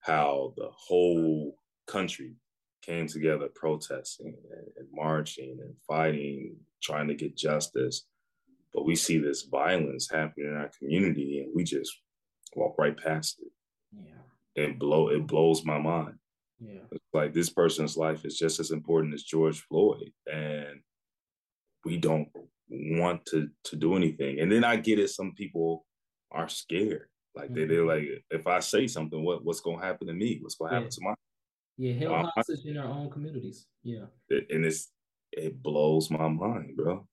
how 0.00 0.54
the 0.56 0.68
whole 0.70 1.56
country 1.86 2.34
came 2.86 3.06
together 3.06 3.48
protesting 3.54 4.34
and, 4.50 4.66
and 4.76 4.88
marching 4.92 5.58
and 5.60 5.74
fighting, 5.86 6.56
trying 6.82 7.08
to 7.08 7.14
get 7.14 7.36
justice. 7.36 8.06
But 8.72 8.84
we 8.84 8.94
see 8.94 9.18
this 9.18 9.42
violence 9.42 10.08
happening 10.10 10.48
in 10.48 10.56
our 10.56 10.70
community 10.78 11.40
and 11.40 11.52
we 11.54 11.64
just 11.64 11.92
walk 12.54 12.76
right 12.78 12.96
past 12.96 13.40
it. 13.40 13.52
Yeah. 13.92 14.64
And 14.64 14.78
blow 14.78 15.08
it 15.08 15.26
blows 15.26 15.64
my 15.64 15.78
mind. 15.78 16.14
Yeah. 16.60 16.80
It's 16.92 17.04
like 17.12 17.34
this 17.34 17.50
person's 17.50 17.96
life 17.96 18.24
is 18.24 18.38
just 18.38 18.60
as 18.60 18.70
important 18.70 19.14
as 19.14 19.22
George 19.22 19.60
Floyd. 19.68 20.12
And 20.30 20.80
we 21.84 21.96
don't 21.96 22.28
want 22.68 23.24
to 23.26 23.48
to 23.64 23.76
do 23.76 23.94
anything. 23.96 24.40
And 24.40 24.50
then 24.50 24.64
I 24.64 24.76
get 24.76 24.98
it, 24.98 25.10
some 25.10 25.32
people 25.32 25.86
are 26.30 26.48
scared. 26.48 27.08
Like 27.34 27.46
mm-hmm. 27.46 27.54
they, 27.54 27.64
they're 27.66 27.86
like, 27.86 28.04
if 28.30 28.46
I 28.46 28.60
say 28.60 28.86
something, 28.86 29.22
what 29.24 29.44
what's 29.44 29.60
gonna 29.60 29.84
happen 29.84 30.06
to 30.08 30.12
me? 30.12 30.38
What's 30.40 30.56
gonna 30.56 30.72
happen 30.72 30.88
yeah. 30.90 30.90
to 30.90 31.00
my 31.02 31.14
yeah, 31.78 31.92
held 31.92 32.26
hostage 32.34 32.64
in 32.64 32.78
our 32.78 32.86
own 32.86 33.10
communities. 33.10 33.66
Yeah. 33.82 34.06
And 34.30 34.64
it's 34.64 34.90
it 35.32 35.62
blows 35.62 36.10
my 36.10 36.28
mind, 36.28 36.76
bro. 36.76 37.06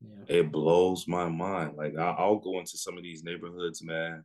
Yeah. 0.00 0.36
It 0.38 0.52
blows 0.52 1.06
my 1.06 1.28
mind. 1.28 1.76
Like 1.76 1.96
I, 1.96 2.24
will 2.26 2.38
go 2.38 2.58
into 2.58 2.78
some 2.78 2.96
of 2.96 3.02
these 3.02 3.22
neighborhoods, 3.22 3.82
man, 3.82 4.24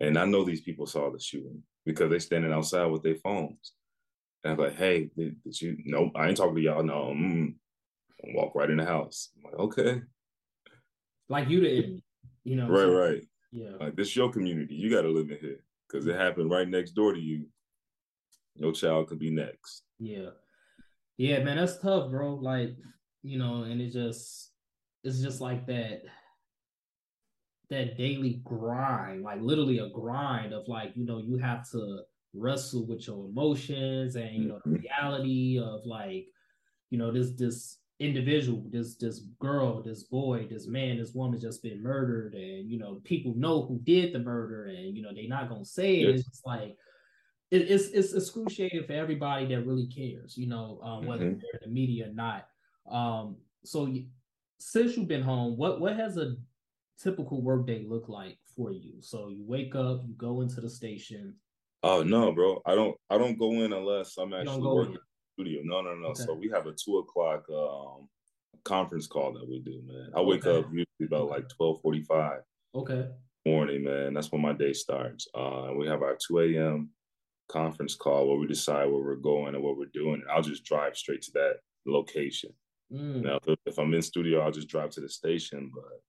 and 0.00 0.18
I 0.18 0.24
know 0.24 0.44
these 0.44 0.62
people 0.62 0.86
saw 0.86 1.10
the 1.10 1.20
shooting 1.20 1.62
because 1.84 2.10
they're 2.10 2.20
standing 2.20 2.52
outside 2.52 2.86
with 2.86 3.02
their 3.02 3.16
phones. 3.16 3.72
And 4.42 4.52
I'm 4.52 4.58
like, 4.58 4.76
hey, 4.76 5.10
did, 5.16 5.42
did 5.44 5.60
you? 5.60 5.76
Nope, 5.84 6.12
I 6.16 6.28
ain't 6.28 6.36
talking 6.36 6.56
to 6.56 6.60
y'all. 6.60 6.82
No, 6.82 7.12
mm. 7.14 7.54
walk 8.34 8.54
right 8.54 8.70
in 8.70 8.78
the 8.78 8.86
house. 8.86 9.30
I'm 9.36 9.50
like, 9.50 9.60
okay. 9.60 10.02
Like 11.28 11.48
you 11.48 11.60
did, 11.60 12.02
you 12.44 12.56
know. 12.56 12.68
Right, 12.68 12.80
so, 12.80 12.94
right. 12.94 13.22
Yeah. 13.52 13.76
Like 13.78 13.96
this 13.96 14.16
your 14.16 14.32
community. 14.32 14.74
You 14.74 14.90
got 14.90 15.02
to 15.02 15.08
live 15.08 15.30
in 15.30 15.38
here 15.38 15.62
because 15.86 16.06
it 16.06 16.16
happened 16.16 16.50
right 16.50 16.66
next 16.66 16.92
door 16.92 17.12
to 17.12 17.20
you 17.20 17.46
your 18.56 18.72
child 18.72 19.08
could 19.08 19.18
be 19.18 19.30
next. 19.30 19.84
Yeah. 19.98 20.30
Yeah, 21.16 21.42
man, 21.42 21.56
that's 21.56 21.78
tough, 21.78 22.10
bro. 22.10 22.34
Like, 22.34 22.76
you 23.22 23.38
know, 23.38 23.62
and 23.62 23.80
it 23.80 23.92
just 23.92 24.50
it's 25.04 25.20
just 25.20 25.40
like 25.40 25.66
that 25.66 26.02
that 27.70 27.96
daily 27.96 28.40
grind, 28.44 29.22
like 29.22 29.40
literally 29.40 29.78
a 29.78 29.88
grind 29.88 30.52
of 30.52 30.68
like, 30.68 30.92
you 30.94 31.04
know, 31.06 31.18
you 31.18 31.38
have 31.38 31.68
to 31.70 32.00
wrestle 32.34 32.86
with 32.86 33.06
your 33.06 33.26
emotions 33.26 34.16
and 34.16 34.34
you 34.34 34.48
know 34.48 34.60
the 34.64 34.70
mm-hmm. 34.70 34.82
reality 34.82 35.58
of 35.58 35.80
like, 35.86 36.26
you 36.90 36.98
know, 36.98 37.12
this 37.12 37.32
this 37.32 37.78
individual, 37.98 38.64
this 38.70 38.96
this 38.96 39.20
girl, 39.38 39.82
this 39.82 40.04
boy, 40.04 40.46
this 40.50 40.66
man, 40.66 40.98
this 40.98 41.14
woman 41.14 41.40
just 41.40 41.62
been 41.62 41.82
murdered, 41.82 42.34
and 42.34 42.70
you 42.70 42.78
know, 42.78 43.00
people 43.04 43.32
know 43.36 43.62
who 43.62 43.78
did 43.84 44.12
the 44.12 44.18
murder, 44.18 44.66
and 44.66 44.96
you 44.96 45.02
know, 45.02 45.12
they're 45.14 45.28
not 45.28 45.48
gonna 45.48 45.64
say 45.64 46.00
it. 46.00 46.08
Yes. 46.08 46.20
It's 46.20 46.28
just 46.28 46.46
like 46.46 46.76
it, 47.52 47.70
it's 47.70 47.88
it's 47.88 48.14
excruciating 48.14 48.84
for 48.84 48.94
everybody 48.94 49.46
that 49.46 49.66
really 49.66 49.86
cares, 49.86 50.38
you 50.38 50.48
know, 50.48 50.80
um, 50.82 51.06
whether 51.06 51.26
mm-hmm. 51.26 51.38
they're 51.38 51.60
in 51.62 51.68
the 51.68 51.74
media 51.74 52.08
or 52.08 52.12
not. 52.12 52.48
Um, 52.90 53.36
so 53.62 53.94
since 54.58 54.96
you've 54.96 55.06
been 55.06 55.22
home, 55.22 55.58
what 55.58 55.78
what 55.78 55.94
has 55.96 56.16
a 56.16 56.36
typical 56.98 57.42
workday 57.42 57.84
look 57.86 58.08
like 58.08 58.38
for 58.56 58.72
you? 58.72 58.94
So 59.00 59.28
you 59.28 59.44
wake 59.46 59.74
up, 59.74 60.00
you 60.06 60.14
go 60.16 60.40
into 60.40 60.62
the 60.62 60.70
station. 60.70 61.34
Oh 61.82 62.02
no, 62.02 62.32
bro! 62.32 62.62
I 62.64 62.74
don't 62.74 62.96
I 63.10 63.18
don't 63.18 63.38
go 63.38 63.52
in 63.52 63.74
unless 63.74 64.16
I'm 64.16 64.32
actually 64.32 64.62
working 64.62 64.94
in 64.94 65.00
the 65.00 65.44
studio. 65.44 65.60
No, 65.62 65.82
no, 65.82 65.94
no. 65.94 66.08
Okay. 66.08 66.22
So 66.22 66.32
we 66.32 66.48
have 66.54 66.66
a 66.66 66.72
two 66.72 66.98
o'clock 66.98 67.44
um, 67.54 68.08
conference 68.64 69.06
call 69.06 69.34
that 69.34 69.46
we 69.46 69.58
do, 69.58 69.82
man. 69.86 70.10
I 70.16 70.22
wake 70.22 70.46
okay. 70.46 70.66
up 70.66 70.72
usually 70.72 71.06
about 71.06 71.28
like 71.28 71.50
twelve 71.50 71.82
forty 71.82 72.02
five. 72.02 72.40
Okay. 72.74 73.08
Morning, 73.44 73.84
man. 73.84 74.14
That's 74.14 74.32
when 74.32 74.40
my 74.40 74.54
day 74.54 74.72
starts. 74.72 75.26
Uh, 75.34 75.72
we 75.76 75.86
have 75.86 76.00
our 76.00 76.16
two 76.16 76.38
a.m 76.38 76.88
conference 77.52 77.94
call 77.94 78.28
where 78.28 78.38
we 78.38 78.46
decide 78.46 78.86
where 78.86 79.02
we're 79.02 79.16
going 79.16 79.54
and 79.54 79.62
what 79.62 79.76
we're 79.76 79.86
doing. 79.92 80.22
And 80.22 80.30
I'll 80.30 80.42
just 80.42 80.64
drive 80.64 80.96
straight 80.96 81.22
to 81.22 81.32
that 81.32 81.56
location. 81.86 82.50
Mm. 82.92 83.22
Now, 83.22 83.38
if, 83.66 83.78
I'm 83.78 83.94
in 83.94 84.02
studio, 84.02 84.40
I'll 84.40 84.50
just 84.50 84.68
drive 84.68 84.90
to 84.90 85.00
the 85.00 85.08
station. 85.08 85.70
But 85.74 86.00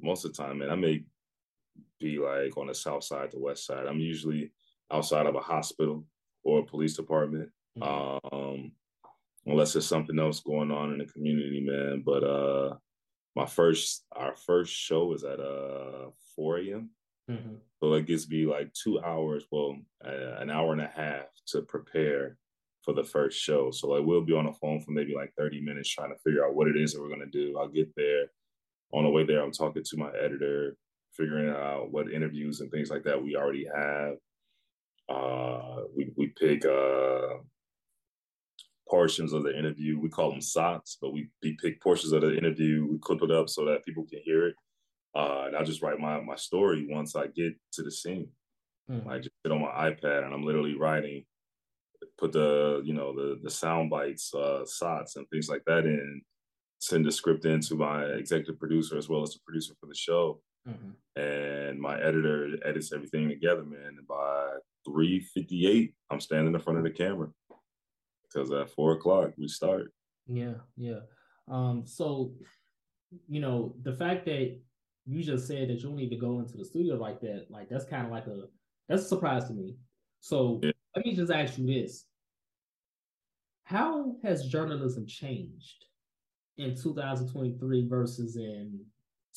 most 0.00 0.24
of 0.24 0.34
the 0.34 0.42
time, 0.42 0.58
man, 0.58 0.70
I 0.70 0.76
may 0.76 1.04
be 2.00 2.18
like 2.18 2.56
on 2.56 2.66
the 2.66 2.74
south 2.74 3.04
side, 3.04 3.30
the 3.30 3.38
west 3.38 3.66
side. 3.66 3.86
I'm 3.86 4.00
usually 4.00 4.52
outside 4.92 5.26
of 5.26 5.34
a 5.34 5.40
hospital 5.40 6.04
or 6.44 6.60
a 6.60 6.64
police 6.64 6.96
department. 6.96 7.50
Mm. 7.78 8.20
Um, 8.32 8.72
unless 9.46 9.72
there's 9.72 9.86
something 9.86 10.18
else 10.18 10.40
going 10.40 10.70
on 10.70 10.92
in 10.92 10.98
the 10.98 11.06
community, 11.06 11.60
man. 11.64 12.02
But 12.04 12.24
uh 12.24 12.74
my 13.34 13.46
first 13.46 14.04
our 14.12 14.34
first 14.36 14.72
show 14.72 15.12
is 15.14 15.24
at 15.24 15.40
uh 15.40 16.10
4 16.36 16.58
a.m. 16.58 16.90
Mm-hmm. 17.30 17.54
So 17.80 17.94
it 17.94 18.06
gives 18.06 18.28
me 18.28 18.46
like 18.46 18.72
two 18.72 19.00
hours, 19.02 19.44
well, 19.50 19.76
uh, 20.04 20.36
an 20.40 20.50
hour 20.50 20.72
and 20.72 20.82
a 20.82 20.90
half 20.94 21.26
to 21.48 21.62
prepare 21.62 22.36
for 22.84 22.94
the 22.94 23.04
first 23.04 23.40
show. 23.40 23.70
So 23.70 23.88
like 23.88 24.04
we'll 24.04 24.24
be 24.24 24.34
on 24.34 24.46
the 24.46 24.52
phone 24.52 24.80
for 24.80 24.90
maybe 24.90 25.14
like 25.14 25.32
30 25.38 25.60
minutes 25.60 25.88
trying 25.88 26.10
to 26.10 26.18
figure 26.24 26.44
out 26.44 26.54
what 26.54 26.68
it 26.68 26.76
is 26.76 26.92
that 26.92 27.00
we're 27.00 27.08
gonna 27.08 27.26
do. 27.26 27.56
I'll 27.58 27.68
get 27.68 27.94
there. 27.96 28.26
On 28.92 29.04
the 29.04 29.10
way 29.10 29.24
there, 29.24 29.42
I'm 29.42 29.52
talking 29.52 29.82
to 29.84 29.96
my 29.96 30.10
editor, 30.10 30.76
figuring 31.16 31.48
out 31.48 31.90
what 31.90 32.12
interviews 32.12 32.60
and 32.60 32.70
things 32.70 32.90
like 32.90 33.04
that 33.04 33.22
we 33.22 33.36
already 33.36 33.66
have. 33.74 34.14
Uh, 35.08 35.82
we 35.96 36.12
we 36.16 36.26
pick 36.28 36.64
uh, 36.66 37.38
portions 38.88 39.32
of 39.32 39.44
the 39.44 39.56
interview. 39.56 39.98
We 39.98 40.10
call 40.10 40.30
them 40.30 40.40
SOTs, 40.40 40.98
but 41.00 41.12
we, 41.12 41.28
we 41.42 41.56
pick 41.62 41.80
portions 41.80 42.12
of 42.12 42.20
the 42.20 42.36
interview. 42.36 42.86
We 42.90 42.98
clip 42.98 43.22
it 43.22 43.30
up 43.30 43.48
so 43.48 43.64
that 43.64 43.84
people 43.84 44.04
can 44.04 44.20
hear 44.22 44.48
it 44.48 44.54
uh, 45.14 45.44
and 45.46 45.56
I 45.56 45.62
just 45.62 45.82
write 45.82 45.98
my 45.98 46.20
my 46.20 46.36
story 46.36 46.86
once 46.88 47.14
I 47.16 47.26
get 47.26 47.54
to 47.72 47.82
the 47.82 47.90
scene. 47.90 48.28
Mm-hmm. 48.90 49.08
I 49.08 49.18
just 49.18 49.34
sit 49.44 49.52
on 49.52 49.60
my 49.60 49.90
iPad 49.90 50.24
and 50.24 50.34
I'm 50.34 50.44
literally 50.44 50.74
writing, 50.74 51.24
put 52.18 52.32
the 52.32 52.82
you 52.84 52.94
know 52.94 53.14
the 53.14 53.38
the 53.42 53.50
sound 53.50 53.90
bites, 53.90 54.32
uh, 54.34 54.64
SOTs 54.64 55.16
and 55.16 55.28
things 55.28 55.48
like 55.48 55.62
that 55.66 55.84
in, 55.84 56.22
send 56.78 57.04
the 57.04 57.12
script 57.12 57.44
in 57.44 57.60
to 57.60 57.74
my 57.74 58.04
executive 58.04 58.58
producer 58.58 58.96
as 58.96 59.08
well 59.08 59.22
as 59.22 59.34
the 59.34 59.40
producer 59.46 59.74
for 59.80 59.86
the 59.86 59.94
show, 59.94 60.40
mm-hmm. 60.68 61.20
and 61.20 61.78
my 61.78 62.00
editor 62.00 62.56
edits 62.64 62.92
everything 62.92 63.28
together, 63.28 63.64
man. 63.64 63.96
And 63.98 64.08
by 64.08 64.48
three 64.86 65.20
fifty 65.20 65.66
eight, 65.66 65.94
I'm 66.10 66.20
standing 66.20 66.54
in 66.54 66.60
front 66.60 66.78
of 66.78 66.84
the 66.84 66.90
camera 66.90 67.28
because 68.24 68.50
at 68.50 68.70
four 68.70 68.92
o'clock 68.92 69.32
we 69.36 69.46
start. 69.46 69.92
Yeah, 70.26 70.54
yeah. 70.76 71.00
Um, 71.48 71.84
so 71.86 72.32
you 73.28 73.40
know 73.40 73.74
the 73.82 73.92
fact 73.92 74.24
that 74.26 74.58
you 75.06 75.22
just 75.22 75.46
said 75.46 75.68
that 75.68 75.74
you 75.74 75.82
don't 75.82 75.96
need 75.96 76.10
to 76.10 76.16
go 76.16 76.38
into 76.40 76.56
the 76.56 76.64
studio 76.64 76.96
like 76.96 77.20
that. 77.20 77.46
Like 77.50 77.68
that's 77.68 77.84
kind 77.84 78.06
of 78.06 78.12
like 78.12 78.26
a 78.26 78.44
that's 78.88 79.02
a 79.02 79.08
surprise 79.08 79.46
to 79.48 79.54
me. 79.54 79.76
So 80.20 80.60
yeah. 80.62 80.72
let 80.96 81.04
me 81.04 81.14
just 81.14 81.32
ask 81.32 81.58
you 81.58 81.66
this: 81.66 82.04
How 83.64 84.16
has 84.22 84.46
journalism 84.46 85.06
changed 85.06 85.86
in 86.58 86.76
2023 86.76 87.88
versus 87.88 88.36
in 88.36 88.80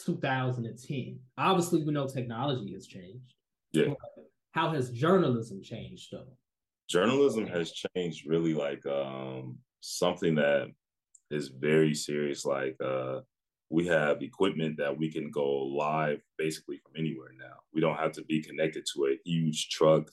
2010. 0.04 1.20
Obviously, 1.38 1.84
we 1.84 1.94
know 1.94 2.08
technology 2.08 2.74
has 2.74 2.88
changed. 2.88 3.34
Yeah. 3.72 3.94
How 4.52 4.72
has 4.72 4.92
journalism 4.92 5.62
changed 5.62 6.10
though? 6.12 6.38
Journalism 6.90 7.48
has 7.48 7.72
changed 7.72 8.28
really 8.28 8.54
like 8.54 8.86
um 8.86 9.58
something 9.82 10.36
that 10.36 10.68
is 11.32 11.50
very 11.50 11.94
serious. 11.94 12.46
Like 12.46 12.76
uh 12.84 13.22
we 13.76 13.86
have 13.86 14.22
equipment 14.22 14.78
that 14.78 14.98
we 14.98 15.12
can 15.12 15.30
go 15.30 15.46
live 15.66 16.22
basically 16.38 16.78
from 16.78 16.94
anywhere 16.98 17.32
now. 17.38 17.58
We 17.74 17.82
don't 17.82 17.98
have 17.98 18.14
to 18.14 18.24
be 18.24 18.42
connected 18.42 18.86
to 18.94 19.08
a 19.08 19.20
huge 19.26 19.68
truck. 19.68 20.10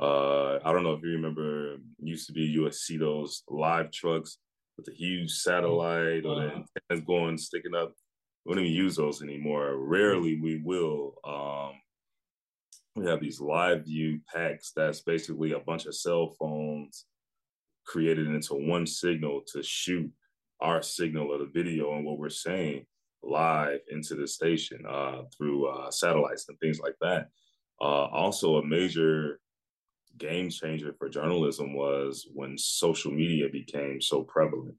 Uh, 0.00 0.54
I 0.64 0.72
don't 0.72 0.84
know 0.84 0.94
if 0.94 1.02
you 1.02 1.10
remember, 1.10 1.76
used 1.98 2.26
to 2.28 2.32
be 2.32 2.56
USC 2.56 2.98
those 2.98 3.42
live 3.46 3.92
trucks 3.92 4.38
with 4.78 4.86
the 4.86 4.94
huge 4.94 5.30
satellite 5.30 6.24
or 6.24 6.36
the 6.36 6.42
antennas 6.44 7.06
going 7.06 7.36
sticking 7.36 7.74
up. 7.74 7.92
We 8.46 8.54
don't 8.54 8.64
even 8.64 8.74
use 8.74 8.96
those 8.96 9.22
anymore. 9.22 9.76
Rarely 9.76 10.40
we 10.40 10.62
will. 10.64 11.16
Um, 11.26 11.72
we 12.96 13.04
have 13.04 13.20
these 13.20 13.38
LiveU 13.38 14.22
packs 14.34 14.72
that's 14.74 15.02
basically 15.02 15.52
a 15.52 15.60
bunch 15.60 15.84
of 15.84 15.94
cell 15.94 16.34
phones 16.40 17.04
created 17.84 18.28
into 18.28 18.54
one 18.54 18.86
signal 18.86 19.42
to 19.52 19.62
shoot 19.62 20.10
our 20.62 20.80
signal 20.80 21.34
of 21.34 21.40
the 21.40 21.50
video 21.52 21.94
and 21.96 22.06
what 22.06 22.18
we're 22.18 22.30
saying 22.30 22.86
live 23.26 23.80
into 23.90 24.14
the 24.14 24.26
station 24.26 24.84
uh, 24.88 25.22
through 25.36 25.66
uh, 25.66 25.90
satellites 25.90 26.46
and 26.48 26.58
things 26.58 26.80
like 26.80 26.96
that. 27.00 27.28
Uh, 27.80 28.06
also, 28.06 28.56
a 28.56 28.66
major 28.66 29.40
game 30.16 30.48
changer 30.48 30.94
for 30.98 31.08
journalism 31.08 31.74
was 31.74 32.28
when 32.32 32.56
social 32.56 33.10
media 33.10 33.48
became 33.50 34.00
so 34.00 34.22
prevalent. 34.22 34.76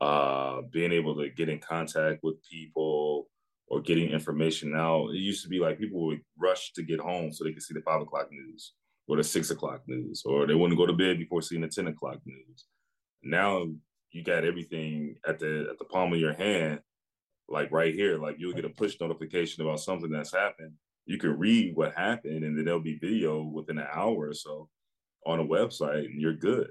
Uh, 0.00 0.60
being 0.70 0.92
able 0.92 1.16
to 1.16 1.30
get 1.30 1.48
in 1.48 1.58
contact 1.58 2.20
with 2.22 2.34
people 2.42 3.28
or 3.68 3.80
getting 3.80 4.10
information 4.10 4.74
out. 4.76 5.08
It 5.10 5.18
used 5.18 5.42
to 5.42 5.48
be 5.48 5.58
like 5.58 5.78
people 5.78 6.06
would 6.06 6.20
rush 6.38 6.72
to 6.74 6.82
get 6.82 7.00
home 7.00 7.32
so 7.32 7.44
they 7.44 7.52
could 7.52 7.62
see 7.62 7.74
the 7.74 7.80
five 7.80 8.02
o'clock 8.02 8.28
news 8.30 8.72
or 9.08 9.16
the 9.16 9.24
six 9.24 9.50
o'clock 9.50 9.82
news, 9.86 10.22
or 10.24 10.46
they 10.46 10.54
wouldn't 10.54 10.78
go 10.78 10.86
to 10.86 10.92
bed 10.92 11.18
before 11.18 11.42
seeing 11.42 11.62
the 11.62 11.68
10 11.68 11.86
o'clock 11.88 12.18
news. 12.24 12.66
Now 13.22 13.66
you 14.10 14.24
got 14.24 14.44
everything 14.44 15.16
at 15.26 15.38
the 15.38 15.68
at 15.70 15.78
the 15.78 15.84
palm 15.84 16.12
of 16.12 16.20
your 16.20 16.34
hand, 16.34 16.80
like 17.48 17.70
right 17.70 17.94
here. 17.94 18.18
Like 18.18 18.36
you'll 18.38 18.54
get 18.54 18.64
a 18.64 18.70
push 18.70 18.96
notification 19.00 19.62
about 19.62 19.80
something 19.80 20.10
that's 20.10 20.32
happened. 20.32 20.72
You 21.04 21.18
can 21.18 21.38
read 21.38 21.76
what 21.76 21.94
happened, 21.94 22.44
and 22.44 22.56
then 22.56 22.64
there'll 22.64 22.80
be 22.80 22.98
video 22.98 23.42
within 23.42 23.78
an 23.78 23.86
hour 23.92 24.28
or 24.28 24.34
so 24.34 24.68
on 25.24 25.40
a 25.40 25.44
website, 25.44 26.06
and 26.06 26.20
you're 26.20 26.34
good. 26.34 26.70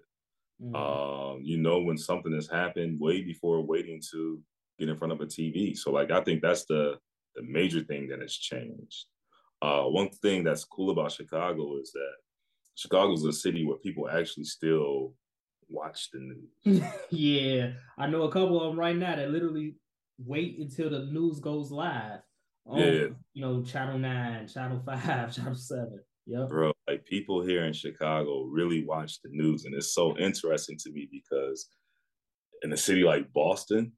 Mm-hmm. 0.61 0.75
Um, 0.75 1.41
you 1.41 1.57
know 1.57 1.81
when 1.81 1.97
something 1.97 2.33
has 2.33 2.47
happened 2.47 2.99
way 2.99 3.21
before 3.21 3.61
waiting 3.61 4.01
to 4.11 4.41
get 4.79 4.89
in 4.89 4.97
front 4.97 5.11
of 5.11 5.21
a 5.21 5.25
TV. 5.25 5.77
So 5.77 5.91
like 5.91 6.11
I 6.11 6.21
think 6.21 6.41
that's 6.41 6.65
the 6.65 6.97
the 7.35 7.43
major 7.43 7.81
thing 7.81 8.07
that 8.09 8.21
has 8.21 8.33
changed. 8.33 9.05
Uh, 9.61 9.83
one 9.83 10.09
thing 10.09 10.43
that's 10.43 10.63
cool 10.63 10.91
about 10.91 11.11
Chicago 11.11 11.77
is 11.79 11.91
that 11.91 12.13
Chicago 12.75 13.13
is 13.13 13.23
a 13.23 13.33
city 13.33 13.65
where 13.65 13.77
people 13.77 14.09
actually 14.09 14.43
still 14.43 15.13
watch 15.69 16.09
the 16.11 16.19
news. 16.19 16.83
yeah, 17.09 17.71
I 17.97 18.07
know 18.07 18.23
a 18.23 18.31
couple 18.31 18.61
of 18.61 18.69
them 18.69 18.79
right 18.79 18.95
now 18.95 19.15
that 19.15 19.31
literally 19.31 19.75
wait 20.17 20.57
until 20.59 20.89
the 20.89 21.05
news 21.05 21.39
goes 21.39 21.71
live. 21.71 22.19
On, 22.65 22.79
yeah, 22.79 23.07
you 23.33 23.41
know, 23.41 23.61
Channel 23.61 23.99
Nine, 23.99 24.47
Channel 24.47 24.81
Five, 24.85 25.35
Channel 25.35 25.55
Seven. 25.55 25.99
Yep. 26.27 26.49
bro. 26.49 26.71
Like 26.87 27.05
people 27.05 27.43
here 27.43 27.65
in 27.65 27.73
Chicago 27.73 28.43
really 28.43 28.83
watch 28.83 29.21
the 29.21 29.29
news, 29.31 29.65
and 29.65 29.75
it's 29.75 29.93
so 29.93 30.17
interesting 30.17 30.77
to 30.79 30.91
me 30.91 31.07
because 31.11 31.67
in 32.63 32.73
a 32.73 32.77
city 32.77 33.03
like 33.03 33.31
Boston, 33.33 33.91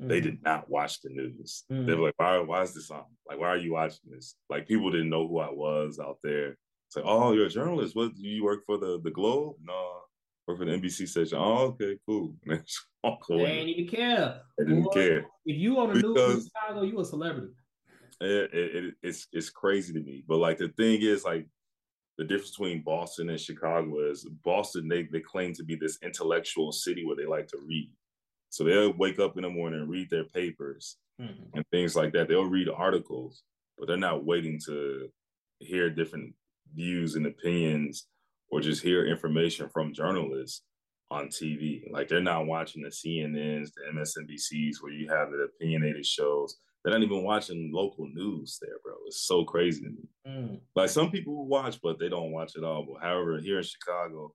mm 0.00 0.08
they 0.08 0.20
did 0.20 0.42
not 0.42 0.68
watch 0.68 1.00
the 1.02 1.10
news. 1.10 1.64
mm 1.70 1.86
They 1.86 1.94
were 1.94 2.06
like, 2.06 2.14
why, 2.16 2.38
why 2.38 2.62
is 2.62 2.74
this 2.74 2.90
on? 2.90 3.04
Like, 3.28 3.38
why 3.38 3.48
are 3.48 3.56
you 3.56 3.72
watching 3.72 4.10
this? 4.10 4.36
Like 4.48 4.66
people 4.66 4.90
didn't 4.90 5.10
know 5.10 5.28
who 5.28 5.38
I 5.38 5.50
was 5.50 6.00
out 6.00 6.18
there. 6.22 6.56
It's 6.88 6.96
like, 6.96 7.04
oh, 7.06 7.32
you're 7.32 7.46
a 7.46 7.50
journalist. 7.50 7.94
What 7.96 8.14
do 8.14 8.22
you 8.22 8.44
work 8.44 8.64
for 8.66 8.78
the 8.78 9.00
the 9.02 9.10
Globe? 9.10 9.56
No, 9.62 10.00
for 10.44 10.56
the 10.56 10.64
NBC 10.64 11.08
station. 11.08 11.38
Oh, 11.40 11.74
okay, 11.80 11.98
cool. 12.06 12.34
they 12.46 13.44
ain't 13.44 13.68
even 13.68 13.88
care. 13.88 14.40
They 14.58 14.64
didn't 14.64 14.84
Boy, 14.84 14.92
care. 14.92 15.18
If 15.46 15.58
you 15.58 15.78
on 15.78 15.94
the 15.94 16.00
news 16.00 16.36
in 16.36 16.50
Chicago, 16.50 16.82
you 16.82 17.00
a 17.00 17.04
celebrity. 17.04 17.52
It, 18.20 18.54
it, 18.54 18.84
it, 18.84 18.94
it's 19.02 19.26
it's 19.32 19.50
crazy 19.50 19.92
to 19.92 20.00
me. 20.00 20.24
But 20.26 20.36
like 20.36 20.58
the 20.58 20.68
thing 20.68 21.02
is, 21.02 21.24
like 21.24 21.48
the 22.18 22.24
difference 22.24 22.50
between 22.50 22.82
Boston 22.82 23.30
and 23.30 23.40
Chicago 23.40 24.08
is 24.10 24.24
Boston 24.44 24.88
they 24.88 25.04
they 25.04 25.20
claim 25.20 25.52
to 25.54 25.64
be 25.64 25.74
this 25.74 25.98
intellectual 26.02 26.72
city 26.72 27.04
where 27.04 27.16
they 27.16 27.26
like 27.26 27.48
to 27.48 27.58
read. 27.66 27.90
So 28.50 28.64
they'll 28.64 28.92
wake 28.92 29.18
up 29.18 29.36
in 29.36 29.42
the 29.42 29.48
morning 29.48 29.80
and 29.80 29.90
read 29.90 30.10
their 30.10 30.24
papers 30.24 30.98
mm-hmm. 31.20 31.56
and 31.56 31.64
things 31.70 31.96
like 31.96 32.12
that. 32.12 32.28
They'll 32.28 32.44
read 32.44 32.68
articles, 32.68 33.42
but 33.78 33.88
they're 33.88 33.96
not 33.96 34.24
waiting 34.24 34.60
to 34.66 35.08
hear 35.58 35.90
different 35.90 36.34
views 36.74 37.14
and 37.16 37.26
opinions 37.26 38.06
or 38.52 38.60
just 38.60 38.82
hear 38.82 39.06
information 39.06 39.68
from 39.72 39.94
journalists 39.94 40.62
on 41.10 41.28
TV. 41.28 41.90
Like 41.90 42.06
they're 42.06 42.20
not 42.20 42.46
watching 42.46 42.82
the 42.82 42.90
CNNs, 42.90 43.70
the 43.74 43.98
MSNBCs, 43.98 44.76
where 44.80 44.92
you 44.92 45.08
have 45.08 45.30
the 45.30 45.48
opinionated 45.54 46.04
shows. 46.04 46.58
They're 46.84 46.92
not 46.92 47.02
even 47.02 47.24
watching 47.24 47.70
local 47.72 48.08
news 48.12 48.58
there, 48.60 48.76
bro. 48.84 48.94
It's 49.06 49.26
so 49.26 49.44
crazy 49.44 49.82
to 49.82 49.88
me. 49.88 50.08
Mm. 50.28 50.60
Like 50.76 50.90
some 50.90 51.10
people 51.10 51.46
watch, 51.46 51.78
but 51.82 51.98
they 51.98 52.10
don't 52.10 52.32
watch 52.32 52.52
it 52.54 52.64
all. 52.64 52.84
But 52.84 53.02
however, 53.02 53.40
here 53.40 53.58
in 53.58 53.64
Chicago, 53.64 54.34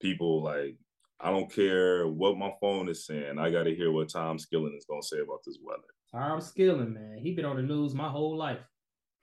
people 0.00 0.42
like 0.42 0.76
I 1.18 1.30
don't 1.30 1.52
care 1.52 2.06
what 2.06 2.38
my 2.38 2.52
phone 2.60 2.88
is 2.88 3.06
saying. 3.06 3.38
I 3.38 3.50
got 3.50 3.64
to 3.64 3.74
hear 3.74 3.90
what 3.90 4.08
Tom 4.08 4.38
Skilling 4.38 4.74
is 4.76 4.86
going 4.88 5.02
to 5.02 5.06
say 5.06 5.18
about 5.18 5.40
this 5.44 5.58
weather. 5.62 5.82
Tom 6.12 6.40
Skilling, 6.40 6.94
man, 6.94 7.18
he 7.18 7.34
been 7.34 7.44
on 7.44 7.56
the 7.56 7.62
news 7.62 7.94
my 7.94 8.08
whole 8.08 8.36
life. 8.36 8.60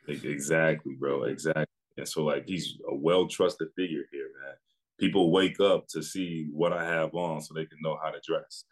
Exactly, 0.08 0.96
bro. 1.00 1.24
Exactly. 1.24 1.66
And 1.98 2.08
so, 2.08 2.24
like, 2.24 2.46
he's 2.48 2.78
a 2.90 2.96
well 2.96 3.28
trusted 3.28 3.70
figure 3.76 4.06
here, 4.12 4.30
man. 4.44 4.56
People 5.00 5.32
wake 5.32 5.60
up 5.60 5.88
to 5.90 6.04
see 6.04 6.50
what 6.52 6.74
I 6.74 6.84
have 6.86 7.14
on 7.14 7.42
so 7.42 7.54
they 7.54 7.66
can 7.66 7.78
know 7.82 7.98
how 8.02 8.10
to 8.10 8.20
dress. 8.26 8.66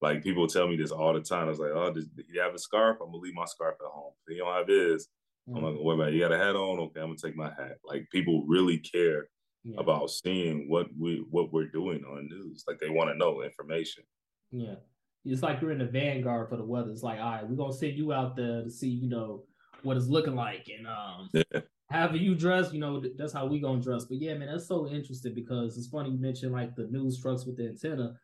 Like, 0.00 0.22
people 0.22 0.46
tell 0.46 0.68
me 0.68 0.76
this 0.76 0.90
all 0.90 1.14
the 1.14 1.20
time. 1.20 1.46
I 1.46 1.50
was 1.50 1.58
like, 1.58 1.72
oh, 1.74 1.92
does 1.92 2.08
he 2.30 2.38
have 2.38 2.54
a 2.54 2.58
scarf? 2.58 2.98
I'm 3.00 3.10
going 3.10 3.20
to 3.20 3.24
leave 3.24 3.34
my 3.34 3.46
scarf 3.46 3.76
at 3.80 3.90
home. 3.90 4.12
If 4.26 4.32
he 4.32 4.38
don't 4.38 4.54
have 4.54 4.68
his, 4.68 5.08
mm-hmm. 5.48 5.56
I'm 5.56 5.64
like, 5.64 5.74
wait 5.78 5.94
a 5.94 5.96
minute, 5.96 6.14
you 6.14 6.20
got 6.20 6.32
a 6.32 6.38
hat 6.38 6.56
on? 6.56 6.78
Okay, 6.80 7.00
I'm 7.00 7.06
going 7.06 7.16
to 7.16 7.26
take 7.26 7.36
my 7.36 7.48
hat. 7.48 7.78
Like, 7.84 8.08
people 8.10 8.44
really 8.46 8.78
care 8.78 9.28
yeah. 9.66 9.80
about 9.80 10.10
seeing 10.10 10.68
what 10.68 10.86
we 10.98 11.24
what 11.30 11.52
we're 11.52 11.68
doing 11.68 12.04
on 12.04 12.28
news. 12.28 12.64
Like 12.66 12.78
they 12.78 12.88
want 12.88 13.10
to 13.10 13.16
know 13.16 13.42
information. 13.42 14.04
Yeah. 14.50 14.76
It's 15.24 15.42
like 15.42 15.60
you're 15.60 15.72
in 15.72 15.78
the 15.78 15.86
vanguard 15.86 16.48
for 16.48 16.56
the 16.56 16.64
weather. 16.64 16.92
It's 16.92 17.02
like, 17.02 17.18
all 17.18 17.32
right, 17.32 17.48
we're 17.48 17.56
gonna 17.56 17.72
send 17.72 17.94
you 17.94 18.12
out 18.12 18.36
there 18.36 18.62
to 18.62 18.70
see, 18.70 18.88
you 18.88 19.08
know, 19.08 19.42
what 19.82 19.96
it's 19.96 20.06
looking 20.06 20.36
like. 20.36 20.68
And 20.76 20.86
um 20.86 21.28
yeah. 21.32 21.60
However 21.90 22.16
you 22.16 22.34
dress, 22.34 22.72
you 22.72 22.80
know, 22.80 23.02
that's 23.16 23.32
how 23.32 23.46
we 23.46 23.60
gonna 23.60 23.80
dress. 23.80 24.04
But 24.04 24.18
yeah, 24.18 24.34
man, 24.34 24.48
that's 24.48 24.68
so 24.68 24.88
interesting 24.88 25.34
because 25.34 25.76
it's 25.76 25.88
funny 25.88 26.10
you 26.10 26.18
mentioned 26.18 26.52
like 26.52 26.74
the 26.74 26.84
news 26.84 27.20
trucks 27.20 27.44
with 27.44 27.56
the 27.56 27.68
antenna. 27.68 28.14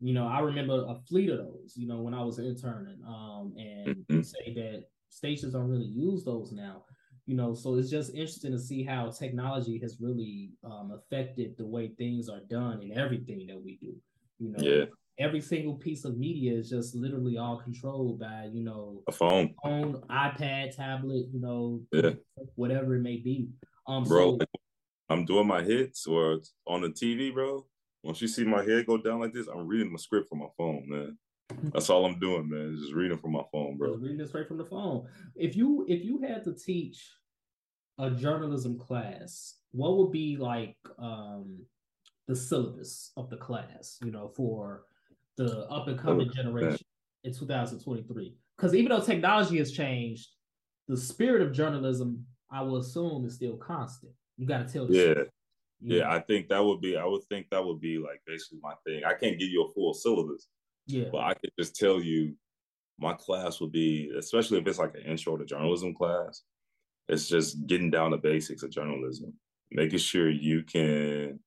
You 0.00 0.14
know, 0.14 0.26
I 0.26 0.40
remember 0.40 0.84
a 0.88 0.96
fleet 1.08 1.30
of 1.30 1.38
those, 1.38 1.74
you 1.76 1.86
know, 1.86 2.00
when 2.00 2.14
I 2.14 2.22
was 2.22 2.38
interning. 2.38 3.00
Um, 3.06 3.54
and 3.56 3.96
mm-hmm. 3.96 4.22
say 4.22 4.52
that 4.54 4.84
stations 5.08 5.52
don't 5.52 5.68
really 5.68 5.86
use 5.86 6.24
those 6.24 6.52
now 6.52 6.82
you 7.26 7.36
know 7.36 7.54
so 7.54 7.76
it's 7.76 7.90
just 7.90 8.10
interesting 8.10 8.52
to 8.52 8.58
see 8.58 8.82
how 8.82 9.10
technology 9.10 9.78
has 9.78 9.98
really 10.00 10.50
um, 10.64 10.92
affected 10.92 11.56
the 11.56 11.66
way 11.66 11.88
things 11.96 12.28
are 12.28 12.40
done 12.50 12.82
in 12.82 12.96
everything 12.98 13.46
that 13.46 13.62
we 13.62 13.76
do 13.76 13.94
you 14.38 14.50
know 14.50 14.58
yeah 14.58 14.84
every 15.18 15.40
single 15.40 15.74
piece 15.74 16.04
of 16.04 16.16
media 16.16 16.52
is 16.52 16.70
just 16.70 16.94
literally 16.94 17.36
all 17.36 17.58
controlled 17.58 18.18
by 18.18 18.48
you 18.52 18.64
know 18.64 19.02
a 19.08 19.12
phone 19.12 19.54
phone 19.62 20.02
ipad 20.10 20.74
tablet 20.74 21.26
you 21.32 21.40
know 21.40 21.80
yeah. 21.92 22.10
whatever 22.54 22.96
it 22.96 23.02
may 23.02 23.16
be 23.16 23.48
um 23.86 24.04
bro 24.04 24.38
so, 24.38 24.46
i'm 25.10 25.24
doing 25.24 25.46
my 25.46 25.62
hits 25.62 26.06
or 26.06 26.40
on 26.66 26.80
the 26.80 26.88
tv 26.88 27.32
bro 27.32 27.64
once 28.02 28.22
you 28.22 28.28
see 28.28 28.44
my 28.44 28.64
head 28.64 28.86
go 28.86 28.96
down 28.96 29.20
like 29.20 29.32
this 29.32 29.48
i'm 29.48 29.66
reading 29.66 29.92
my 29.92 29.98
script 29.98 30.28
from 30.28 30.38
my 30.38 30.48
phone 30.56 30.84
man 30.88 31.16
that's 31.72 31.90
all 31.90 32.04
I'm 32.04 32.18
doing, 32.18 32.48
man. 32.48 32.76
Just 32.78 32.94
reading 32.94 33.18
from 33.18 33.32
my 33.32 33.42
phone, 33.52 33.76
bro. 33.76 33.92
Just 33.92 34.02
reading 34.02 34.20
it 34.20 34.28
straight 34.28 34.48
from 34.48 34.58
the 34.58 34.64
phone. 34.64 35.06
If 35.34 35.56
you 35.56 35.84
if 35.88 36.04
you 36.04 36.20
had 36.20 36.44
to 36.44 36.54
teach 36.54 37.10
a 37.98 38.10
journalism 38.10 38.78
class, 38.78 39.56
what 39.72 39.96
would 39.96 40.12
be 40.12 40.36
like 40.36 40.76
um 40.98 41.58
the 42.28 42.36
syllabus 42.36 43.12
of 43.16 43.30
the 43.30 43.36
class, 43.36 43.98
you 44.04 44.10
know, 44.10 44.28
for 44.28 44.84
the 45.36 45.66
up 45.68 45.88
and 45.88 45.98
coming 45.98 46.28
oh, 46.30 46.32
generation 46.32 46.86
in 47.24 47.32
2023? 47.32 48.34
Because 48.56 48.74
even 48.74 48.90
though 48.90 49.04
technology 49.04 49.58
has 49.58 49.72
changed, 49.72 50.28
the 50.88 50.96
spirit 50.96 51.42
of 51.42 51.52
journalism, 51.52 52.24
I 52.50 52.62
will 52.62 52.76
assume, 52.78 53.24
is 53.24 53.34
still 53.34 53.56
constant. 53.56 54.12
You 54.36 54.46
got 54.46 54.66
to 54.66 54.72
tell 54.72 54.86
the 54.86 54.94
yeah. 54.94 55.24
Yeah, 55.84 56.12
I 56.12 56.20
think 56.20 56.48
that 56.48 56.64
would 56.64 56.80
be. 56.80 56.96
I 56.96 57.04
would 57.04 57.24
think 57.24 57.48
that 57.50 57.64
would 57.64 57.80
be 57.80 57.98
like 57.98 58.22
basically 58.24 58.60
my 58.62 58.74
thing. 58.86 59.02
I 59.04 59.14
can't 59.14 59.36
give 59.36 59.48
you 59.48 59.64
a 59.64 59.72
full 59.72 59.92
syllabus, 59.92 60.46
yeah. 60.86 61.04
But 61.10 61.18
I 61.18 61.34
could 61.34 61.50
just 61.58 61.76
tell 61.76 62.00
you 62.00 62.34
my 62.98 63.14
class 63.14 63.60
would 63.60 63.72
be, 63.72 64.10
especially 64.18 64.58
if 64.58 64.66
it's 64.66 64.78
like 64.78 64.94
an 64.94 65.02
intro 65.02 65.36
to 65.36 65.44
journalism 65.44 65.94
class, 65.94 66.42
it's 67.08 67.28
just 67.28 67.66
getting 67.66 67.90
down 67.90 68.10
the 68.10 68.16
basics 68.16 68.62
of 68.62 68.70
journalism, 68.70 69.32
making 69.70 69.98
sure 69.98 70.30
you 70.30 70.62
can 70.62 71.40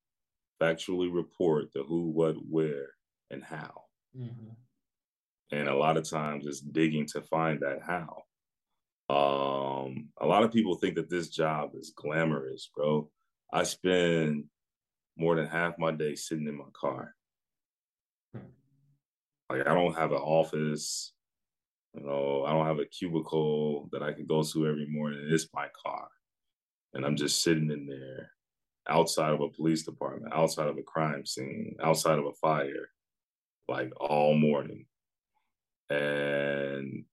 factually 0.60 1.12
report 1.12 1.72
the 1.72 1.82
who, 1.82 2.10
what, 2.10 2.34
where, 2.48 2.88
and 3.30 3.42
how. 3.42 3.84
Mm-hmm. 4.16 4.50
And 5.52 5.68
a 5.68 5.76
lot 5.76 5.96
of 5.96 6.08
times 6.08 6.46
it's 6.46 6.60
digging 6.60 7.06
to 7.06 7.22
find 7.22 7.60
that 7.60 7.80
how. 7.86 8.24
Um, 9.08 10.08
a 10.20 10.26
lot 10.26 10.42
of 10.42 10.52
people 10.52 10.74
think 10.76 10.96
that 10.96 11.10
this 11.10 11.28
job 11.28 11.70
is 11.74 11.92
glamorous, 11.94 12.68
bro. 12.74 13.08
I 13.52 13.62
spend 13.62 14.44
more 15.16 15.36
than 15.36 15.46
half 15.46 15.78
my 15.78 15.92
day 15.92 16.14
sitting 16.14 16.48
in 16.48 16.58
my 16.58 16.64
car. 16.72 17.14
Like 19.48 19.66
I 19.66 19.74
don't 19.74 19.96
have 19.96 20.10
an 20.10 20.18
office. 20.18 21.12
You 21.94 22.04
know, 22.04 22.44
I 22.44 22.52
don't 22.52 22.66
have 22.66 22.80
a 22.80 22.84
cubicle 22.84 23.88
that 23.92 24.02
I 24.02 24.12
can 24.12 24.26
go 24.26 24.42
to 24.42 24.66
every 24.66 24.86
morning. 24.86 25.20
It's 25.30 25.48
my 25.54 25.68
car. 25.84 26.08
And 26.94 27.04
I'm 27.04 27.16
just 27.16 27.42
sitting 27.42 27.70
in 27.70 27.86
there 27.86 28.32
outside 28.88 29.32
of 29.32 29.40
a 29.40 29.48
police 29.48 29.84
department, 29.84 30.34
outside 30.34 30.68
of 30.68 30.78
a 30.78 30.82
crime 30.82 31.24
scene, 31.24 31.76
outside 31.82 32.18
of 32.18 32.26
a 32.26 32.32
fire, 32.34 32.90
like 33.68 33.92
all 34.00 34.34
morning. 34.34 34.86
And 35.90 37.04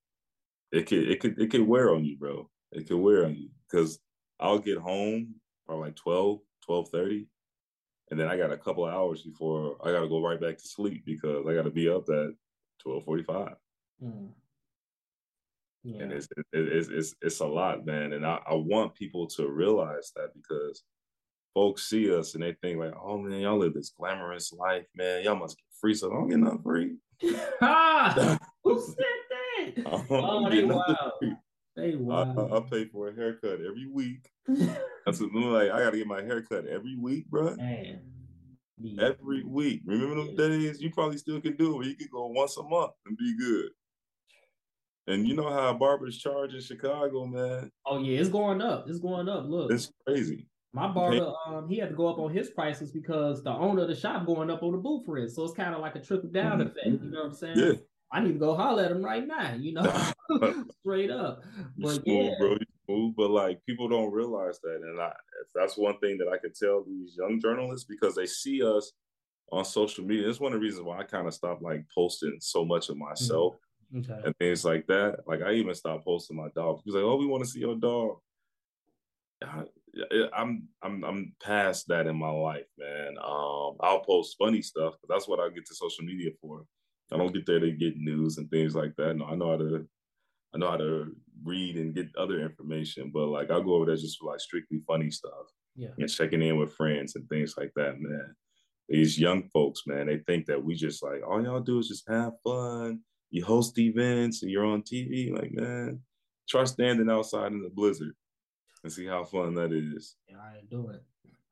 it 0.72 0.88
could 0.88 1.10
it 1.10 1.20
could 1.20 1.40
it 1.40 1.52
could 1.52 1.68
wear 1.68 1.94
on 1.94 2.06
you, 2.06 2.18
bro. 2.18 2.50
It 2.72 2.88
could 2.88 2.98
wear 2.98 3.26
on 3.26 3.36
you. 3.36 3.50
Cause 3.72 4.00
I'll 4.40 4.60
get 4.60 4.78
home 4.78 5.36
by 5.68 5.76
like 5.76 5.96
12, 5.96 6.40
12 6.66 6.90
30. 6.90 7.28
And 8.12 8.20
then 8.20 8.28
I 8.28 8.38
got 8.38 8.52
a 8.52 8.58
couple 8.58 8.86
hours 8.86 9.24
before 9.24 9.78
I 9.84 9.92
gotta 9.92 10.08
go 10.08 10.22
right 10.22 10.40
back 10.40 10.58
to 10.58 10.68
sleep 10.68 11.04
because 11.06 11.46
I 11.48 11.54
gotta 11.54 11.72
be 11.72 11.90
up 11.90 12.10
at 12.10 12.32
twelve 12.80 13.04
forty 13.06 13.24
five. 13.24 13.56
Mm. 14.04 14.30
Yeah. 15.84 16.04
And 16.04 16.12
it's, 16.12 16.28
it's 16.52 16.90
it's 16.90 17.16
it's 17.22 17.40
a 17.40 17.46
lot, 17.46 17.86
man. 17.86 18.14
And 18.14 18.26
I, 18.26 18.40
I 18.48 18.54
want 18.54 18.96
people 18.96 19.28
to 19.28 19.50
realize 19.50 20.12
that 20.16 20.34
because 20.34 20.84
folks 21.54 21.90
see 21.90 22.14
us 22.14 22.34
and 22.34 22.44
they 22.44 22.56
think 22.62 22.80
like, 22.80 22.94
oh 23.02 23.18
man, 23.18 23.40
y'all 23.40 23.58
live 23.58 23.74
this 23.74 23.94
glamorous 23.98 24.52
life, 24.54 24.86
man. 24.96 25.24
Y'all 25.24 25.36
must 25.36 25.58
get 25.58 25.66
free. 25.80 25.94
So 25.94 26.12
I 26.12 26.16
don't 26.16 26.30
get 26.30 26.40
nothing 26.40 26.62
free. 26.62 26.96
ah, 27.62 28.38
who 28.64 28.82
said 28.86 29.76
that? 29.76 30.06
oh, 30.10 30.50
they 30.50 30.64
wild. 30.64 31.38
They 31.76 31.96
wild. 31.96 32.52
I, 32.52 32.58
I, 32.58 32.60
pay 32.70 32.86
for 32.86 33.10
a 33.10 33.16
haircut 33.16 33.60
every 33.62 33.88
week. 33.92 34.30
That's 35.06 35.20
what, 35.20 35.34
like 35.34 35.72
I 35.72 35.80
gotta 35.80 35.98
get 35.98 36.08
my 36.08 36.22
haircut 36.22 36.68
every 36.68 36.96
week, 36.96 37.28
bro. 37.28 37.56
Every 39.00 39.44
week. 39.44 39.82
Remember 39.86 40.16
them 40.16 40.36
days? 40.36 40.82
You 40.82 40.92
probably 40.92 41.18
still 41.18 41.40
can 41.40 41.56
do 41.56 41.82
it. 41.82 41.88
You 41.88 41.96
could 41.96 42.12
go 42.12 42.28
once 42.28 42.58
a 42.58 42.64
month 42.64 42.92
and 43.06 43.18
be 43.18 43.38
good. 43.38 43.70
And 45.08 45.28
you 45.28 45.36
know 45.36 45.50
how 45.50 45.74
barbers 45.74 46.18
charge 46.18 46.54
in 46.54 46.62
Chicago, 46.62 47.26
man. 47.26 47.72
Oh 47.86 48.00
yeah, 48.00 48.20
it's 48.20 48.30
going 48.30 48.62
up. 48.62 48.86
It's 48.88 49.00
going 49.00 49.28
up. 49.28 49.46
Look, 49.48 49.72
it's 49.72 49.92
crazy. 50.06 50.48
My 50.74 50.88
barber, 50.88 51.32
um, 51.46 51.70
he 51.70 51.78
had 51.78 51.90
to 51.90 51.96
go 51.96 52.08
up 52.08 52.18
on 52.18 52.34
his 52.34 52.50
prices 52.50 52.92
because 52.92 53.44
the 53.44 53.52
owner 53.52 53.84
of 53.84 53.90
the 53.90 53.96
shop 53.96 54.26
going 54.26 54.50
up 54.50 54.64
on 54.64 54.72
the 54.72 54.80
booth 54.80 55.04
rent. 55.08 55.32
So 55.32 55.44
it's 55.44 55.54
kind 55.54 55.76
of 55.76 55.82
like 55.82 55.96
a 55.96 56.00
trickle 56.00 56.30
down 56.30 56.60
mm-hmm. 56.60 56.70
effect. 56.70 56.88
You 56.88 57.12
know 57.12 57.20
what 57.20 57.26
I'm 57.28 57.34
saying? 57.36 57.58
Yeah. 57.58 57.74
I 58.12 58.22
need 58.22 58.34
to 58.34 58.40
go 58.40 58.56
holler 58.56 58.84
at 58.84 58.92
him 58.92 59.04
right 59.04 59.26
now. 59.26 59.54
You 59.54 59.74
know, 59.74 60.14
straight 60.82 61.12
up. 61.12 61.44
But 61.78 61.96
smooth, 61.96 62.26
yeah. 62.26 62.36
bro. 62.40 62.58
Smooth, 62.86 63.14
but 63.16 63.30
like 63.30 63.64
people 63.66 63.88
don't 63.88 64.12
realize 64.12 64.60
that, 64.62 64.82
and 64.84 65.00
I, 65.00 65.14
that's 65.56 65.78
one 65.78 65.98
thing 66.00 66.18
that 66.18 66.28
I 66.28 66.38
can 66.38 66.52
tell 66.54 66.84
these 66.84 67.16
young 67.18 67.40
journalists 67.40 67.86
because 67.86 68.16
they 68.16 68.26
see 68.26 68.62
us 68.62 68.92
on 69.52 69.64
social 69.64 70.04
media. 70.04 70.28
It's 70.28 70.40
one 70.40 70.54
of 70.54 70.60
the 70.60 70.64
reasons 70.64 70.84
why 70.84 71.00
I 71.00 71.04
kind 71.04 71.28
of 71.28 71.34
stopped 71.34 71.62
like 71.62 71.86
posting 71.94 72.38
so 72.42 72.66
much 72.66 72.90
of 72.90 72.98
myself 72.98 73.56
mm-hmm. 73.94 74.12
okay. 74.12 74.22
and 74.26 74.38
things 74.38 74.66
like 74.66 74.86
that. 74.88 75.20
Like 75.26 75.42
I 75.42 75.54
even 75.54 75.76
stopped 75.76 76.04
posting 76.04 76.36
my 76.36 76.50
dog. 76.56 76.82
He's 76.84 76.96
like, 76.96 77.04
"Oh, 77.04 77.16
we 77.16 77.28
want 77.28 77.44
to 77.44 77.50
see 77.50 77.60
your 77.60 77.76
dog." 77.76 78.18
I'm 80.36 80.68
I'm 80.82 81.04
I'm 81.04 81.36
past 81.42 81.88
that 81.90 82.08
in 82.08 82.16
my 82.16 82.30
life, 82.30 82.66
man. 82.78 83.16
Um, 83.24 83.76
I'll 83.80 84.04
post 84.06 84.36
funny 84.40 84.62
stuff, 84.62 84.96
but 85.02 85.14
that's 85.14 85.28
what 85.28 85.40
I 85.40 85.50
get 85.50 85.66
to 85.68 85.76
social 85.76 86.04
media 86.04 86.32
for. 86.42 86.66
I 87.12 87.18
don't 87.18 87.34
get 87.34 87.46
there 87.46 87.60
to 87.60 87.72
get 87.72 87.98
news 87.98 88.38
and 88.38 88.50
things 88.50 88.76
like 88.76 88.96
that. 88.98 89.16
No, 89.16 89.26
I 89.26 89.36
know 89.36 89.52
how 89.52 89.58
to 89.58 89.88
I 90.54 90.58
know 90.58 90.70
how 90.70 90.78
to 90.78 91.16
read 91.44 91.78
and 91.78 91.94
get 91.94 92.16
other 92.18 92.40
information, 92.42 93.12
but 93.14 93.28
like 93.28 93.52
I'll 93.52 93.64
go 93.64 93.76
over 93.76 93.86
there 93.86 93.96
just 93.96 94.20
for 94.20 94.32
like 94.32 94.40
strictly 94.40 94.82
funny 94.88 95.12
stuff. 95.12 95.48
Yeah. 95.76 95.90
And 95.98 96.10
checking 96.10 96.42
in 96.42 96.58
with 96.58 96.74
friends 96.74 97.16
and 97.16 97.28
things 97.30 97.56
like 97.58 97.72
that, 97.76 98.00
man. 98.00 98.36
These 98.90 99.20
young 99.20 99.44
folks, 99.50 99.84
man, 99.86 100.08
they 100.08 100.20
think 100.20 100.46
that 100.48 100.64
we 100.64 100.76
just 100.76 101.04
like 101.04 101.22
all 101.28 101.42
y'all 101.44 101.60
do 101.60 101.80
is 101.80 101.88
just 101.88 102.10
have 102.10 102.34
fun. 102.44 103.02
You 103.30 103.46
host 103.46 103.78
events 103.78 104.42
and 104.42 104.52
you're 104.52 104.66
on 104.66 104.82
TV. 104.82 105.32
Like, 105.32 105.52
man, 105.52 106.02
try 106.50 106.64
standing 106.66 107.10
outside 107.10 107.52
in 107.52 107.62
the 107.62 107.70
blizzard 107.70 108.14
and 108.84 108.92
see 108.92 109.06
how 109.06 109.24
fun 109.24 109.54
that 109.56 109.72
is. 109.72 110.16
Yeah, 110.28 110.38
I 110.38 110.58
ain't 110.58 110.70
doing 110.70 110.96
it. 110.96 111.04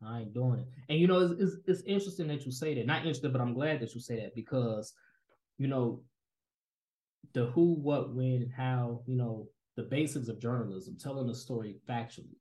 I 0.04 0.22
ain't 0.22 0.34
doing 0.34 0.60
it. 0.60 0.68
And 0.90 1.00
you 1.00 1.08
know, 1.08 1.20
it's, 1.20 1.42
it's, 1.42 1.56
it's 1.68 1.82
interesting 1.82 2.28
that 2.28 2.46
you 2.46 2.52
say 2.52 2.74
that. 2.76 2.86
Not 2.86 3.00
interested, 3.00 3.32
but 3.32 3.42
I'm 3.42 3.54
glad 3.54 3.80
that 3.80 3.94
you 3.94 4.02
say 4.02 4.20
that 4.22 4.36
because, 4.36 4.94
you 5.58 5.68
know, 5.68 6.02
the 7.34 7.46
who, 7.48 7.76
what, 7.76 8.14
when, 8.14 8.52
how, 8.56 9.02
you 9.06 9.16
know, 9.16 9.48
the 9.78 9.84
basics 9.84 10.28
of 10.28 10.40
journalism, 10.40 10.98
telling 11.00 11.28
the 11.28 11.36
story 11.36 11.78
factually. 11.88 12.36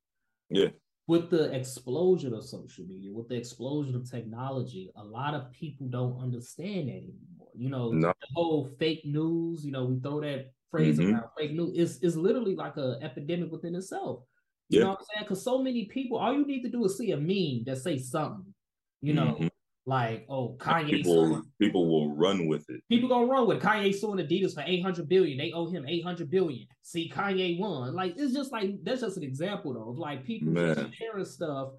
Yeah. 0.49 0.69
With 1.07 1.31
the 1.31 1.53
explosion 1.53 2.35
of 2.35 2.45
social 2.45 2.85
media, 2.87 3.13
with 3.13 3.29
the 3.29 3.37
explosion 3.37 3.95
of 3.95 4.11
technology, 4.11 4.91
a 4.97 5.05
lot 5.05 5.35
of 5.35 5.53
people 5.53 5.89
don't 5.89 6.21
understand 6.21 6.89
that 6.89 6.93
anymore. 6.93 7.51
You 7.55 7.69
know, 7.69 7.91
no. 7.91 8.09
the 8.09 8.29
whole 8.33 8.71
fake 8.79 9.05
news, 9.05 9.65
you 9.65 9.73
know, 9.73 9.85
we 9.85 9.99
throw 9.99 10.21
that 10.21 10.53
phrase 10.71 10.99
mm-hmm. 10.99 11.15
around 11.15 11.25
fake 11.37 11.53
news 11.53 11.77
is 11.77 11.99
is 12.03 12.17
literally 12.17 12.55
like 12.55 12.77
an 12.77 12.99
epidemic 13.03 13.51
within 13.51 13.75
itself. 13.75 14.23
You 14.71 14.79
yeah. 14.79 14.85
know 14.85 14.91
what 14.91 15.01
I'm 15.01 15.05
saying? 15.15 15.25
Because 15.25 15.43
so 15.43 15.59
many 15.59 15.87
people, 15.87 16.17
all 16.17 16.33
you 16.33 16.47
need 16.47 16.63
to 16.63 16.69
do 16.69 16.85
is 16.85 16.97
see 16.97 17.11
a 17.11 17.17
meme 17.17 17.65
that 17.67 17.83
say 17.83 17.99
something. 17.99 18.55
You 19.03 19.15
know, 19.15 19.35
mm-hmm. 19.35 19.47
like 19.85 20.27
oh 20.29 20.57
Kanye. 20.59 20.91
People, 20.91 21.27
suing. 21.27 21.43
people 21.61 21.89
will 21.89 22.15
run 22.15 22.47
with 22.47 22.69
it. 22.71 22.81
People 22.89 23.09
gonna 23.09 23.27
run 23.27 23.49
with 23.49 23.57
it. 23.57 23.63
Kanye 23.63 23.93
suing 23.93 24.25
Adidas 24.25 24.55
for 24.55 24.63
eight 24.65 24.83
hundred 24.83 25.09
billion. 25.09 25.39
They 25.39 25.53
owe 25.53 25.69
him 25.69 25.87
eight 25.89 26.05
hundred 26.05 26.31
billion. 26.31 26.67
See, 26.83 27.11
Kanye 27.13 27.59
won. 27.59 27.95
Like 27.95 28.15
it's 28.17 28.33
just 28.33 28.53
like 28.53 28.73
that's 28.85 29.01
just 29.01 29.17
an 29.17 29.25
example 29.25 29.75
though 29.75 29.91
of 29.91 29.99
like 29.99 30.25
people 30.25 30.53
just 30.55 30.97
sharing 30.97 31.25
stuff 31.25 31.71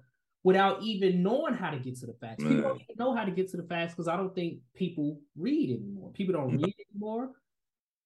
without 0.42 0.82
even 0.82 1.22
knowing 1.22 1.54
how 1.54 1.70
to 1.70 1.78
get 1.78 1.96
to 2.00 2.06
the 2.06 2.14
facts. 2.14 2.42
Man. 2.42 2.56
People 2.56 2.70
don't 2.70 2.82
even 2.82 2.96
know 2.98 3.14
how 3.14 3.24
to 3.24 3.30
get 3.30 3.48
to 3.50 3.56
the 3.56 3.62
facts 3.62 3.94
because 3.94 4.08
I 4.08 4.16
don't 4.16 4.34
think 4.34 4.58
people 4.74 5.20
read 5.38 5.70
anymore. 5.70 6.10
People 6.12 6.34
don't 6.34 6.56
read 6.56 6.74
anymore. 6.92 7.30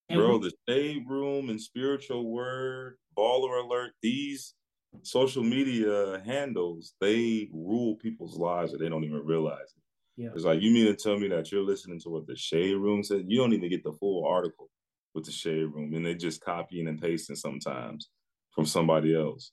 And 0.08 0.20
Bro, 0.20 0.38
we- 0.38 0.50
the 0.50 0.52
shade 0.68 1.08
room 1.08 1.48
and 1.48 1.60
spiritual 1.60 2.30
word, 2.30 2.98
baller 3.16 3.64
alert, 3.64 3.92
these 4.02 4.54
social 5.02 5.42
media 5.42 6.22
handles 6.24 6.94
they 7.00 7.48
rule 7.52 7.96
people's 7.96 8.38
lives 8.38 8.72
and 8.72 8.80
they 8.80 8.88
don't 8.88 9.04
even 9.04 9.24
realize 9.24 9.74
it. 9.76 9.82
Yeah. 10.16 10.30
It's 10.34 10.44
like 10.44 10.62
you 10.62 10.70
mean 10.72 10.86
to 10.86 10.94
tell 10.94 11.18
me 11.18 11.28
that 11.28 11.52
you're 11.52 11.62
listening 11.62 12.00
to 12.00 12.10
what 12.10 12.26
the 12.26 12.36
shade 12.36 12.76
room 12.76 13.02
said? 13.02 13.24
You 13.28 13.38
don't 13.38 13.52
even 13.52 13.68
get 13.68 13.84
the 13.84 13.92
full 13.92 14.26
article 14.26 14.70
with 15.14 15.24
the 15.24 15.32
shade 15.32 15.64
room, 15.64 15.94
and 15.94 16.04
they're 16.04 16.14
just 16.14 16.44
copying 16.44 16.88
and 16.88 17.00
pasting 17.00 17.36
sometimes 17.36 18.10
from 18.50 18.66
somebody 18.66 19.14
else. 19.14 19.52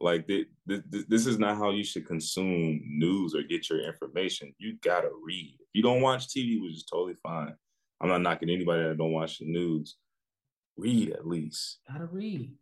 Like 0.00 0.26
they, 0.28 0.44
this, 0.66 1.04
this 1.08 1.26
is 1.26 1.38
not 1.38 1.56
how 1.56 1.70
you 1.70 1.82
should 1.82 2.06
consume 2.06 2.80
news 2.86 3.34
or 3.34 3.42
get 3.42 3.68
your 3.68 3.80
information. 3.80 4.54
You 4.58 4.76
gotta 4.82 5.10
read. 5.24 5.56
If 5.58 5.68
you 5.72 5.82
don't 5.82 6.02
watch 6.02 6.28
TV, 6.28 6.60
which 6.60 6.74
is 6.74 6.84
totally 6.84 7.16
fine. 7.22 7.54
I'm 8.00 8.08
not 8.08 8.22
knocking 8.22 8.50
anybody 8.50 8.84
that 8.84 8.98
don't 8.98 9.12
watch 9.12 9.38
the 9.38 9.46
news. 9.46 9.96
Read 10.76 11.10
at 11.10 11.26
least. 11.26 11.78
Gotta 11.90 12.06
read. 12.06 12.52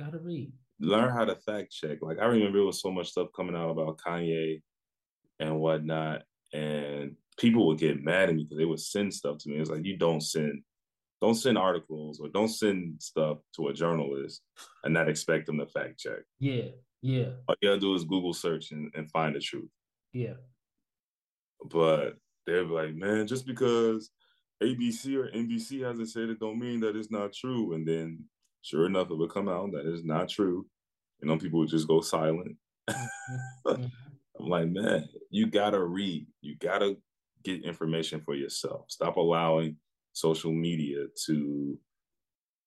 Gotta 0.00 0.18
read. 0.18 0.52
Learn 0.80 1.10
how 1.10 1.26
to 1.26 1.36
fact 1.36 1.72
check. 1.72 1.98
Like 2.00 2.18
I 2.18 2.24
remember 2.24 2.58
there 2.58 2.66
was 2.66 2.80
so 2.80 2.90
much 2.90 3.10
stuff 3.10 3.28
coming 3.36 3.54
out 3.54 3.68
about 3.68 3.98
Kanye 3.98 4.62
and 5.38 5.60
whatnot, 5.60 6.22
and 6.54 7.16
people 7.38 7.66
would 7.66 7.78
get 7.78 8.02
mad 8.02 8.30
at 8.30 8.34
me 8.34 8.44
because 8.44 8.56
they 8.56 8.64
would 8.64 8.80
send 8.80 9.12
stuff 9.12 9.38
to 9.38 9.50
me. 9.50 9.56
It's 9.56 9.68
like 9.68 9.84
you 9.84 9.98
don't 9.98 10.22
send, 10.22 10.62
don't 11.20 11.34
send 11.34 11.58
articles 11.58 12.18
or 12.18 12.28
don't 12.28 12.48
send 12.48 13.02
stuff 13.02 13.38
to 13.56 13.68
a 13.68 13.74
journalist 13.74 14.40
and 14.82 14.94
not 14.94 15.08
expect 15.08 15.46
them 15.46 15.58
to 15.58 15.66
fact 15.66 15.98
check. 15.98 16.20
Yeah, 16.38 16.68
yeah. 17.02 17.28
All 17.46 17.56
you 17.60 17.68
gotta 17.68 17.80
do 17.80 17.94
is 17.94 18.04
Google 18.04 18.32
search 18.32 18.70
and, 18.70 18.90
and 18.94 19.10
find 19.10 19.34
the 19.34 19.40
truth. 19.40 19.70
Yeah. 20.14 20.34
But 21.70 22.16
they're 22.46 22.64
like, 22.64 22.94
man, 22.94 23.26
just 23.26 23.46
because 23.46 24.10
ABC 24.62 25.14
or 25.16 25.30
NBC 25.30 25.84
hasn't 25.86 26.08
said 26.08 26.30
it, 26.30 26.40
don't 26.40 26.58
mean 26.58 26.80
that 26.80 26.96
it's 26.96 27.10
not 27.10 27.34
true. 27.34 27.74
And 27.74 27.86
then 27.86 28.24
Sure 28.62 28.86
enough, 28.86 29.10
it 29.10 29.16
would 29.16 29.30
come 29.30 29.48
out 29.48 29.72
that 29.72 29.86
is 29.86 30.04
not 30.04 30.28
true. 30.28 30.66
You 31.20 31.28
know, 31.28 31.38
people 31.38 31.60
would 31.60 31.68
just 31.68 31.88
go 31.88 32.00
silent. 32.00 32.56
Mm-hmm. 33.66 33.84
I'm 34.40 34.48
like, 34.48 34.68
man, 34.68 35.06
you 35.28 35.46
gotta 35.46 35.84
read. 35.84 36.26
You 36.40 36.56
gotta 36.56 36.96
get 37.44 37.62
information 37.62 38.22
for 38.24 38.34
yourself. 38.34 38.86
Stop 38.88 39.16
allowing 39.16 39.76
social 40.12 40.52
media 40.52 41.06
to 41.26 41.78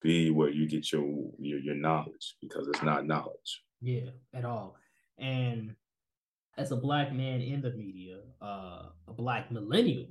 be 0.01 0.29
where 0.29 0.49
you 0.49 0.67
get 0.67 0.91
your 0.91 1.03
your, 1.39 1.59
your 1.59 1.75
knowledge 1.75 2.35
because 2.41 2.67
it's 2.67 2.83
not 2.83 3.07
knowledge. 3.07 3.63
Yeah, 3.81 4.11
at 4.33 4.45
all. 4.45 4.75
And 5.17 5.75
as 6.57 6.71
a 6.71 6.75
black 6.75 7.13
man 7.13 7.41
in 7.41 7.61
the 7.61 7.71
media, 7.71 8.19
uh, 8.41 8.89
a 9.07 9.13
black 9.13 9.51
millennial 9.51 10.07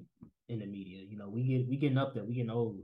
in 0.48 0.58
the 0.58 0.66
media, 0.66 1.02
you 1.08 1.16
know, 1.16 1.28
we 1.28 1.42
get 1.44 1.68
we 1.68 1.76
getting 1.76 1.98
up 1.98 2.14
there, 2.14 2.24
we 2.24 2.34
getting 2.34 2.50
old. 2.50 2.80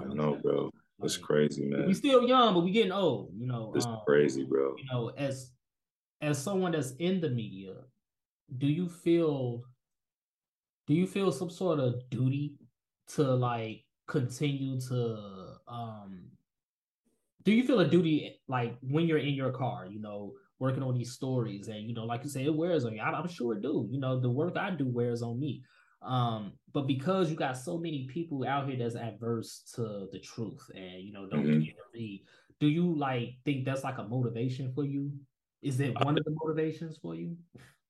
I 0.00 0.04
know, 0.04 0.38
bro. 0.42 0.70
That's 0.98 1.16
crazy, 1.16 1.64
man. 1.64 1.86
We 1.86 1.94
still 1.94 2.26
young, 2.26 2.54
but 2.54 2.60
we 2.60 2.70
getting 2.70 2.92
old. 2.92 3.32
You 3.36 3.46
know, 3.46 3.72
it's 3.74 3.86
um, 3.86 4.00
crazy, 4.06 4.44
bro. 4.44 4.74
You 4.76 4.84
know, 4.92 5.08
as 5.16 5.50
as 6.20 6.42
someone 6.42 6.72
that's 6.72 6.92
in 6.98 7.20
the 7.20 7.30
media, 7.30 7.74
do 8.58 8.66
you 8.66 8.88
feel 8.88 9.64
do 10.86 10.94
you 10.94 11.06
feel 11.06 11.32
some 11.32 11.50
sort 11.50 11.80
of 11.80 12.08
duty 12.10 12.54
to 13.14 13.22
like 13.22 13.84
continue 14.06 14.80
to 14.80 15.56
um 15.68 16.24
do 17.44 17.52
you 17.52 17.64
feel 17.64 17.80
a 17.80 17.88
duty 17.88 18.40
like 18.46 18.76
when 18.82 19.06
you're 19.06 19.18
in 19.18 19.34
your 19.34 19.50
car, 19.50 19.86
you 19.86 20.00
know, 20.00 20.34
working 20.58 20.82
on 20.82 20.94
these 20.94 21.12
stories 21.12 21.68
and 21.68 21.88
you 21.88 21.94
know, 21.94 22.04
like 22.04 22.22
you 22.22 22.30
say, 22.30 22.44
it 22.44 22.54
wears 22.54 22.84
on 22.84 22.94
you. 22.94 23.00
I'm, 23.00 23.14
I'm 23.14 23.28
sure 23.28 23.54
it 23.54 23.62
do. 23.62 23.88
You 23.90 23.98
know, 23.98 24.20
the 24.20 24.30
work 24.30 24.56
I 24.56 24.70
do 24.70 24.86
wears 24.86 25.22
on 25.22 25.40
me. 25.40 25.62
Um, 26.04 26.52
but 26.72 26.86
because 26.86 27.30
you 27.30 27.36
got 27.36 27.56
so 27.56 27.78
many 27.78 28.08
people 28.12 28.44
out 28.46 28.68
here 28.68 28.76
that's 28.76 28.96
adverse 28.96 29.62
to 29.74 30.08
the 30.10 30.18
truth 30.18 30.68
and 30.74 31.02
you 31.02 31.12
know 31.12 31.26
don't 31.26 31.44
mm-hmm. 31.44 31.70
read, 31.94 32.24
do 32.60 32.66
you 32.66 32.96
like 32.96 33.34
think 33.44 33.64
that's 33.64 33.84
like 33.84 33.98
a 33.98 34.04
motivation 34.04 34.72
for 34.74 34.84
you? 34.84 35.12
Is 35.62 35.78
it 35.78 35.94
one 36.04 36.18
of 36.18 36.24
the 36.24 36.34
motivations 36.42 36.98
for 37.00 37.14
you? 37.14 37.36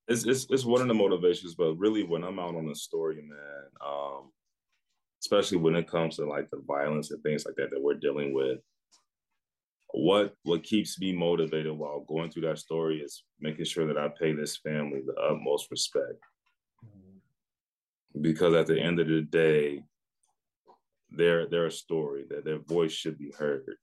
It's 0.09 0.27
it's 0.27 0.47
it's 0.51 0.65
one 0.65 0.83
of 0.83 0.89
the 0.89 0.95
motivations, 0.95 1.55
but 1.55 1.75
really 1.75 2.05
when 2.05 2.23
I'm 2.23 2.39
out 2.39 2.55
on 2.55 2.69
a 2.69 2.75
story, 2.75 3.17
man, 3.17 3.65
um, 3.85 4.31
especially 5.23 5.59
when 5.59 5.77
it 5.77 5.89
comes 5.89 6.17
to 6.17 6.27
like 6.27 6.51
the 6.51 6.63
violence 6.67 7.11
and 7.11 7.23
things 7.23 7.47
like 7.47 7.55
that 7.57 7.71
that 7.71 7.83
we're 7.83 7.95
dealing 7.95 8.35
with, 8.35 8.59
what 9.95 10.35
what 10.43 10.65
keeps 10.65 11.01
me 11.01 11.13
motivated 11.13 11.73
while 11.73 12.05
going 12.09 12.31
through 12.31 12.43
that 12.43 12.59
story 12.59 12.99
is 12.99 13.25
making 13.41 13.65
sure 13.65 13.87
that 13.87 13.97
I 13.97 14.09
pay 14.21 14.33
this 14.33 14.59
family 14.59 15.01
the 15.07 15.15
utmost 15.15 15.71
respect 15.71 16.19
because 18.21 18.55
at 18.55 18.67
the 18.67 18.79
end 18.79 19.01
of 19.01 19.09
the 19.09 19.23
day, 19.23 19.83
they're 21.11 21.47
they're 21.47 21.67
a 21.67 21.73
story 21.73 22.25
that 22.31 22.45
their 22.45 22.59
voice 22.59 22.93
should 22.93 23.19
be 23.19 23.33
heard 23.39 23.77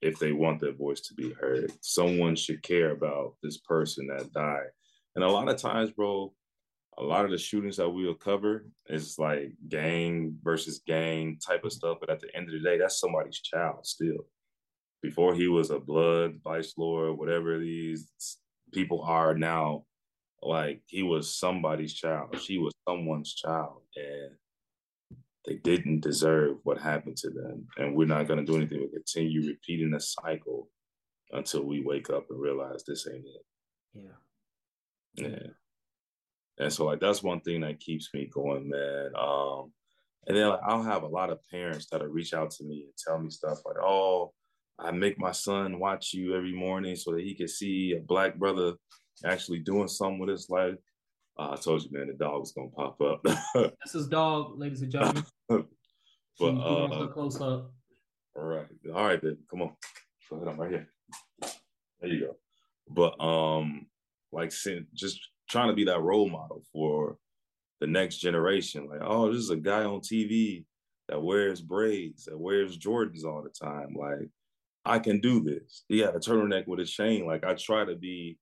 if 0.00 0.18
they 0.18 0.32
want 0.32 0.60
their 0.60 0.72
voice 0.72 1.00
to 1.00 1.14
be 1.14 1.32
heard. 1.32 1.72
Someone 1.80 2.34
should 2.34 2.62
care 2.62 2.90
about 2.90 3.34
this 3.42 3.58
person 3.58 4.08
that 4.08 4.32
died. 4.32 4.66
And 5.14 5.24
a 5.24 5.28
lot 5.28 5.48
of 5.48 5.56
times, 5.56 5.90
bro, 5.90 6.32
a 6.98 7.02
lot 7.02 7.24
of 7.24 7.30
the 7.30 7.38
shootings 7.38 7.76
that 7.76 7.88
we'll 7.88 8.14
cover 8.14 8.66
is 8.88 9.18
like 9.18 9.52
gang 9.68 10.36
versus 10.42 10.82
gang 10.86 11.38
type 11.44 11.64
of 11.64 11.72
stuff. 11.72 11.98
But 12.00 12.10
at 12.10 12.20
the 12.20 12.34
end 12.36 12.48
of 12.48 12.52
the 12.52 12.60
day, 12.60 12.78
that's 12.78 13.00
somebody's 13.00 13.40
child 13.40 13.86
still. 13.86 14.26
Before 15.02 15.34
he 15.34 15.48
was 15.48 15.70
a 15.70 15.78
blood 15.78 16.40
vice 16.44 16.74
lord, 16.76 17.18
whatever 17.18 17.58
these 17.58 18.08
people 18.72 19.02
are 19.02 19.34
now, 19.34 19.84
like 20.42 20.82
he 20.86 21.02
was 21.02 21.34
somebody's 21.34 21.94
child. 21.94 22.38
She 22.40 22.58
was 22.58 22.72
someone's 22.88 23.34
child. 23.34 23.82
And 23.96 24.32
they 25.46 25.56
didn't 25.56 26.00
deserve 26.00 26.58
what 26.64 26.78
happened 26.78 27.16
to 27.18 27.30
them. 27.30 27.66
And 27.76 27.94
we're 27.94 28.06
not 28.06 28.28
gonna 28.28 28.44
do 28.44 28.56
anything 28.56 28.80
but 28.80 28.92
continue 28.92 29.46
repeating 29.46 29.90
the 29.90 30.00
cycle 30.00 30.68
until 31.32 31.64
we 31.64 31.82
wake 31.82 32.10
up 32.10 32.26
and 32.30 32.40
realize 32.40 32.84
this 32.84 33.06
ain't 33.06 33.24
it. 33.24 33.44
Yeah. 33.94 35.24
Yeah. 35.28 35.46
And 36.58 36.72
so 36.72 36.84
like 36.84 37.00
that's 37.00 37.22
one 37.22 37.40
thing 37.40 37.62
that 37.62 37.80
keeps 37.80 38.10
me 38.14 38.30
going, 38.32 38.68
man. 38.68 39.12
Um, 39.16 39.72
and 40.26 40.36
then 40.36 40.48
like, 40.48 40.60
I'll 40.64 40.82
have 40.82 41.02
a 41.02 41.08
lot 41.08 41.30
of 41.30 41.40
parents 41.50 41.88
that'll 41.90 42.06
reach 42.06 42.34
out 42.34 42.50
to 42.52 42.64
me 42.64 42.84
and 42.84 42.92
tell 42.96 43.18
me 43.18 43.30
stuff 43.30 43.58
like, 43.66 43.76
"Oh, 43.82 44.32
I 44.78 44.90
make 44.92 45.18
my 45.18 45.32
son 45.32 45.80
watch 45.80 46.12
you 46.14 46.36
every 46.36 46.52
morning 46.52 46.94
so 46.96 47.12
that 47.12 47.22
he 47.22 47.34
can 47.34 47.48
see 47.48 47.94
a 47.96 48.00
black 48.00 48.36
brother 48.36 48.74
actually 49.24 49.60
doing 49.60 49.88
something 49.88 50.18
with 50.18 50.30
his 50.30 50.48
life. 50.50 50.76
Uh, 51.38 51.50
I 51.52 51.56
told 51.56 51.82
you, 51.82 51.90
man, 51.92 52.08
the 52.08 52.14
dog 52.14 52.40
was 52.40 52.52
gonna 52.52 52.68
pop 52.68 53.00
up. 53.00 53.20
That's 53.54 53.92
his 53.92 54.08
dog, 54.08 54.58
ladies 54.58 54.82
and 54.82 54.92
gentlemen. 54.92 55.24
but 55.48 55.66
uh, 56.40 57.06
close 57.08 57.40
up. 57.40 57.72
All 58.36 58.44
right, 58.44 58.66
all 58.94 59.06
right, 59.06 59.20
then 59.22 59.38
come 59.50 59.62
on. 59.62 59.72
Go 60.30 60.36
ahead, 60.36 60.48
I'm 60.48 60.60
right 60.60 60.70
here. 60.70 60.88
There 62.00 62.10
you 62.10 62.20
go. 62.20 62.36
But 62.88 63.22
um, 63.22 63.86
like 64.32 64.52
just 64.94 65.20
trying 65.48 65.68
to 65.68 65.74
be 65.74 65.84
that 65.84 66.00
role 66.00 66.28
model 66.28 66.62
for 66.72 67.16
the 67.80 67.86
next 67.86 68.18
generation. 68.18 68.88
Like, 68.88 69.00
oh, 69.02 69.30
this 69.30 69.42
is 69.42 69.50
a 69.50 69.56
guy 69.56 69.84
on 69.84 70.00
TV 70.00 70.64
that 71.08 71.22
wears 71.22 71.60
braids, 71.60 72.24
that 72.24 72.38
wears 72.38 72.78
Jordans 72.78 73.24
all 73.24 73.42
the 73.42 73.50
time. 73.50 73.94
Like, 73.94 74.28
I 74.84 74.98
can 74.98 75.20
do 75.20 75.42
this. 75.42 75.84
He 75.88 75.98
had 75.98 76.14
a 76.14 76.18
turtleneck 76.18 76.66
with 76.66 76.80
a 76.80 76.84
chain. 76.84 77.26
Like, 77.26 77.44
I 77.44 77.54
try 77.54 77.84
to 77.84 77.94
be 77.94 78.38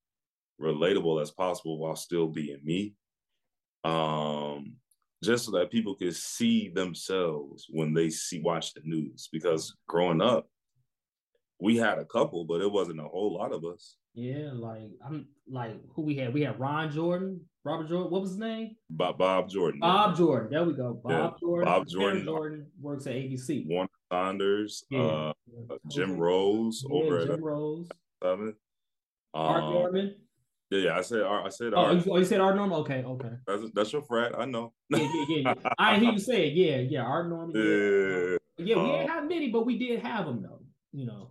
relatable 0.60 1.20
as 1.22 1.30
possible 1.30 1.78
while 1.78 1.96
still 1.96 2.28
being 2.28 2.60
me. 2.62 2.94
Um, 3.84 4.74
just 5.22 5.44
so 5.44 5.52
that 5.52 5.70
people 5.70 5.94
could 5.94 6.16
see 6.16 6.68
themselves 6.68 7.66
when 7.70 7.92
they 7.92 8.10
see 8.10 8.40
watch 8.40 8.74
the 8.74 8.80
news. 8.84 9.28
Because 9.32 9.76
growing 9.86 10.20
up, 10.20 10.48
we 11.60 11.76
had 11.76 11.98
a 11.98 12.04
couple, 12.04 12.44
but 12.44 12.60
it 12.60 12.70
wasn't 12.70 13.00
a 13.00 13.04
whole 13.04 13.34
lot 13.34 13.52
of 13.52 13.64
us. 13.64 13.96
Yeah, 14.14 14.50
like 14.52 14.90
I'm 15.06 15.26
like 15.48 15.76
who 15.94 16.02
we 16.02 16.16
had. 16.16 16.34
We 16.34 16.42
had 16.42 16.58
Ron 16.58 16.90
Jordan, 16.90 17.40
Robert 17.64 17.88
Jordan. 17.88 18.10
What 18.10 18.22
was 18.22 18.30
his 18.30 18.38
name? 18.38 18.74
Bob 18.88 19.18
Bob 19.18 19.48
Jordan. 19.48 19.80
Bob 19.80 20.16
Jordan. 20.16 20.50
There 20.50 20.64
we 20.64 20.72
go. 20.72 21.00
Bob 21.04 21.12
yeah. 21.12 21.30
Jordan. 21.40 21.64
Bob 21.66 21.86
Jordan. 21.86 22.24
Jordan 22.24 22.66
works 22.80 23.06
at 23.06 23.14
ABC. 23.14 23.66
Warner 23.68 23.88
Saunders. 24.10 24.84
Yeah. 24.90 25.00
Uh, 25.00 25.32
Jim 25.88 26.18
Rose 26.18 26.84
yeah, 26.88 26.96
over 26.96 27.20
Jim 27.20 27.34
at 27.34 27.42
Rose. 27.42 27.88
Seven. 28.22 28.54
Art 29.32 29.62
um, 29.62 29.74
Norman. 29.74 30.14
Yeah, 30.70 30.78
yeah, 30.78 30.98
I 30.98 31.00
said 31.00 31.22
I 31.22 31.48
said 31.48 31.72
oh, 31.74 31.90
You, 31.90 32.04
oh, 32.08 32.18
you 32.18 32.24
said 32.24 32.40
Art 32.40 32.54
Norman? 32.54 32.78
Okay, 32.78 33.02
okay. 33.02 33.30
That's 33.44 33.62
that's 33.74 33.92
your 33.92 34.02
frat, 34.02 34.38
I 34.38 34.44
know. 34.44 34.72
yeah, 34.88 34.98
yeah, 34.98 35.24
yeah. 35.28 35.54
yeah. 35.64 35.70
I 35.78 35.98
hear 35.98 36.12
you 36.12 36.18
say 36.18 36.48
it. 36.48 36.54
Yeah, 36.54 36.76
yeah, 36.76 37.02
Art 37.02 37.28
Norman. 37.28 37.56
Yeah, 37.56 38.36
yeah. 38.56 38.82
we 38.82 38.90
didn't 38.92 39.02
um, 39.02 39.08
have 39.08 39.28
many, 39.28 39.50
but 39.50 39.66
we 39.66 39.78
did 39.78 40.00
have 40.00 40.26
them 40.26 40.42
though. 40.42 40.60
You 40.92 41.06
know. 41.06 41.30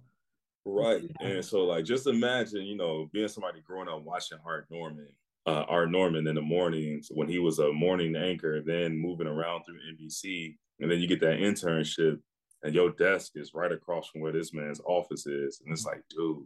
Right, 0.65 1.03
and 1.21 1.43
so 1.43 1.63
like 1.63 1.85
just 1.85 2.05
imagine, 2.05 2.63
you 2.63 2.75
know, 2.75 3.09
being 3.13 3.29
somebody 3.29 3.61
growing 3.61 3.87
up 3.87 4.03
watching 4.03 4.37
Art 4.45 4.67
Norman, 4.69 5.07
uh, 5.47 5.63
Art 5.69 5.89
Norman 5.89 6.27
in 6.27 6.35
the 6.35 6.41
mornings 6.41 7.07
when 7.09 7.29
he 7.29 7.39
was 7.39 7.59
a 7.59 7.71
morning 7.71 8.17
anchor, 8.17 8.61
then 8.61 8.97
moving 8.97 9.25
around 9.25 9.63
through 9.63 9.79
NBC, 9.93 10.57
and 10.81 10.91
then 10.91 10.99
you 10.99 11.07
get 11.07 11.21
that 11.21 11.39
internship, 11.39 12.19
and 12.63 12.75
your 12.75 12.91
desk 12.91 13.31
is 13.35 13.53
right 13.53 13.71
across 13.71 14.09
from 14.09 14.19
where 14.19 14.33
this 14.33 14.53
man's 14.53 14.81
office 14.85 15.25
is, 15.25 15.61
and 15.63 15.71
it's 15.71 15.85
like, 15.85 16.03
dude 16.09 16.45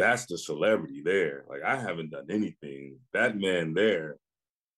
that's 0.00 0.26
the 0.26 0.38
celebrity 0.38 1.02
there. 1.04 1.44
Like 1.48 1.62
I 1.62 1.76
haven't 1.76 2.10
done 2.10 2.26
anything. 2.30 2.98
That 3.12 3.38
man 3.38 3.74
there 3.74 4.16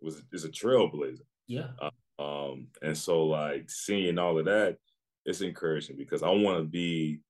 was 0.01 0.23
is 0.33 0.45
a 0.45 0.49
trailblazer. 0.49 1.21
Yeah. 1.47 1.69
Uh, 1.81 1.91
um, 2.23 2.69
and 2.83 2.97
so 2.97 3.25
like 3.27 3.71
seeing 3.71 4.19
all 4.19 4.39
of 4.39 4.47
that, 4.47 4.77
it's 5.25 5.41
encouraging 5.41 5.97
because 5.97 6.23
I 6.23 6.31
want 6.31 6.59
to 6.59 6.65
be 6.65 7.21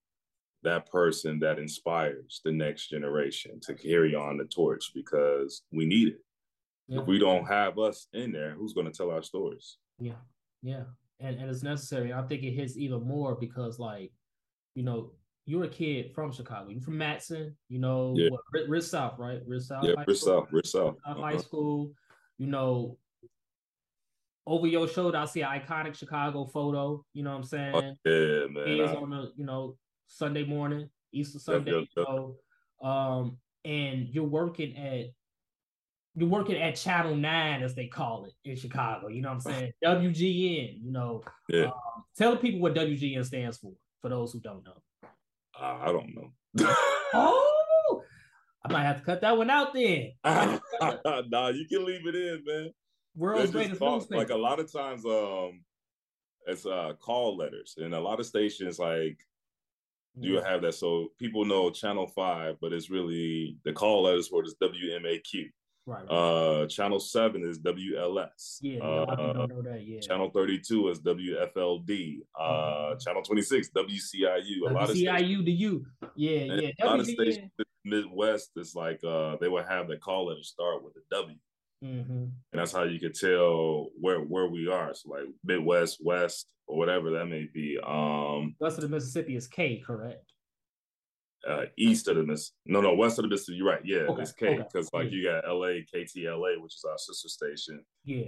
that 0.62 0.90
person 0.90 1.40
that 1.40 1.58
inspires 1.58 2.40
the 2.44 2.52
next 2.52 2.88
generation 2.88 3.60
to 3.62 3.74
carry 3.74 4.14
on 4.14 4.38
the 4.38 4.44
torch 4.44 4.92
because 4.94 5.62
we 5.72 5.84
need 5.84 6.08
it. 6.08 6.20
Yeah. 6.88 7.00
If 7.00 7.06
we 7.06 7.18
don't 7.18 7.46
have 7.46 7.78
us 7.78 8.06
in 8.12 8.32
there, 8.32 8.54
who's 8.54 8.72
going 8.72 8.86
to 8.86 8.92
tell 8.92 9.10
our 9.10 9.22
stories? 9.22 9.76
Yeah, 9.98 10.20
yeah, 10.62 10.84
and 11.20 11.38
and 11.38 11.50
it's 11.50 11.62
necessary. 11.62 12.12
I 12.12 12.22
think 12.22 12.42
it 12.42 12.52
hits 12.52 12.76
even 12.76 13.06
more 13.06 13.34
because 13.34 13.78
like, 13.78 14.12
you 14.74 14.82
know, 14.82 15.12
you're 15.44 15.64
a 15.64 15.68
kid 15.68 16.14
from 16.14 16.32
Chicago. 16.32 16.70
You're 16.70 16.80
from 16.80 16.98
Matteson, 16.98 17.54
you 17.68 17.78
know, 17.78 18.14
yeah. 18.16 18.28
what, 18.30 18.68
Rich 18.68 18.84
South, 18.84 19.18
right? 19.18 19.40
Rich 19.46 19.64
South. 19.64 19.84
Yeah, 19.84 19.94
Rich 20.06 20.20
South, 20.20 20.48
Rich 20.52 20.68
South. 20.68 20.96
Uh-huh. 21.04 21.20
High 21.20 21.38
school. 21.38 21.92
You 22.38 22.46
know, 22.46 22.98
over 24.46 24.66
your 24.66 24.88
shoulder, 24.88 25.18
I 25.18 25.24
see 25.26 25.42
an 25.42 25.48
iconic 25.48 25.94
Chicago 25.94 26.46
photo. 26.46 27.04
You 27.12 27.22
know 27.24 27.30
what 27.30 27.36
I'm 27.36 27.44
saying? 27.44 27.74
Oh, 27.74 27.80
yeah, 28.04 28.46
man. 28.46 28.68
Is 28.68 28.96
on 28.96 29.12
a 29.12 29.28
you 29.36 29.44
know 29.44 29.76
Sunday 30.06 30.44
morning, 30.44 30.88
Easter 31.12 31.38
Sunday. 31.38 31.72
Yep, 31.72 31.88
yep, 31.96 32.88
um, 32.88 33.38
and 33.64 34.08
you're 34.08 34.24
working 34.24 34.76
at 34.76 35.06
you're 36.14 36.28
working 36.28 36.56
at 36.56 36.76
Channel 36.76 37.16
Nine, 37.16 37.62
as 37.62 37.74
they 37.74 37.86
call 37.86 38.26
it 38.26 38.32
in 38.44 38.56
Chicago. 38.56 39.08
You 39.08 39.22
know 39.22 39.30
what 39.30 39.46
I'm 39.46 39.52
saying? 39.52 39.72
WGN. 39.84 40.84
You 40.84 40.92
know, 40.92 41.22
yeah. 41.48 41.66
Um, 41.66 42.04
tell 42.16 42.32
the 42.32 42.36
people 42.38 42.60
what 42.60 42.74
WGN 42.74 43.24
stands 43.24 43.58
for. 43.58 43.72
For 44.00 44.08
those 44.08 44.32
who 44.32 44.40
don't 44.40 44.64
know. 44.64 44.82
Uh, 45.62 45.78
I 45.80 45.92
don't 45.92 46.12
know. 46.14 46.32
oh, 47.14 48.02
I 48.64 48.72
might 48.72 48.82
have 48.82 48.98
to 48.98 49.04
cut 49.04 49.20
that 49.20 49.36
one 49.36 49.48
out 49.48 49.72
then. 49.72 50.10
nah, 50.24 51.48
you 51.48 51.66
can 51.68 51.84
leave 51.84 52.06
it 52.06 52.16
in, 52.16 52.42
man. 52.44 52.70
World's 53.14 53.52
greatest. 53.52 53.80
Like 54.10 54.30
a 54.30 54.36
lot 54.36 54.58
of 54.58 54.72
times, 54.72 55.04
um, 55.04 55.62
it's 56.46 56.66
uh 56.66 56.94
call 56.98 57.36
letters, 57.36 57.74
and 57.78 57.94
a 57.94 58.00
lot 58.00 58.18
of 58.18 58.26
stations 58.26 58.80
like 58.80 59.18
you 60.18 60.34
mm. 60.34 60.44
have 60.44 60.62
that. 60.62 60.74
So 60.74 61.08
people 61.18 61.44
know 61.44 61.70
Channel 61.70 62.08
Five, 62.08 62.56
but 62.60 62.72
it's 62.72 62.90
really 62.90 63.56
the 63.64 63.72
call 63.72 64.02
letters 64.02 64.28
for 64.28 64.42
this 64.42 64.56
WMAQ. 64.60 65.48
Right. 65.84 66.04
Uh, 66.08 66.66
channel 66.68 67.00
seven 67.00 67.42
is 67.42 67.58
WLS. 67.58 68.58
Yeah, 68.60 68.84
uh, 68.84 69.16
don't 69.16 69.48
know 69.48 69.62
that. 69.62 69.82
Yeah. 69.84 69.98
Channel 69.98 70.30
thirty-two 70.30 70.88
is 70.90 71.00
WFLD. 71.00 72.20
Uh, 72.38 72.42
mm-hmm. 72.42 72.98
channel 73.00 73.22
twenty-six 73.22 73.70
WCIU. 73.76 74.70
A 74.70 74.72
lot 74.72 74.90
of 74.90 74.96
CIU 74.96 75.44
to 75.44 75.50
you. 75.50 75.84
Yeah, 76.14 76.54
yeah. 76.54 76.70
A 76.80 76.86
lot 76.86 77.00
of 77.00 77.06
stations 77.06 77.50
Midwest 77.84 78.50
is 78.56 78.74
like 78.74 79.00
uh, 79.04 79.36
they 79.40 79.48
would 79.48 79.66
have 79.66 79.88
the 79.88 79.96
call 79.96 80.26
letter 80.26 80.42
start 80.42 80.84
with 80.84 80.94
a 80.96 81.16
W. 81.16 81.36
Mm-hmm. 81.84 82.12
And 82.12 82.32
that's 82.52 82.72
how 82.72 82.84
you 82.84 83.00
could 83.00 83.14
tell 83.14 83.88
where 84.00 84.20
where 84.20 84.46
we 84.46 84.68
are. 84.68 84.94
So 84.94 85.10
like 85.10 85.24
Midwest, 85.44 85.98
West, 86.00 86.52
or 86.66 86.78
whatever 86.78 87.10
that 87.10 87.26
may 87.26 87.48
be. 87.52 87.78
Um, 87.84 88.54
West 88.60 88.78
of 88.78 88.82
the 88.82 88.88
Mississippi 88.88 89.34
is 89.34 89.48
K, 89.48 89.82
correct? 89.84 90.31
Uh, 91.48 91.64
east 91.76 92.08
of 92.08 92.16
the 92.16 92.22
Miss. 92.22 92.52
No, 92.66 92.80
no, 92.80 92.94
west 92.94 93.18
of 93.18 93.24
the 93.24 93.28
Mississippi. 93.28 93.56
You're 93.56 93.68
right. 93.68 93.80
Yeah, 93.84 94.00
okay. 94.08 94.22
it's 94.22 94.32
K 94.32 94.56
because 94.56 94.88
okay. 94.88 95.04
like 95.04 95.12
you 95.12 95.24
got 95.24 95.46
LA, 95.46 95.82
KTLA, 95.94 96.60
which 96.60 96.74
is 96.74 96.84
our 96.88 96.98
sister 96.98 97.28
station. 97.28 97.84
Yeah. 98.04 98.24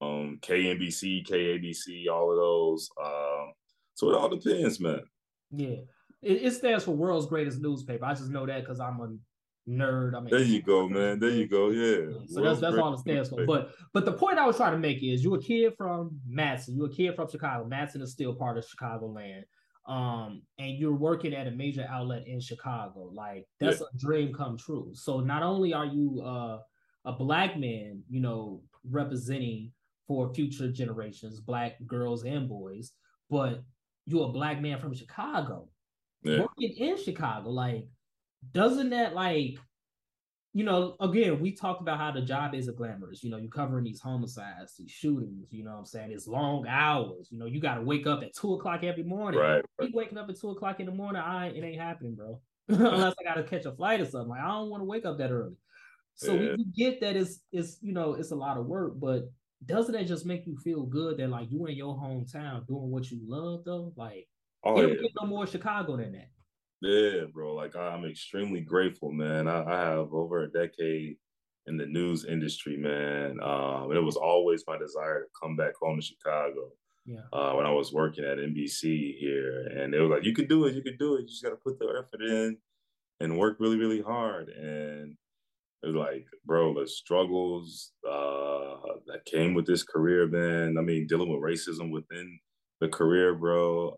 Um, 0.00 0.38
KNBC, 0.42 1.26
KABC, 1.26 2.08
all 2.08 2.30
of 2.30 2.36
those. 2.36 2.88
Um, 3.02 3.52
so 3.94 4.10
it 4.10 4.16
all 4.16 4.28
depends, 4.28 4.78
man. 4.80 5.02
Yeah. 5.50 5.76
It, 6.22 6.42
it 6.42 6.50
stands 6.52 6.84
for 6.84 6.92
world's 6.92 7.26
greatest 7.26 7.60
newspaper. 7.60 8.04
I 8.04 8.14
just 8.14 8.30
know 8.30 8.46
that 8.46 8.60
because 8.60 8.80
I'm 8.80 9.00
a 9.00 9.16
nerd. 9.68 10.14
I 10.14 10.20
mean, 10.20 10.30
there 10.30 10.42
you 10.42 10.62
go, 10.62 10.88
man. 10.88 11.18
There 11.18 11.30
you 11.30 11.46
go. 11.46 11.70
Yeah. 11.70 12.12
So 12.28 12.42
that's 12.42 12.60
that's 12.60 12.76
all 12.76 12.94
it 12.94 13.00
stands 13.00 13.28
for. 13.28 13.44
But 13.46 13.70
but 13.92 14.04
the 14.04 14.12
point 14.12 14.38
I 14.38 14.46
was 14.46 14.56
trying 14.56 14.72
to 14.72 14.78
make 14.78 15.02
is 15.02 15.22
you're 15.22 15.36
a 15.36 15.40
kid 15.40 15.74
from 15.76 16.18
Matteson, 16.30 16.76
You're 16.76 16.86
a 16.86 16.90
kid 16.90 17.14
from 17.14 17.28
Chicago. 17.28 17.68
Matteson 17.68 18.02
is 18.02 18.12
still 18.12 18.34
part 18.34 18.58
of 18.58 18.66
Chicagoland. 18.66 19.42
Um, 19.86 20.42
and 20.58 20.76
you're 20.76 20.96
working 20.96 21.32
at 21.32 21.46
a 21.46 21.52
major 21.52 21.86
outlet 21.88 22.26
in 22.26 22.40
Chicago. 22.40 23.10
Like 23.12 23.46
that's 23.60 23.80
yeah. 23.80 23.86
a 23.92 23.98
dream 23.98 24.34
come 24.34 24.56
true. 24.56 24.90
So 24.94 25.20
not 25.20 25.42
only 25.42 25.72
are 25.72 25.86
you 25.86 26.22
uh, 26.24 26.58
a 27.04 27.12
black 27.12 27.56
man, 27.58 28.02
you 28.08 28.20
know, 28.20 28.62
representing 28.90 29.72
for 30.08 30.32
future 30.34 30.70
generations, 30.70 31.40
black 31.40 31.74
girls 31.86 32.24
and 32.24 32.48
boys, 32.48 32.92
but 33.30 33.62
you're 34.06 34.28
a 34.28 34.32
black 34.32 34.60
man 34.60 34.78
from 34.78 34.94
Chicago, 34.94 35.68
yeah. 36.22 36.40
working 36.40 36.74
in 36.76 36.96
Chicago. 36.96 37.50
Like 37.50 37.86
doesn't 38.52 38.90
that 38.90 39.14
like 39.14 39.58
you 40.56 40.64
know, 40.64 40.96
again, 41.00 41.38
we 41.38 41.52
talked 41.52 41.82
about 41.82 41.98
how 41.98 42.10
the 42.10 42.22
job 42.22 42.54
is 42.54 42.66
a 42.66 42.72
glamorous. 42.72 43.22
You 43.22 43.28
know, 43.28 43.36
you're 43.36 43.50
covering 43.50 43.84
these 43.84 44.00
homicides, 44.00 44.74
these 44.78 44.90
shootings, 44.90 45.52
you 45.52 45.62
know 45.62 45.72
what 45.72 45.80
I'm 45.80 45.84
saying? 45.84 46.12
It's 46.12 46.26
long 46.26 46.66
hours. 46.66 47.28
You 47.30 47.38
know, 47.38 47.44
you 47.44 47.60
gotta 47.60 47.82
wake 47.82 48.06
up 48.06 48.22
at 48.22 48.34
two 48.34 48.54
o'clock 48.54 48.82
every 48.82 49.02
morning. 49.02 49.38
Right. 49.38 49.62
Keep 49.78 49.94
waking 49.94 50.16
up 50.16 50.30
at 50.30 50.40
two 50.40 50.52
o'clock 50.52 50.80
in 50.80 50.86
the 50.86 50.92
morning, 50.92 51.20
I 51.20 51.48
it 51.48 51.62
ain't 51.62 51.78
happening, 51.78 52.14
bro. 52.14 52.40
Unless 52.68 53.16
I 53.20 53.24
gotta 53.24 53.42
catch 53.42 53.66
a 53.66 53.72
flight 53.72 54.00
or 54.00 54.06
something. 54.06 54.30
Like 54.30 54.40
I 54.40 54.48
don't 54.48 54.70
want 54.70 54.80
to 54.80 54.86
wake 54.86 55.04
up 55.04 55.18
that 55.18 55.30
early. 55.30 55.56
So 56.14 56.32
yeah. 56.32 56.40
we, 56.40 56.56
we 56.56 56.64
get 56.74 57.02
that 57.02 57.16
it's 57.16 57.40
it's 57.52 57.76
you 57.82 57.92
know 57.92 58.14
it's 58.14 58.30
a 58.30 58.36
lot 58.36 58.56
of 58.56 58.64
work, 58.64 58.94
but 58.98 59.30
doesn't 59.66 59.92
that 59.92 60.06
just 60.06 60.24
make 60.24 60.46
you 60.46 60.56
feel 60.56 60.84
good 60.84 61.18
that 61.18 61.28
like 61.28 61.52
you 61.52 61.66
in 61.66 61.76
your 61.76 61.94
hometown 61.96 62.66
doing 62.66 62.90
what 62.90 63.10
you 63.10 63.20
love 63.26 63.64
though? 63.66 63.92
Like 63.94 64.26
oh, 64.64 64.80
you 64.80 64.86
don't 64.86 65.02
get 65.02 65.12
no 65.20 65.28
more 65.28 65.46
Chicago 65.46 65.98
than 65.98 66.12
that. 66.12 66.30
Yeah, 66.80 67.24
bro. 67.32 67.54
Like 67.54 67.74
I'm 67.76 68.04
extremely 68.04 68.60
grateful, 68.60 69.12
man. 69.12 69.48
I, 69.48 69.64
I 69.64 69.78
have 69.78 70.12
over 70.12 70.42
a 70.42 70.50
decade 70.50 71.16
in 71.66 71.76
the 71.76 71.86
news 71.86 72.24
industry, 72.24 72.76
man. 72.76 73.38
Um, 73.42 73.92
it 73.92 74.02
was 74.02 74.16
always 74.16 74.64
my 74.66 74.78
desire 74.78 75.22
to 75.22 75.28
come 75.40 75.56
back 75.56 75.74
home 75.80 75.98
to 75.98 76.02
Chicago. 76.02 76.72
Yeah. 77.04 77.20
Uh, 77.32 77.52
when 77.54 77.66
I 77.66 77.70
was 77.70 77.92
working 77.92 78.24
at 78.24 78.38
NBC 78.38 79.16
here, 79.18 79.68
and 79.76 79.92
they 79.94 79.98
were 79.98 80.08
like, 80.08 80.24
"You 80.24 80.34
can 80.34 80.48
do 80.48 80.64
it. 80.66 80.74
You 80.74 80.82
can 80.82 80.96
do 80.96 81.14
it. 81.14 81.22
You 81.22 81.28
just 81.28 81.42
got 81.42 81.50
to 81.50 81.56
put 81.56 81.78
the 81.78 81.86
effort 81.86 82.22
in 82.22 82.58
and 83.20 83.38
work 83.38 83.58
really, 83.60 83.78
really 83.78 84.02
hard." 84.02 84.48
And 84.48 85.16
it 85.82 85.86
was 85.86 85.94
like, 85.94 86.26
bro, 86.44 86.74
the 86.74 86.88
struggles 86.88 87.92
uh, 88.04 88.96
that 89.06 89.24
came 89.24 89.54
with 89.54 89.66
this 89.66 89.84
career, 89.84 90.26
man. 90.26 90.76
I 90.78 90.82
mean, 90.82 91.06
dealing 91.06 91.28
with 91.28 91.40
racism 91.40 91.90
within 91.92 92.40
the 92.80 92.88
career, 92.88 93.34
bro. 93.34 93.96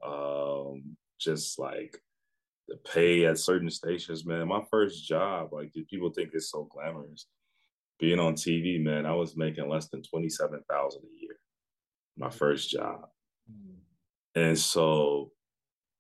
Um, 0.75 0.97
just 1.19 1.59
like 1.59 1.99
the 2.69 2.77
pay 2.77 3.25
at 3.25 3.39
certain 3.39 3.71
stations, 3.71 4.27
man. 4.27 4.47
My 4.47 4.63
first 4.71 5.07
job, 5.07 5.53
like, 5.53 5.73
people 5.89 6.11
think 6.11 6.31
it's 6.33 6.51
so 6.51 6.69
glamorous? 6.71 7.27
Being 7.99 8.21
on 8.21 8.35
TV, 8.35 8.81
man, 8.83 9.07
I 9.07 9.15
was 9.15 9.37
making 9.37 9.69
less 9.69 9.89
than 9.89 10.03
twenty 10.03 10.29
seven 10.29 10.63
thousand 10.71 11.03
a 11.03 11.21
year. 11.21 11.37
My 12.17 12.31
first 12.31 12.71
job, 12.71 13.09
mm. 13.51 13.75
and 14.37 14.57
so 14.57 15.33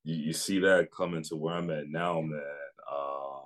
you, 0.04 0.14
you, 0.14 0.32
see 0.32 0.60
that 0.60 0.92
coming 0.96 1.24
to 1.24 1.36
where 1.36 1.54
I'm 1.54 1.70
at 1.70 1.88
now, 1.88 2.20
man. 2.20 2.40
Uh, 2.88 3.40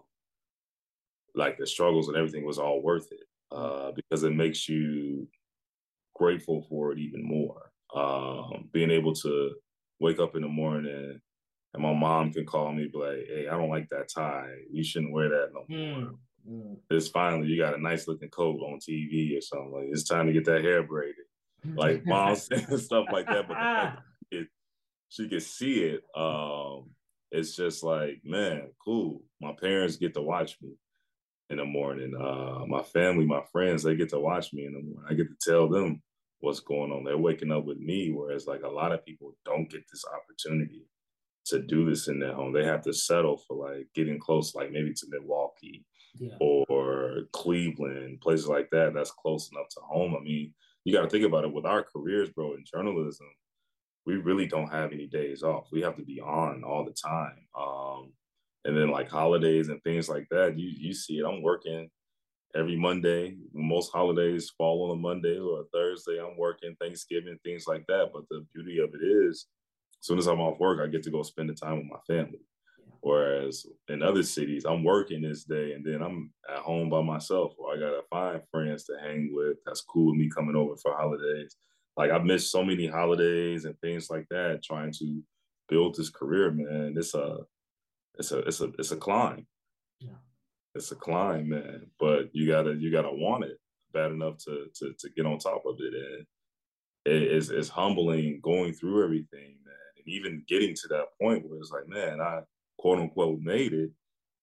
like 1.34 1.56
the 1.56 1.66
struggles 1.66 2.08
and 2.08 2.16
everything 2.16 2.44
was 2.44 2.58
all 2.58 2.82
worth 2.82 3.10
it 3.10 3.26
uh, 3.50 3.92
because 3.92 4.22
it 4.22 4.34
makes 4.34 4.68
you 4.68 5.26
grateful 6.14 6.66
for 6.68 6.92
it 6.92 6.98
even 6.98 7.24
more. 7.24 7.70
Um, 7.94 8.68
being 8.72 8.90
able 8.90 9.14
to 9.14 9.52
wake 9.98 10.18
up 10.18 10.36
in 10.36 10.42
the 10.42 10.48
morning 10.48 11.20
and 11.74 11.82
my 11.82 11.94
mom 11.94 12.32
can 12.32 12.44
call 12.44 12.72
me, 12.72 12.88
be 12.92 12.98
like, 12.98 13.26
"Hey, 13.28 13.48
I 13.48 13.56
don't 13.56 13.70
like 13.70 13.88
that 13.88 14.08
tie. 14.08 14.54
You 14.70 14.84
shouldn't 14.84 15.12
wear 15.12 15.28
that 15.30 15.50
no 15.54 15.64
more." 15.68 16.10
Mm. 16.10 16.18
Mm. 16.48 16.76
It's 16.90 17.08
finally 17.08 17.48
you 17.48 17.56
got 17.56 17.74
a 17.74 17.80
nice 17.80 18.08
looking 18.08 18.28
coat 18.28 18.60
on 18.60 18.78
TV 18.78 19.36
or 19.36 19.40
something. 19.40 19.72
Like 19.72 19.88
it's 19.90 20.04
time 20.04 20.26
to 20.26 20.32
get 20.32 20.44
that 20.46 20.64
hair 20.64 20.82
braided. 20.82 21.24
Like 21.74 22.04
mom 22.04 22.34
saying 22.36 22.66
stuff 22.78 23.06
like 23.12 23.26
that, 23.26 23.48
but 23.48 24.02
it, 24.30 24.48
she 25.08 25.28
could 25.28 25.42
see 25.42 25.84
it. 25.84 26.02
Um, 26.16 26.90
it's 27.30 27.56
just 27.56 27.82
like, 27.82 28.20
man, 28.24 28.70
cool. 28.84 29.22
My 29.40 29.52
parents 29.52 29.96
get 29.96 30.14
to 30.14 30.22
watch 30.22 30.58
me 30.60 30.72
in 31.48 31.58
the 31.58 31.64
morning. 31.64 32.12
Uh, 32.14 32.66
my 32.66 32.82
family, 32.82 33.24
my 33.24 33.42
friends, 33.52 33.82
they 33.82 33.96
get 33.96 34.10
to 34.10 34.18
watch 34.18 34.52
me 34.52 34.66
in 34.66 34.72
the 34.72 34.82
morning. 34.82 35.04
I 35.08 35.14
get 35.14 35.28
to 35.28 35.50
tell 35.50 35.68
them 35.68 36.02
what's 36.40 36.60
going 36.60 36.90
on. 36.92 37.04
They're 37.04 37.16
waking 37.16 37.52
up 37.52 37.64
with 37.64 37.78
me, 37.78 38.10
whereas 38.10 38.46
like 38.46 38.62
a 38.64 38.68
lot 38.68 38.92
of 38.92 39.04
people 39.04 39.34
don't 39.44 39.70
get 39.70 39.84
this 39.90 40.04
opportunity 40.04 40.82
to 41.46 41.60
do 41.60 41.88
this 41.88 42.08
in 42.08 42.18
their 42.18 42.34
home. 42.34 42.52
They 42.52 42.64
have 42.64 42.82
to 42.82 42.92
settle 42.92 43.36
for 43.36 43.56
like 43.56 43.88
getting 43.94 44.18
close, 44.18 44.54
like 44.54 44.70
maybe 44.70 44.92
to 44.94 45.06
Milwaukee 45.08 45.84
yeah. 46.18 46.36
or 46.40 47.22
Cleveland, 47.32 48.20
places 48.20 48.48
like 48.48 48.70
that. 48.70 48.94
That's 48.94 49.10
close 49.10 49.50
enough 49.52 49.68
to 49.70 49.80
home. 49.80 50.14
I 50.18 50.22
mean, 50.22 50.52
you 50.84 50.92
got 50.92 51.02
to 51.02 51.08
think 51.08 51.24
about 51.24 51.44
it 51.44 51.52
with 51.52 51.66
our 51.66 51.84
careers, 51.84 52.30
bro, 52.30 52.54
in 52.54 52.64
journalism. 52.64 53.26
We 54.04 54.16
really 54.16 54.46
don't 54.46 54.72
have 54.72 54.92
any 54.92 55.06
days 55.06 55.42
off. 55.42 55.68
We 55.70 55.82
have 55.82 55.96
to 55.96 56.04
be 56.04 56.20
on 56.20 56.64
all 56.64 56.84
the 56.84 56.92
time. 56.92 57.46
Um, 57.58 58.12
and 58.64 58.76
then 58.76 58.90
like 58.90 59.08
holidays 59.08 59.68
and 59.68 59.82
things 59.82 60.08
like 60.08 60.26
that, 60.30 60.58
you 60.58 60.70
you 60.76 60.94
see 60.94 61.18
it. 61.18 61.24
I'm 61.26 61.42
working 61.42 61.88
every 62.54 62.76
Monday. 62.76 63.36
Most 63.52 63.92
holidays 63.92 64.50
fall 64.56 64.90
on 64.90 64.98
a 64.98 65.00
Monday 65.00 65.38
or 65.38 65.60
a 65.60 65.64
Thursday. 65.72 66.20
I'm 66.20 66.36
working 66.36 66.76
Thanksgiving, 66.80 67.38
things 67.44 67.64
like 67.66 67.84
that. 67.88 68.10
But 68.12 68.24
the 68.28 68.44
beauty 68.54 68.78
of 68.78 68.90
it 68.94 69.04
is 69.04 69.46
soon 70.02 70.18
as 70.18 70.26
I'm 70.26 70.40
off 70.40 70.58
work, 70.58 70.80
I 70.80 70.88
get 70.88 71.02
to 71.04 71.10
go 71.10 71.22
spend 71.22 71.48
the 71.48 71.54
time 71.54 71.78
with 71.78 71.86
my 71.86 71.98
family. 72.06 72.40
Whereas 73.00 73.66
in 73.88 74.02
other 74.02 74.22
cities, 74.22 74.64
I'm 74.64 74.84
working 74.84 75.22
this 75.22 75.44
day 75.44 75.72
and 75.72 75.84
then 75.84 76.02
I'm 76.02 76.32
at 76.48 76.58
home 76.58 76.88
by 76.88 77.02
myself, 77.02 77.54
or 77.58 77.74
I 77.74 77.78
gotta 77.78 78.02
find 78.10 78.40
friends 78.50 78.84
to 78.84 78.96
hang 79.02 79.30
with. 79.32 79.56
That's 79.66 79.80
cool 79.80 80.12
with 80.12 80.20
me 80.20 80.28
coming 80.28 80.54
over 80.54 80.76
for 80.76 80.96
holidays. 80.96 81.56
Like 81.96 82.10
I've 82.10 82.24
missed 82.24 82.52
so 82.52 82.64
many 82.64 82.86
holidays 82.86 83.64
and 83.64 83.78
things 83.80 84.08
like 84.08 84.26
that, 84.30 84.62
trying 84.62 84.92
to 84.92 85.22
build 85.68 85.96
this 85.96 86.10
career, 86.10 86.50
man. 86.52 86.94
It's 86.96 87.14
a, 87.14 87.38
it's 88.18 88.30
a, 88.30 88.38
it's 88.40 88.60
a, 88.60 88.70
it's 88.78 88.92
a 88.92 88.96
climb. 88.96 89.46
Yeah, 89.98 90.20
it's 90.74 90.92
a 90.92 90.96
climb, 90.96 91.48
man. 91.48 91.86
But 91.98 92.30
you 92.32 92.46
gotta, 92.46 92.74
you 92.74 92.92
gotta 92.92 93.10
want 93.10 93.44
it 93.44 93.58
bad 93.92 94.10
enough 94.10 94.38
to 94.38 94.66
to 94.74 94.92
to 94.98 95.10
get 95.10 95.26
on 95.26 95.38
top 95.38 95.64
of 95.66 95.76
it, 95.80 95.94
and 95.94 96.26
it's 97.04 97.48
it's 97.50 97.68
humbling 97.68 98.40
going 98.42 98.72
through 98.72 99.04
everything, 99.04 99.56
and 100.04 100.14
even 100.14 100.44
getting 100.48 100.74
to 100.74 100.88
that 100.88 101.06
point 101.20 101.48
where 101.48 101.58
it's 101.58 101.70
like, 101.70 101.88
man, 101.88 102.20
I 102.20 102.40
quote 102.78 102.98
unquote 102.98 103.40
made 103.40 103.72
it. 103.72 103.90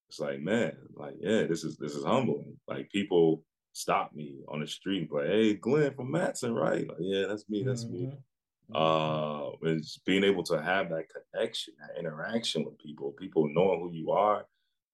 It's 0.10 0.20
like, 0.20 0.40
man, 0.40 0.76
like, 0.96 1.16
yeah, 1.20 1.44
this 1.44 1.64
is 1.64 1.78
this 1.78 1.94
is 1.94 2.04
humbling. 2.04 2.58
Like 2.68 2.90
people 2.90 3.44
stop 3.74 4.14
me 4.14 4.40
on 4.48 4.60
the 4.60 4.68
street, 4.68 5.12
like, 5.12 5.28
hey, 5.28 5.54
Glenn 5.54 5.94
from 5.94 6.12
Matteson, 6.12 6.56
right? 6.56 6.88
Like, 6.88 6.98
yeah, 7.00 7.26
that's 7.28 7.48
me, 7.50 7.64
that's 7.64 7.86
mm-hmm. 7.86 8.10
me. 8.10 8.18
Uh, 8.74 9.52
it's 9.64 9.98
being 10.06 10.24
able 10.24 10.44
to 10.44 10.62
have 10.62 10.90
that 10.90 11.06
connection, 11.10 11.74
that 11.80 12.00
interaction 12.00 12.64
with 12.64 12.78
people, 12.78 13.12
people 13.18 13.50
knowing 13.52 13.80
who 13.80 13.92
you 13.92 14.12
are 14.12 14.46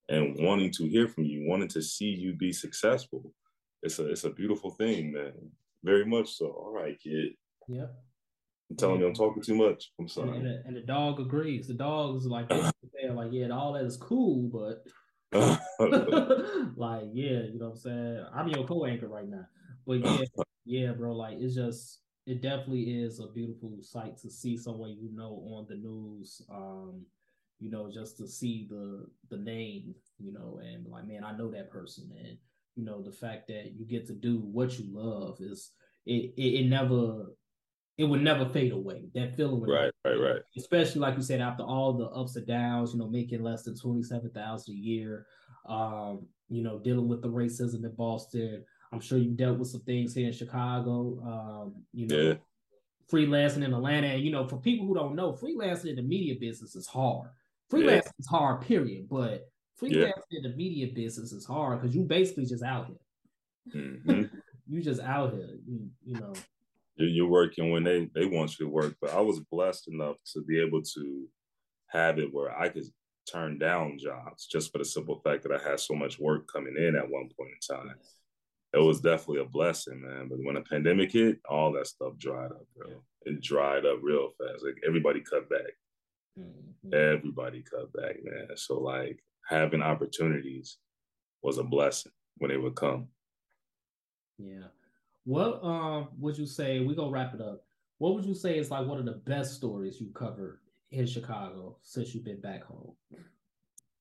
and 0.08 0.36
wanting 0.38 0.70
to 0.70 0.88
hear 0.88 1.08
from 1.08 1.24
you, 1.24 1.46
wanting 1.48 1.68
to 1.68 1.82
see 1.82 2.06
you 2.06 2.34
be 2.34 2.52
successful. 2.52 3.32
It's 3.82 3.98
a 3.98 4.10
it's 4.10 4.24
a 4.24 4.30
beautiful 4.30 4.70
thing, 4.70 5.12
man. 5.12 5.32
Very 5.84 6.06
much 6.06 6.32
so. 6.36 6.46
All 6.46 6.72
right, 6.72 6.98
kid. 6.98 7.32
Yeah. 7.68 7.86
I'm 8.70 8.76
telling 8.76 9.00
you, 9.00 9.06
I'm 9.06 9.14
talking 9.14 9.42
too 9.42 9.54
much. 9.54 9.92
I'm 9.98 10.08
sorry. 10.08 10.36
And, 10.36 10.46
and, 10.46 10.76
the, 10.76 10.80
dog 10.80 11.20
agrees. 11.20 11.68
The 11.68 11.74
dog 11.74 12.16
is 12.16 12.26
like, 12.26 12.48
they're 12.48 13.12
like, 13.12 13.30
yeah, 13.32 13.48
all 13.50 13.74
that 13.74 13.84
is 13.84 13.96
cool, 13.96 14.50
but 14.52 14.82
like, 16.76 17.04
yeah, 17.12 17.42
you 17.42 17.58
know 17.58 17.66
what 17.66 17.72
I'm 17.72 17.76
saying? 17.76 18.26
I'm 18.34 18.48
your 18.48 18.66
co-anchor 18.66 19.08
right 19.08 19.28
now. 19.28 19.46
But 19.86 20.04
yeah, 20.04 20.24
yeah, 20.64 20.92
bro, 20.92 21.14
like 21.14 21.36
it's 21.38 21.54
just 21.54 22.00
it 22.26 22.42
definitely 22.42 23.02
is 23.02 23.20
a 23.20 23.28
beautiful 23.28 23.76
sight 23.82 24.18
to 24.18 24.30
see 24.30 24.56
someone 24.56 24.96
you 25.00 25.14
know 25.14 25.44
on 25.54 25.66
the 25.68 25.76
news. 25.76 26.42
Um, 26.52 27.06
you 27.58 27.70
know, 27.70 27.90
just 27.90 28.16
to 28.18 28.28
see 28.28 28.66
the 28.68 29.06
the 29.30 29.38
name, 29.38 29.94
you 30.18 30.32
know, 30.32 30.60
and 30.62 30.86
like, 30.86 31.06
man, 31.06 31.24
I 31.24 31.36
know 31.36 31.50
that 31.52 31.70
person. 31.70 32.10
And, 32.18 32.36
you 32.74 32.84
know, 32.84 33.02
the 33.02 33.12
fact 33.12 33.48
that 33.48 33.72
you 33.74 33.86
get 33.86 34.06
to 34.08 34.12
do 34.12 34.38
what 34.38 34.78
you 34.78 34.86
love 34.90 35.38
is 35.40 35.70
it, 36.04 36.34
it, 36.36 36.64
it 36.64 36.66
never 36.66 37.26
it 37.98 38.04
would 38.04 38.22
never 38.22 38.46
fade 38.46 38.72
away. 38.72 39.04
That 39.14 39.36
feeling 39.36 39.60
would 39.60 39.70
right, 39.70 39.92
right, 40.04 40.16
right. 40.16 40.40
Especially 40.56 41.00
like 41.00 41.16
you 41.16 41.22
said, 41.22 41.40
after 41.40 41.62
all 41.62 41.94
the 41.94 42.06
ups 42.06 42.36
and 42.36 42.46
downs, 42.46 42.92
you 42.92 42.98
know, 42.98 43.08
making 43.08 43.42
less 43.42 43.62
than 43.62 43.78
twenty 43.78 44.02
seven 44.02 44.30
thousand 44.30 44.74
a 44.74 44.78
year, 44.78 45.26
um, 45.66 46.26
you 46.48 46.62
know, 46.62 46.78
dealing 46.78 47.08
with 47.08 47.22
the 47.22 47.28
racism 47.28 47.84
in 47.84 47.94
Boston. 47.96 48.64
I'm 48.92 49.00
sure 49.00 49.18
you 49.18 49.30
dealt 49.30 49.58
with 49.58 49.68
some 49.68 49.82
things 49.82 50.14
here 50.14 50.26
in 50.26 50.32
Chicago. 50.32 51.18
Um, 51.24 51.84
you 51.92 52.06
know, 52.06 52.16
yeah. 52.16 52.34
freelancing 53.10 53.64
in 53.64 53.72
Atlanta, 53.72 54.08
and 54.08 54.22
you 54.22 54.30
know, 54.30 54.46
for 54.46 54.58
people 54.58 54.86
who 54.86 54.94
don't 54.94 55.16
know, 55.16 55.32
freelancing 55.32 55.90
in 55.90 55.96
the 55.96 56.02
media 56.02 56.34
business 56.38 56.76
is 56.76 56.86
hard. 56.86 57.30
Freelancing 57.72 58.04
yeah. 58.04 58.18
is 58.18 58.26
hard, 58.28 58.60
period. 58.60 59.08
But 59.08 59.48
freelancing 59.80 60.12
yeah. 60.30 60.38
in 60.38 60.42
the 60.42 60.56
media 60.56 60.88
business 60.94 61.32
is 61.32 61.46
hard 61.46 61.80
because 61.80 61.96
you 61.96 62.02
basically 62.02 62.44
just 62.44 62.62
out 62.62 62.88
here. 62.88 63.74
Mm-hmm. 63.74 64.22
you 64.68 64.82
just 64.82 65.00
out 65.00 65.32
here, 65.32 65.48
you, 65.66 65.88
you 66.04 66.20
know 66.20 66.34
you're 66.96 67.28
working 67.28 67.70
when 67.70 67.84
they 67.84 68.08
they 68.14 68.26
want 68.26 68.58
you 68.58 68.66
to 68.66 68.72
work. 68.72 68.96
But 69.00 69.12
I 69.12 69.20
was 69.20 69.40
blessed 69.40 69.88
enough 69.88 70.16
to 70.32 70.42
be 70.42 70.60
able 70.60 70.82
to 70.82 71.26
have 71.88 72.18
it 72.18 72.32
where 72.32 72.56
I 72.58 72.68
could 72.68 72.84
turn 73.30 73.58
down 73.58 73.98
jobs 73.98 74.46
just 74.46 74.72
for 74.72 74.78
the 74.78 74.84
simple 74.84 75.20
fact 75.24 75.42
that 75.42 75.52
I 75.52 75.68
had 75.68 75.80
so 75.80 75.94
much 75.94 76.18
work 76.18 76.46
coming 76.52 76.76
in 76.76 76.96
at 76.96 77.08
one 77.08 77.28
point 77.38 77.50
in 77.52 77.76
time. 77.76 77.94
It 78.72 78.78
was 78.78 79.00
definitely 79.00 79.42
a 79.42 79.46
blessing, 79.46 80.02
man. 80.02 80.28
But 80.28 80.38
when 80.42 80.54
the 80.56 80.60
pandemic 80.60 81.12
hit, 81.12 81.38
all 81.48 81.72
that 81.72 81.86
stuff 81.86 82.18
dried 82.18 82.50
up, 82.50 82.66
bro. 82.76 82.88
It 83.24 83.40
dried 83.40 83.86
up 83.86 83.98
real 84.02 84.30
fast. 84.38 84.64
Like 84.64 84.76
everybody 84.86 85.20
cut 85.20 85.48
back. 85.48 85.72
Mm-hmm. 86.38 86.94
Everybody 86.94 87.62
cut 87.62 87.92
back, 87.92 88.16
man. 88.22 88.48
So 88.56 88.78
like 88.78 89.18
having 89.48 89.82
opportunities 89.82 90.78
was 91.42 91.58
a 91.58 91.64
blessing 91.64 92.12
when 92.38 92.50
they 92.50 92.56
would 92.56 92.74
come. 92.74 93.08
Yeah. 94.38 94.68
What 95.26 95.62
um 95.64 96.08
would 96.20 96.38
you 96.38 96.46
say? 96.46 96.78
We 96.78 96.94
gonna 96.94 97.10
wrap 97.10 97.34
it 97.34 97.40
up. 97.40 97.64
What 97.98 98.14
would 98.14 98.24
you 98.24 98.34
say 98.34 98.58
is 98.58 98.70
like 98.70 98.86
one 98.86 98.98
of 98.98 99.04
the 99.04 99.20
best 99.26 99.54
stories 99.54 100.00
you 100.00 100.10
covered 100.14 100.60
in 100.92 101.04
Chicago 101.04 101.78
since 101.82 102.14
you've 102.14 102.24
been 102.24 102.40
back 102.40 102.62
home? 102.62 102.92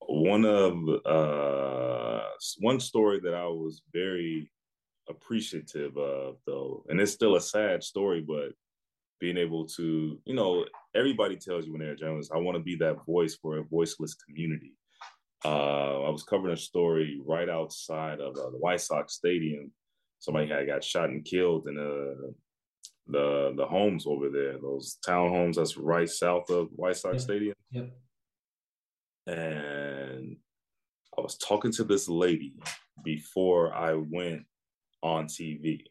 One 0.07 0.45
of 0.45 0.75
uh 1.03 2.29
one 2.59 2.79
story 2.79 3.19
that 3.21 3.33
I 3.33 3.47
was 3.47 3.81
very 3.91 4.51
appreciative 5.09 5.97
of 5.97 6.37
though, 6.45 6.85
and 6.89 7.01
it's 7.01 7.13
still 7.13 7.37
a 7.37 7.41
sad 7.41 7.83
story, 7.83 8.21
but 8.21 8.51
being 9.19 9.37
able 9.37 9.65
to, 9.65 10.19
you 10.25 10.35
know, 10.35 10.65
everybody 10.93 11.37
tells 11.37 11.65
you 11.65 11.71
when 11.71 11.81
they're 11.81 11.93
a 11.93 11.97
journalist, 11.97 12.31
I 12.35 12.37
want 12.37 12.55
to 12.55 12.63
be 12.63 12.75
that 12.75 13.03
voice 13.03 13.35
for 13.41 13.57
a 13.57 13.63
voiceless 13.63 14.13
community. 14.13 14.73
Uh, 15.43 16.03
I 16.03 16.09
was 16.09 16.21
covering 16.21 16.53
a 16.53 16.57
story 16.57 17.19
right 17.25 17.49
outside 17.49 18.19
of 18.19 18.35
uh, 18.37 18.51
the 18.51 18.57
White 18.57 18.81
Sox 18.81 19.15
Stadium. 19.15 19.71
Somebody 20.19 20.47
had 20.47 20.67
got 20.67 20.83
shot 20.83 21.09
and 21.09 21.23
killed 21.23 21.67
in 21.67 21.77
uh, 21.77 22.31
the 23.07 23.53
the 23.55 23.65
homes 23.65 24.05
over 24.07 24.29
there, 24.29 24.57
those 24.59 24.97
townhomes 25.07 25.55
that's 25.55 25.77
right 25.77 26.09
south 26.09 26.49
of 26.49 26.69
White 26.75 26.97
Sox 26.97 27.23
Stadium. 27.23 27.55
Yep. 27.71 27.91
And 29.27 30.37
I 31.17 31.21
was 31.21 31.37
talking 31.37 31.71
to 31.73 31.83
this 31.83 32.07
lady 32.07 32.53
before 33.03 33.73
I 33.73 33.93
went 33.93 34.45
on 35.01 35.27
TV. 35.27 35.85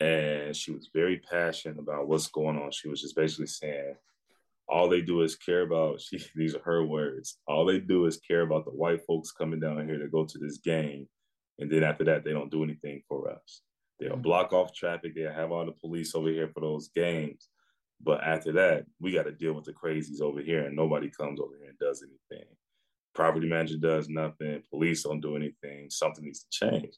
And 0.00 0.56
she 0.56 0.72
was 0.72 0.88
very 0.94 1.18
passionate 1.18 1.78
about 1.78 2.08
what's 2.08 2.26
going 2.28 2.58
on. 2.58 2.72
She 2.72 2.88
was 2.88 3.02
just 3.02 3.14
basically 3.14 3.46
saying, 3.46 3.94
all 4.68 4.88
they 4.88 5.02
do 5.02 5.22
is 5.22 5.36
care 5.36 5.62
about, 5.62 6.00
she, 6.00 6.18
these 6.34 6.54
are 6.54 6.62
her 6.62 6.84
words, 6.84 7.38
all 7.46 7.64
they 7.64 7.78
do 7.78 8.06
is 8.06 8.16
care 8.18 8.42
about 8.42 8.64
the 8.64 8.70
white 8.70 9.04
folks 9.06 9.32
coming 9.32 9.60
down 9.60 9.86
here 9.86 9.98
to 9.98 10.08
go 10.08 10.24
to 10.24 10.38
this 10.38 10.58
game. 10.58 11.06
And 11.60 11.70
then 11.70 11.84
after 11.84 12.04
that, 12.04 12.24
they 12.24 12.32
don't 12.32 12.50
do 12.50 12.64
anything 12.64 13.02
for 13.08 13.30
us. 13.30 13.62
They'll 14.00 14.12
mm-hmm. 14.12 14.22
block 14.22 14.52
off 14.52 14.74
traffic. 14.74 15.14
They'll 15.14 15.32
have 15.32 15.52
all 15.52 15.66
the 15.66 15.72
police 15.72 16.14
over 16.14 16.28
here 16.28 16.48
for 16.52 16.60
those 16.60 16.88
games. 16.88 17.48
But 18.02 18.24
after 18.24 18.52
that, 18.52 18.86
we 18.98 19.12
got 19.12 19.24
to 19.24 19.32
deal 19.32 19.52
with 19.52 19.66
the 19.66 19.74
crazies 19.74 20.22
over 20.22 20.40
here, 20.40 20.64
and 20.64 20.74
nobody 20.74 21.10
comes 21.10 21.38
over 21.38 21.52
here 21.58 21.68
and 21.68 21.78
does 21.78 22.02
anything. 22.02 22.46
Property 23.14 23.46
manager 23.46 23.76
does 23.76 24.08
nothing. 24.08 24.62
Police 24.70 25.02
don't 25.02 25.20
do 25.20 25.36
anything. 25.36 25.90
Something 25.90 26.24
needs 26.24 26.44
to 26.44 26.68
change. 26.70 26.94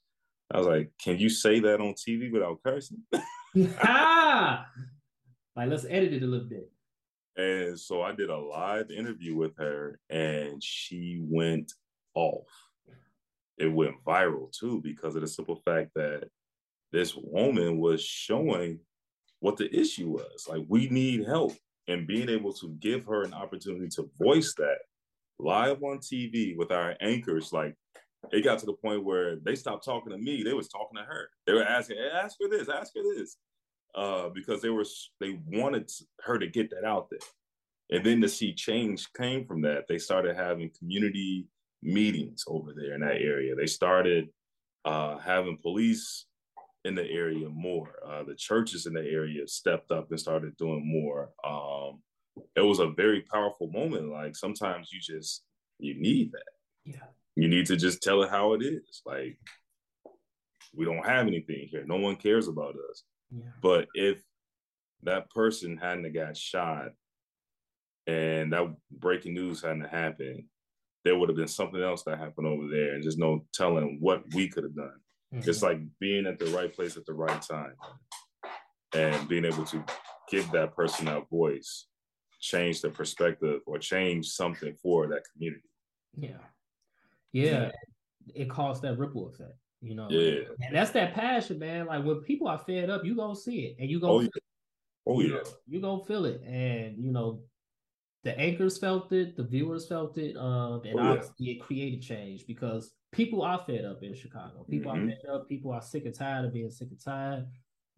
I 0.52 0.58
was 0.58 0.66
like, 0.66 0.92
"Can 1.02 1.18
you 1.18 1.28
say 1.28 1.58
that 1.60 1.80
on 1.80 1.94
TV 1.94 2.30
without 2.30 2.62
cursing?" 2.64 3.02
ah, 3.80 4.66
like 5.56 5.70
let's 5.70 5.86
edit 5.86 6.12
it 6.12 6.22
a 6.22 6.26
little 6.26 6.48
bit. 6.48 6.70
And 7.36 7.80
so 7.80 8.02
I 8.02 8.12
did 8.12 8.30
a 8.30 8.36
live 8.36 8.90
interview 8.90 9.34
with 9.34 9.56
her, 9.56 9.98
and 10.08 10.62
she 10.62 11.18
went 11.20 11.72
off. 12.14 12.46
It 13.62 13.72
went 13.72 14.02
viral 14.04 14.50
too 14.50 14.80
because 14.82 15.14
of 15.14 15.20
the 15.20 15.28
simple 15.28 15.62
fact 15.64 15.92
that 15.94 16.28
this 16.90 17.14
woman 17.16 17.78
was 17.78 18.02
showing 18.02 18.80
what 19.38 19.56
the 19.56 19.72
issue 19.72 20.08
was. 20.08 20.46
Like, 20.48 20.64
we 20.68 20.88
need 20.88 21.24
help. 21.24 21.52
And 21.86 22.06
being 22.06 22.28
able 22.28 22.52
to 22.54 22.70
give 22.80 23.04
her 23.06 23.22
an 23.22 23.32
opportunity 23.32 23.88
to 23.90 24.10
voice 24.20 24.54
that 24.56 24.78
live 25.38 25.80
on 25.82 25.98
TV 25.98 26.56
with 26.56 26.72
our 26.72 26.96
anchors, 27.00 27.52
like, 27.52 27.76
it 28.32 28.42
got 28.42 28.58
to 28.60 28.66
the 28.66 28.72
point 28.72 29.04
where 29.04 29.36
they 29.36 29.54
stopped 29.54 29.84
talking 29.84 30.10
to 30.12 30.18
me. 30.18 30.42
They 30.42 30.54
was 30.54 30.68
talking 30.68 30.96
to 30.96 31.04
her. 31.04 31.28
They 31.46 31.52
were 31.52 31.62
asking, 31.62 31.98
hey, 31.98 32.10
ask 32.12 32.36
her 32.40 32.48
this, 32.48 32.68
ask 32.68 32.92
her 32.96 33.02
this. 33.14 33.36
Uh, 33.94 34.28
because 34.34 34.60
they 34.60 34.70
were 34.70 34.86
they 35.20 35.38
wanted 35.46 35.88
her 36.22 36.38
to 36.38 36.48
get 36.48 36.70
that 36.70 36.84
out 36.84 37.10
there. 37.10 37.18
And 37.90 38.04
then 38.04 38.20
to 38.22 38.28
see 38.28 38.54
change 38.54 39.12
came 39.12 39.44
from 39.44 39.62
that. 39.62 39.84
They 39.88 39.98
started 39.98 40.34
having 40.34 40.70
community 40.78 41.46
meetings 41.82 42.44
over 42.46 42.72
there 42.74 42.94
in 42.94 43.00
that 43.00 43.20
area. 43.20 43.54
They 43.54 43.66
started 43.66 44.28
uh, 44.84 45.18
having 45.18 45.58
police 45.58 46.26
in 46.84 46.94
the 46.94 47.08
area 47.08 47.48
more. 47.48 47.94
Uh, 48.06 48.24
the 48.24 48.34
churches 48.34 48.86
in 48.86 48.94
the 48.94 49.04
area 49.04 49.46
stepped 49.46 49.90
up 49.90 50.10
and 50.10 50.18
started 50.18 50.56
doing 50.56 50.82
more. 50.84 51.30
Um, 51.44 52.00
it 52.56 52.60
was 52.60 52.80
a 52.80 52.88
very 52.88 53.22
powerful 53.22 53.70
moment. 53.70 54.10
Like 54.10 54.36
sometimes 54.36 54.90
you 54.92 55.00
just 55.00 55.44
you 55.78 56.00
need 56.00 56.32
that. 56.32 56.42
Yeah. 56.84 57.08
You 57.36 57.48
need 57.48 57.66
to 57.66 57.76
just 57.76 58.02
tell 58.02 58.22
it 58.22 58.30
how 58.30 58.54
it 58.54 58.62
is. 58.62 59.02
Like 59.04 59.38
we 60.74 60.84
don't 60.84 61.06
have 61.06 61.26
anything 61.26 61.68
here. 61.70 61.84
No 61.86 61.96
one 61.96 62.16
cares 62.16 62.48
about 62.48 62.74
us. 62.90 63.04
Yeah. 63.30 63.50
But 63.60 63.88
if 63.94 64.22
that 65.02 65.30
person 65.30 65.76
hadn't 65.76 66.12
got 66.12 66.36
shot 66.36 66.90
and 68.06 68.52
that 68.52 68.74
breaking 68.90 69.34
news 69.34 69.62
hadn't 69.62 69.88
happened, 69.88 70.44
there 71.04 71.18
would 71.18 71.28
have 71.28 71.36
been 71.36 71.48
something 71.48 71.82
else 71.82 72.02
that 72.04 72.18
happened 72.18 72.46
over 72.46 72.68
there, 72.68 72.94
and 72.94 73.02
just 73.02 73.18
no 73.18 73.44
telling 73.52 73.98
what 74.00 74.22
we 74.34 74.48
could 74.48 74.64
have 74.64 74.76
done. 74.76 75.00
Mm-hmm. 75.34 75.48
It's 75.48 75.62
like 75.62 75.80
being 75.98 76.26
at 76.26 76.38
the 76.38 76.46
right 76.46 76.72
place 76.72 76.96
at 76.96 77.06
the 77.06 77.14
right 77.14 77.40
time 77.40 77.74
and 78.94 79.28
being 79.28 79.44
able 79.44 79.64
to 79.64 79.82
give 80.30 80.50
that 80.52 80.74
person 80.76 81.06
that 81.06 81.28
voice, 81.30 81.86
change 82.40 82.82
their 82.82 82.90
perspective 82.90 83.60
or 83.66 83.78
change 83.78 84.28
something 84.28 84.74
for 84.82 85.06
that 85.08 85.22
community. 85.32 85.68
Yeah. 86.16 86.38
Yeah. 87.32 87.70
It 88.34 88.50
caused 88.50 88.82
that 88.82 88.98
ripple 88.98 89.28
effect, 89.28 89.56
you 89.80 89.94
know. 89.94 90.08
Yeah. 90.10 90.42
And 90.60 90.76
that's 90.76 90.90
that 90.90 91.14
passion, 91.14 91.58
man. 91.58 91.86
Like 91.86 92.04
when 92.04 92.20
people 92.20 92.48
are 92.48 92.58
fed 92.58 92.90
up, 92.90 93.04
you 93.04 93.16
gonna 93.16 93.34
see 93.34 93.60
it 93.60 93.76
and 93.80 93.90
you 93.90 94.00
gonna 94.00 94.12
Oh, 94.12 94.20
yeah. 94.20 94.28
Oh, 95.06 95.20
you 95.20 95.28
yeah. 95.28 95.34
know, 95.36 95.42
you 95.66 95.80
gonna 95.80 96.04
feel 96.04 96.26
it. 96.26 96.42
And 96.42 97.02
you 97.02 97.10
know, 97.10 97.40
the 98.24 98.38
anchors 98.38 98.78
felt 98.78 99.12
it, 99.12 99.36
the 99.36 99.42
viewers 99.42 99.88
felt 99.88 100.16
it, 100.18 100.36
um, 100.36 100.82
and 100.84 100.98
Oh, 100.98 101.14
yeah. 101.38 101.52
it 101.52 101.60
created 101.60 102.02
change 102.02 102.46
because 102.46 102.94
people 103.10 103.42
are 103.42 103.58
fed 103.66 103.84
up 103.84 104.02
in 104.02 104.14
Chicago. 104.14 104.64
People 104.70 104.92
Mhm. 104.92 105.02
are 105.02 105.06
fed 105.08 105.26
up. 105.28 105.48
People 105.48 105.72
are 105.72 105.82
sick 105.82 106.04
and 106.06 106.14
tired 106.14 106.44
of 106.44 106.52
being 106.52 106.70
sick 106.70 106.90
and 106.90 107.00
tired. 107.00 107.48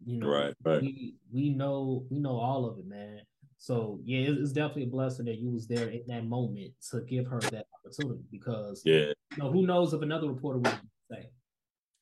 You 0.03 0.17
know, 0.17 0.27
Right, 0.27 0.55
right. 0.63 0.81
we 0.81 1.15
we 1.31 1.49
know 1.49 2.05
we 2.09 2.19
know 2.19 2.35
all 2.37 2.65
of 2.65 2.79
it, 2.79 2.85
man. 2.85 3.21
So 3.57 3.99
yeah, 4.03 4.29
it's, 4.29 4.39
it's 4.41 4.51
definitely 4.51 4.83
a 4.83 4.87
blessing 4.87 5.25
that 5.25 5.37
you 5.37 5.49
was 5.51 5.67
there 5.67 5.89
in 5.89 6.05
that 6.07 6.25
moment 6.25 6.73
to 6.91 7.01
give 7.01 7.25
her 7.27 7.39
that 7.39 7.67
opportunity 7.75 8.25
because 8.31 8.81
Yeah, 8.85 9.13
you 9.31 9.37
know 9.37 9.51
who 9.51 9.65
knows 9.65 9.93
if 9.93 10.01
another 10.01 10.27
reporter 10.27 10.59
would 10.59 10.79
say 11.09 11.29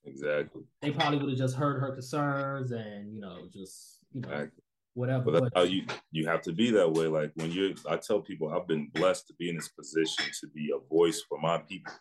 exactly. 0.05 0.63
they 0.81 0.91
probably 0.91 1.19
would 1.19 1.29
have 1.29 1.37
just 1.37 1.55
heard 1.55 1.79
her 1.79 1.91
concerns 1.91 2.71
and 2.71 3.13
you 3.13 3.21
know 3.21 3.47
just 3.53 3.99
you 4.13 4.21
know 4.21 4.29
Exactly. 4.29 4.62
Whatever. 4.93 5.31
But 5.31 5.41
that's 5.41 5.55
how 5.55 5.63
you 5.63 5.85
you 6.11 6.27
have 6.27 6.41
to 6.43 6.51
be 6.51 6.71
that 6.71 6.91
way. 6.91 7.07
Like 7.07 7.31
when 7.35 7.51
you're, 7.51 7.71
I 7.89 7.97
tell 7.97 8.21
people 8.21 8.49
I've 8.49 8.67
been 8.67 8.89
blessed 8.93 9.27
to 9.27 9.33
be 9.35 9.49
in 9.49 9.55
this 9.55 9.69
position 9.69 10.25
to 10.41 10.47
be 10.47 10.71
a 10.75 10.79
voice 10.87 11.23
for 11.27 11.39
my 11.39 11.57
people. 11.57 11.93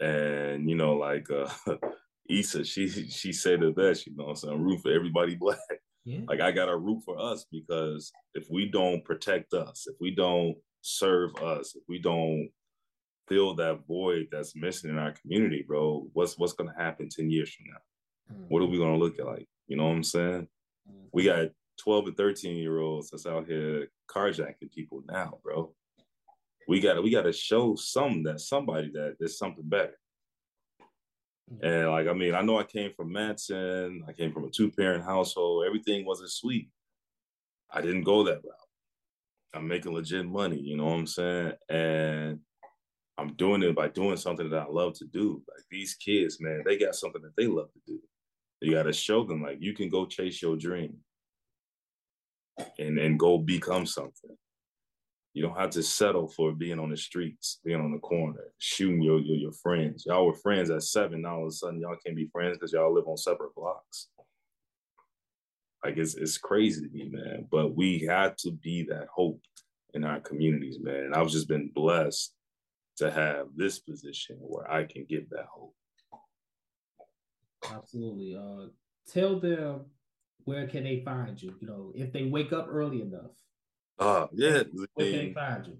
And 0.00 0.68
you 0.68 0.76
know, 0.76 0.94
like 0.94 1.28
uh 1.30 1.48
Issa, 2.28 2.64
she 2.64 2.88
she 2.88 3.32
said 3.32 3.62
it 3.62 3.76
best, 3.76 4.06
you 4.06 4.14
know, 4.16 4.26
I'm 4.26 4.36
saying 4.36 4.60
root 4.62 4.80
for 4.82 4.92
everybody 4.92 5.34
black. 5.40 5.58
yeah, 6.04 6.20
Like 6.28 6.40
I 6.40 6.50
gotta 6.52 6.76
root 6.76 7.02
for 7.04 7.18
us 7.18 7.46
because 7.50 8.12
if 8.34 8.46
we 8.50 8.66
don't 8.66 9.04
protect 9.04 9.54
us, 9.54 9.86
if 9.86 9.96
we 10.00 10.14
don't 10.14 10.56
serve 10.82 11.34
us, 11.36 11.74
if 11.74 11.82
we 11.88 11.98
don't 11.98 12.48
fill 13.28 13.54
that 13.56 13.80
void 13.88 14.28
that's 14.30 14.54
missing 14.54 14.90
in 14.90 14.98
our 14.98 15.12
community, 15.12 15.64
bro, 15.66 16.06
what's 16.12 16.38
what's 16.38 16.52
gonna 16.52 16.74
happen 16.76 17.08
10 17.08 17.30
years 17.30 17.52
from 17.54 17.66
now? 17.70 17.80
What 18.48 18.62
are 18.62 18.66
we 18.66 18.78
gonna 18.78 18.98
look 18.98 19.18
at 19.18 19.26
like? 19.26 19.48
You 19.68 19.76
know 19.76 19.84
what 19.86 19.94
I'm 19.96 20.02
saying? 20.04 20.48
We 21.12 21.24
got 21.24 21.48
12 21.82 22.06
and 22.08 22.16
13 22.16 22.56
year 22.56 22.78
olds 22.78 23.10
that's 23.10 23.26
out 23.26 23.46
here 23.46 23.88
carjacking 24.10 24.72
people 24.72 25.02
now, 25.08 25.38
bro. 25.42 25.72
We 26.68 26.80
gotta 26.80 27.00
we 27.00 27.10
gotta 27.10 27.32
show 27.32 27.76
some 27.76 28.22
that 28.24 28.40
somebody 28.40 28.90
that 28.92 29.16
there's 29.18 29.38
something 29.38 29.68
better. 29.68 29.98
Mm-hmm. 31.52 31.64
And 31.64 31.90
like 31.90 32.08
I 32.08 32.12
mean, 32.12 32.34
I 32.34 32.42
know 32.42 32.58
I 32.58 32.64
came 32.64 32.92
from 32.96 33.12
Matteson, 33.12 34.00
I 34.08 34.12
came 34.12 34.32
from 34.32 34.44
a 34.44 34.50
two 34.50 34.70
parent 34.70 35.04
household, 35.04 35.64
everything 35.66 36.04
wasn't 36.04 36.30
sweet. 36.30 36.70
I 37.70 37.80
didn't 37.80 38.04
go 38.04 38.24
that 38.24 38.42
route. 38.44 38.66
I'm 39.54 39.68
making 39.68 39.92
legit 39.92 40.26
money, 40.26 40.58
you 40.58 40.76
know 40.76 40.86
what 40.86 40.98
I'm 40.98 41.06
saying? 41.06 41.52
And 41.68 42.40
I'm 43.18 43.34
doing 43.34 43.62
it 43.62 43.74
by 43.74 43.88
doing 43.88 44.16
something 44.16 44.50
that 44.50 44.62
I 44.62 44.66
love 44.68 44.94
to 44.98 45.06
do. 45.06 45.42
Like 45.48 45.64
these 45.70 45.94
kids, 45.94 46.38
man, 46.40 46.62
they 46.66 46.76
got 46.76 46.94
something 46.94 47.22
that 47.22 47.34
they 47.36 47.46
love 47.46 47.72
to 47.72 47.80
do. 47.86 48.00
You 48.60 48.72
got 48.72 48.84
to 48.84 48.92
show 48.92 49.24
them 49.24 49.42
like 49.42 49.58
you 49.60 49.74
can 49.74 49.88
go 49.88 50.06
chase 50.06 50.40
your 50.40 50.56
dream 50.56 50.96
and 52.78 52.98
and 52.98 53.18
go 53.18 53.38
become 53.38 53.86
something. 53.86 54.36
You 55.34 55.42
don't 55.42 55.58
have 55.58 55.70
to 55.70 55.82
settle 55.82 56.28
for 56.28 56.52
being 56.52 56.78
on 56.78 56.88
the 56.88 56.96
streets, 56.96 57.60
being 57.62 57.80
on 57.80 57.92
the 57.92 57.98
corner, 57.98 58.52
shooting 58.58 59.02
your 59.02 59.20
your, 59.20 59.36
your 59.36 59.52
friends. 59.52 60.04
Y'all 60.06 60.26
were 60.26 60.34
friends 60.34 60.70
at 60.70 60.82
seven. 60.82 61.22
Now 61.22 61.36
all 61.36 61.42
of 61.42 61.48
a 61.48 61.52
sudden 61.52 61.80
y'all 61.80 61.96
can't 62.04 62.16
be 62.16 62.30
friends 62.32 62.56
because 62.56 62.72
y'all 62.72 62.94
live 62.94 63.06
on 63.06 63.18
separate 63.18 63.54
blocks. 63.54 64.08
Like 65.84 65.98
it's 65.98 66.14
it's 66.14 66.38
crazy 66.38 66.88
to 66.88 66.92
me, 66.92 67.10
man. 67.12 67.46
But 67.50 67.76
we 67.76 68.00
had 68.00 68.38
to 68.38 68.50
be 68.52 68.84
that 68.84 69.08
hope 69.14 69.40
in 69.92 70.04
our 70.04 70.20
communities, 70.20 70.78
man. 70.80 71.04
And 71.04 71.14
I've 71.14 71.28
just 71.28 71.48
been 71.48 71.70
blessed 71.74 72.32
to 72.96 73.10
have 73.10 73.48
this 73.54 73.78
position 73.78 74.36
where 74.40 74.70
I 74.70 74.84
can 74.84 75.04
give 75.08 75.28
that 75.30 75.46
hope. 75.52 75.74
Absolutely. 77.74 78.36
Uh, 78.36 78.68
tell 79.08 79.38
them 79.38 79.86
where 80.44 80.66
can 80.66 80.84
they 80.84 81.00
find 81.00 81.40
you? 81.40 81.54
You 81.60 81.66
know, 81.66 81.92
if 81.94 82.12
they 82.12 82.24
wake 82.24 82.52
up 82.52 82.68
early 82.70 83.02
enough. 83.02 83.32
Uh, 83.98 84.26
yeah. 84.32 84.62
Where 84.72 84.86
can 84.96 85.12
they 85.12 85.32
find 85.32 85.66
you? 85.66 85.78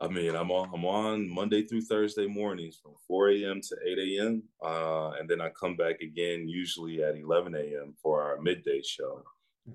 I 0.00 0.08
mean, 0.08 0.34
I'm 0.34 0.50
on 0.50 0.70
I'm 0.74 0.84
on 0.84 1.28
Monday 1.28 1.64
through 1.64 1.82
Thursday 1.82 2.26
mornings 2.26 2.80
from 2.82 2.92
4 3.06 3.30
a.m. 3.30 3.60
to 3.60 3.76
8 3.86 3.98
a.m. 3.98 4.42
Uh, 4.60 5.10
and 5.10 5.28
then 5.28 5.40
I 5.40 5.50
come 5.50 5.76
back 5.76 6.00
again 6.00 6.48
usually 6.48 7.04
at 7.04 7.16
11 7.16 7.54
a.m. 7.54 7.94
for 8.02 8.20
our 8.20 8.40
midday 8.40 8.82
show 8.82 9.22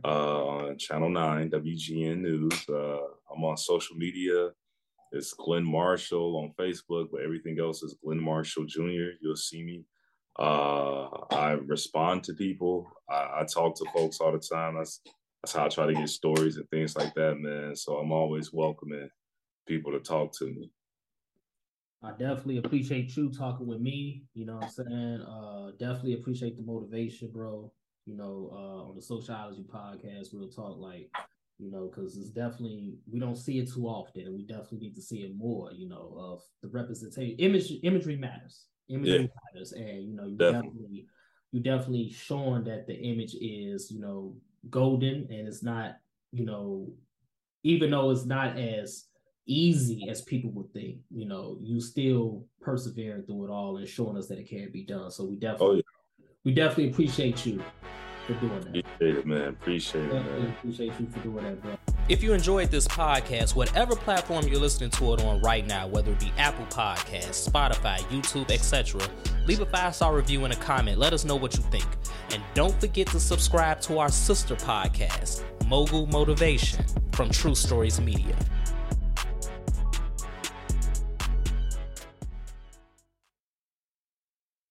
uh, 0.03 0.45
on 0.45 0.77
Channel 0.77 1.09
9, 1.09 1.49
WGN 1.49 2.17
News. 2.17 2.65
Uh, 2.67 3.05
I'm 3.33 3.43
on 3.45 3.55
social 3.55 3.95
media. 3.95 4.49
It's 5.13 5.33
Glenn 5.33 5.63
Marshall 5.63 6.35
on 6.35 6.53
Facebook, 6.59 7.07
but 7.09 7.21
everything 7.21 7.57
else 7.61 7.81
is 7.81 7.95
Glenn 8.03 8.21
Marshall 8.21 8.65
Jr. 8.65 9.15
You'll 9.21 9.37
see 9.37 9.63
me. 9.63 9.85
Uh, 10.37 11.07
I 11.31 11.51
respond 11.65 12.23
to 12.25 12.33
people. 12.33 12.91
I, 13.09 13.39
I 13.41 13.45
talk 13.51 13.75
to 13.77 13.85
folks 13.93 14.19
all 14.19 14.31
the 14.31 14.39
time. 14.39 14.75
That's 14.75 15.01
that's 15.41 15.53
how 15.53 15.65
I 15.65 15.69
try 15.69 15.87
to 15.87 15.93
get 15.93 16.09
stories 16.09 16.57
and 16.57 16.69
things 16.69 16.95
like 16.95 17.13
that, 17.15 17.37
man. 17.39 17.75
So 17.75 17.97
I'm 17.97 18.11
always 18.11 18.51
welcoming 18.53 19.09
people 19.67 19.91
to 19.91 19.99
talk 19.99 20.31
to 20.39 20.45
me. 20.45 20.71
I 22.03 22.11
definitely 22.11 22.57
appreciate 22.57 23.15
you 23.17 23.31
talking 23.31 23.65
with 23.65 23.81
me. 23.81 24.23
You 24.33 24.45
know 24.45 24.55
what 24.55 24.65
I'm 24.65 24.69
saying? 24.69 25.21
Uh, 25.21 25.71
definitely 25.79 26.13
appreciate 26.13 26.55
the 26.55 26.63
motivation, 26.63 27.31
bro. 27.31 27.71
You 28.05 28.15
know, 28.15 28.49
uh, 28.53 28.89
on 28.89 28.95
the 28.95 29.01
Sociology 29.01 29.65
podcast, 29.67 30.27
we'll 30.33 30.49
talk 30.49 30.77
like, 30.77 31.09
you 31.57 31.71
know, 31.71 31.89
because 31.89 32.15
it's 32.17 32.29
definitely 32.29 32.99
we 33.11 33.19
don't 33.19 33.35
see 33.35 33.59
it 33.59 33.71
too 33.73 33.85
often, 33.87 34.27
and 34.27 34.35
we 34.35 34.45
definitely 34.45 34.79
need 34.79 34.95
to 34.95 35.01
see 35.01 35.23
it 35.23 35.35
more. 35.35 35.71
You 35.73 35.89
know, 35.89 36.15
of 36.17 36.41
the 36.61 36.69
representation, 36.69 37.35
image, 37.39 37.71
imagery 37.83 38.15
matters. 38.15 38.67
Imagery 38.89 39.21
yeah. 39.21 39.27
matters, 39.53 39.71
and 39.73 40.03
you 40.03 40.15
know, 40.15 40.25
you 40.25 40.37
definitely. 40.37 40.69
definitely, 40.69 41.05
you 41.51 41.59
definitely 41.61 42.09
showing 42.09 42.63
that 42.65 42.87
the 42.87 42.95
image 42.95 43.35
is, 43.35 43.91
you 43.91 43.99
know, 43.99 44.35
golden, 44.69 45.27
and 45.29 45.47
it's 45.47 45.63
not, 45.63 45.97
you 46.31 46.45
know, 46.45 46.89
even 47.63 47.91
though 47.91 48.11
it's 48.11 48.25
not 48.25 48.57
as 48.57 49.05
easy 49.47 50.07
as 50.09 50.21
people 50.21 50.51
would 50.51 50.71
think. 50.73 50.97
You 51.09 51.25
know, 51.25 51.57
you 51.61 51.79
still 51.81 52.45
persevering 52.61 53.23
through 53.23 53.45
it 53.45 53.49
all 53.49 53.77
and 53.77 53.87
showing 53.87 54.17
us 54.17 54.27
that 54.27 54.39
it 54.39 54.49
can 54.49 54.71
be 54.71 54.83
done. 54.83 55.09
So 55.09 55.25
we 55.25 55.35
oh, 55.35 55.39
definitely, 55.39 55.67
oh, 55.67 55.73
yeah. 56.19 56.25
we 56.43 56.53
definitely 56.53 56.89
appreciate 56.91 57.45
you 57.45 57.63
for 58.25 58.33
doing 58.35 58.61
that. 58.61 58.77
Appreciate 58.77 59.17
it, 59.17 59.25
man. 59.25 59.47
Appreciate 59.47 60.05
it, 60.05 60.13
man. 60.13 60.47
Appreciate 60.59 60.93
you 60.99 61.07
for 61.07 61.19
doing 61.19 61.43
that, 61.43 61.61
bro. 61.61 61.96
If 62.09 62.23
you 62.23 62.31
enjoyed 62.31 62.71
this 62.71 62.87
podcast, 62.87 63.53
whatever 63.53 63.93
platform 63.93 64.47
you're 64.47 64.61
listening 64.61 64.91
to 64.91 65.13
it 65.13 65.23
on 65.25 65.41
right 65.41 65.67
now, 65.67 65.87
whether 65.87 66.13
it 66.13 66.19
be 66.21 66.31
Apple 66.37 66.65
Podcasts, 66.67 67.49
Spotify, 67.49 67.97
YouTube, 68.09 68.49
etc., 68.49 69.01
leave 69.45 69.59
a 69.59 69.65
five 69.65 69.93
star 69.93 70.15
review 70.15 70.45
and 70.45 70.53
a 70.53 70.55
comment. 70.55 70.97
Let 70.99 71.11
us 71.11 71.25
know 71.25 71.35
what 71.35 71.57
you 71.57 71.63
think. 71.63 71.85
And 72.31 72.41
don't 72.53 72.79
forget 72.79 73.07
to 73.07 73.19
subscribe 73.19 73.81
to 73.81 73.99
our 73.99 74.07
sister 74.07 74.55
podcast, 74.55 75.43
Mogul 75.67 76.07
Motivation, 76.07 76.85
from 77.11 77.29
True 77.29 77.55
Stories 77.55 77.99
Media. 77.99 78.37